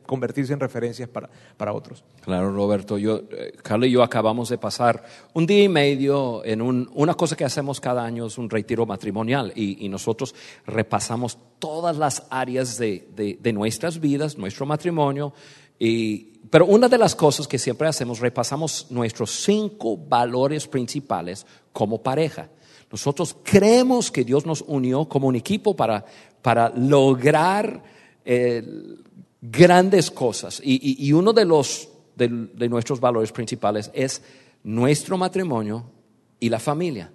convertirse 0.06 0.52
en 0.52 0.60
referencias 0.60 1.08
para, 1.08 1.28
para 1.56 1.72
otros. 1.72 2.04
Claro, 2.20 2.52
Roberto. 2.52 2.98
Yo, 2.98 3.22
eh, 3.32 3.52
Carla 3.60 3.88
y 3.88 3.90
yo 3.90 4.04
acabamos 4.04 4.48
de 4.48 4.58
pasar 4.58 5.02
un 5.34 5.44
día 5.46 5.64
y 5.64 5.68
medio 5.68 6.44
en 6.44 6.62
un- 6.62 6.88
una 6.94 7.14
cosa 7.14 7.34
que 7.34 7.44
hacemos 7.44 7.80
cada 7.80 8.04
año, 8.04 8.26
es 8.26 8.38
un 8.38 8.48
retiro 8.48 8.86
matrimonial. 8.86 9.52
Y, 9.56 9.88
nosotros 9.88 10.36
repasamos 10.64 11.36
todas 11.58 11.96
las 11.96 12.26
áreas 12.30 12.78
de- 12.78 13.06
de 13.40 13.52
nuestras 13.52 13.98
vidas, 13.98 14.38
nuestro 14.38 14.66
matrimonio. 14.66 15.32
Y, 15.78 16.38
pero 16.50 16.66
una 16.66 16.88
de 16.88 16.98
las 16.98 17.14
cosas 17.14 17.48
que 17.48 17.58
siempre 17.58 17.88
hacemos, 17.88 18.20
repasamos 18.20 18.86
nuestros 18.90 19.30
cinco 19.30 19.96
valores 19.96 20.66
principales 20.68 21.46
como 21.72 22.02
pareja. 22.02 22.48
Nosotros 22.90 23.36
creemos 23.42 24.10
que 24.10 24.24
Dios 24.24 24.44
nos 24.44 24.62
unió 24.66 25.06
como 25.08 25.28
un 25.28 25.36
equipo 25.36 25.74
para, 25.74 26.04
para 26.42 26.68
lograr 26.76 27.82
eh, 28.24 28.62
grandes 29.40 30.10
cosas. 30.10 30.60
Y, 30.62 30.74
y- 30.74 31.06
y 31.08 31.12
uno 31.12 31.32
de, 31.32 31.44
los, 31.46 31.88
de, 32.16 32.28
de 32.28 32.68
nuestros 32.68 33.00
valores 33.00 33.32
principales 33.32 33.90
es 33.94 34.22
nuestro 34.62 35.16
matrimonio 35.16 35.84
y 36.38 36.48
la 36.50 36.58
familia. 36.60 37.10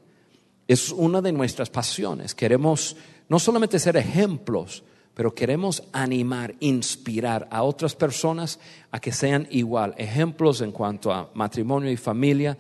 Es 0.68 0.92
una 0.92 1.22
de 1.22 1.32
nuestras 1.32 1.70
pasiones. 1.70 2.34
Queremos 2.34 2.98
no 3.30 3.40
solamente 3.40 3.78
ser 3.80 3.98
ejemplos, 3.98 4.84
pero 5.18 5.34
queremos 5.34 5.82
animar, 5.94 6.54
inspirar 6.60 7.48
a 7.50 7.64
otras 7.64 7.96
personas 7.96 8.60
a 8.92 9.00
que 9.00 9.12
sean 9.12 9.48
igual, 9.50 9.96
ejemplos 9.98 10.62
en 10.62 10.72
cuanto 10.72 11.12
a 11.12 11.32
matrimonio 11.34 11.90
y 11.90 11.98
familia. 11.98 12.56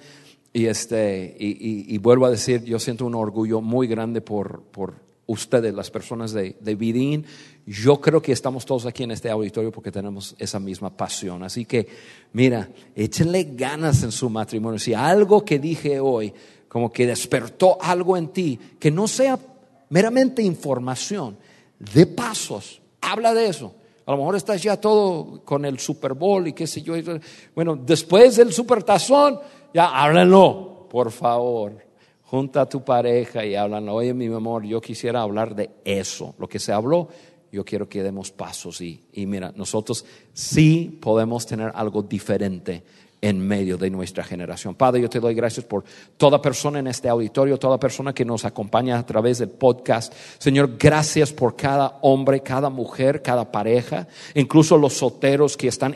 Y, 0.51 0.65
este, 0.65 1.35
y, 1.37 1.95
vuelvo 1.99 2.25
a 2.25 2.31
decir, 2.31 2.63
yo 2.63 2.79
siento 2.79 3.05
un 3.05 3.13
orgullo 3.13 3.61
muy 3.61 3.85
grande 3.85 4.21
por, 4.21 4.63
por 4.71 4.95
ustedes, 5.27 5.71
las 5.71 5.91
personas 5.91 6.31
de, 6.31 6.57
de 6.59 6.73
Vidín. 6.73 7.27
Yo 7.67 8.01
creo 8.01 8.23
que 8.23 8.31
estamos 8.31 8.65
todos 8.65 8.87
aquí 8.87 9.03
en 9.03 9.11
este 9.11 9.29
auditorio 9.29 9.71
porque 9.71 9.91
tenemos 9.91 10.35
esa 10.39 10.59
misma 10.59 10.89
pasión. 10.89 11.43
Así 11.43 11.63
que, 11.65 11.87
mira, 12.33 12.71
échenle 12.95 13.51
ganas 13.53 14.01
en 14.01 14.11
su 14.11 14.31
matrimonio. 14.31 14.79
Si 14.79 14.95
algo 14.95 15.45
que 15.45 15.59
dije 15.59 15.99
hoy, 15.99 16.33
como 16.67 16.91
que 16.91 17.05
despertó 17.05 17.77
algo 17.79 18.17
en 18.17 18.29
ti, 18.29 18.59
que 18.79 18.89
no 18.89 19.07
sea 19.07 19.37
meramente 19.89 20.41
información, 20.41 21.37
de 21.79 22.05
pasos, 22.05 22.81
habla 23.01 23.33
de 23.33 23.47
eso. 23.47 23.73
A 24.05 24.11
lo 24.11 24.17
mejor 24.17 24.37
estás 24.37 24.63
ya 24.63 24.79
todo 24.79 25.41
con 25.43 25.65
el 25.65 25.79
Super 25.79 26.13
Bowl 26.13 26.47
y 26.47 26.53
qué 26.53 26.65
sé 26.65 26.81
yo. 26.81 26.93
Bueno, 27.53 27.75
después 27.75 28.37
del 28.37 28.53
Super 28.53 28.81
Tazón, 28.81 29.39
ya 29.73 29.87
háblanlo, 29.87 30.87
por 30.89 31.11
favor. 31.11 31.85
Junta 32.23 32.61
a 32.61 32.69
tu 32.69 32.83
pareja 32.83 33.45
y 33.45 33.55
háblanlo. 33.55 33.95
Oye, 33.95 34.13
mi 34.13 34.27
amor, 34.27 34.63
yo 34.63 34.79
quisiera 34.79 35.21
hablar 35.21 35.55
de 35.55 35.71
eso. 35.83 36.35
Lo 36.39 36.47
que 36.47 36.57
se 36.57 36.71
habló, 36.71 37.09
yo 37.51 37.65
quiero 37.65 37.89
que 37.89 38.01
demos 38.01 38.31
pasos. 38.31 38.79
Y, 38.79 39.03
y 39.11 39.25
mira, 39.25 39.51
nosotros 39.55 40.05
sí 40.31 40.97
podemos 41.01 41.45
tener 41.45 41.71
algo 41.75 42.01
diferente 42.01 42.83
en 43.21 43.39
medio 43.39 43.77
de 43.77 43.89
nuestra 43.89 44.23
generación. 44.23 44.75
Padre, 44.75 45.01
yo 45.01 45.09
te 45.09 45.19
doy 45.19 45.33
gracias 45.33 45.65
por 45.65 45.83
toda 46.17 46.41
persona 46.41 46.79
en 46.79 46.87
este 46.87 47.09
auditorio, 47.09 47.57
toda 47.57 47.79
persona 47.79 48.13
que 48.13 48.25
nos 48.25 48.45
acompaña 48.45 48.99
a 48.99 49.05
través 49.05 49.39
del 49.39 49.49
podcast. 49.49 50.13
Señor, 50.37 50.77
gracias 50.77 51.33
por 51.33 51.55
cada 51.55 51.97
hombre, 52.01 52.41
cada 52.41 52.69
mujer, 52.69 53.21
cada 53.21 53.51
pareja, 53.51 54.07
incluso 54.35 54.77
los 54.77 54.93
solteros 54.93 55.57
que 55.57 55.67
están 55.67 55.95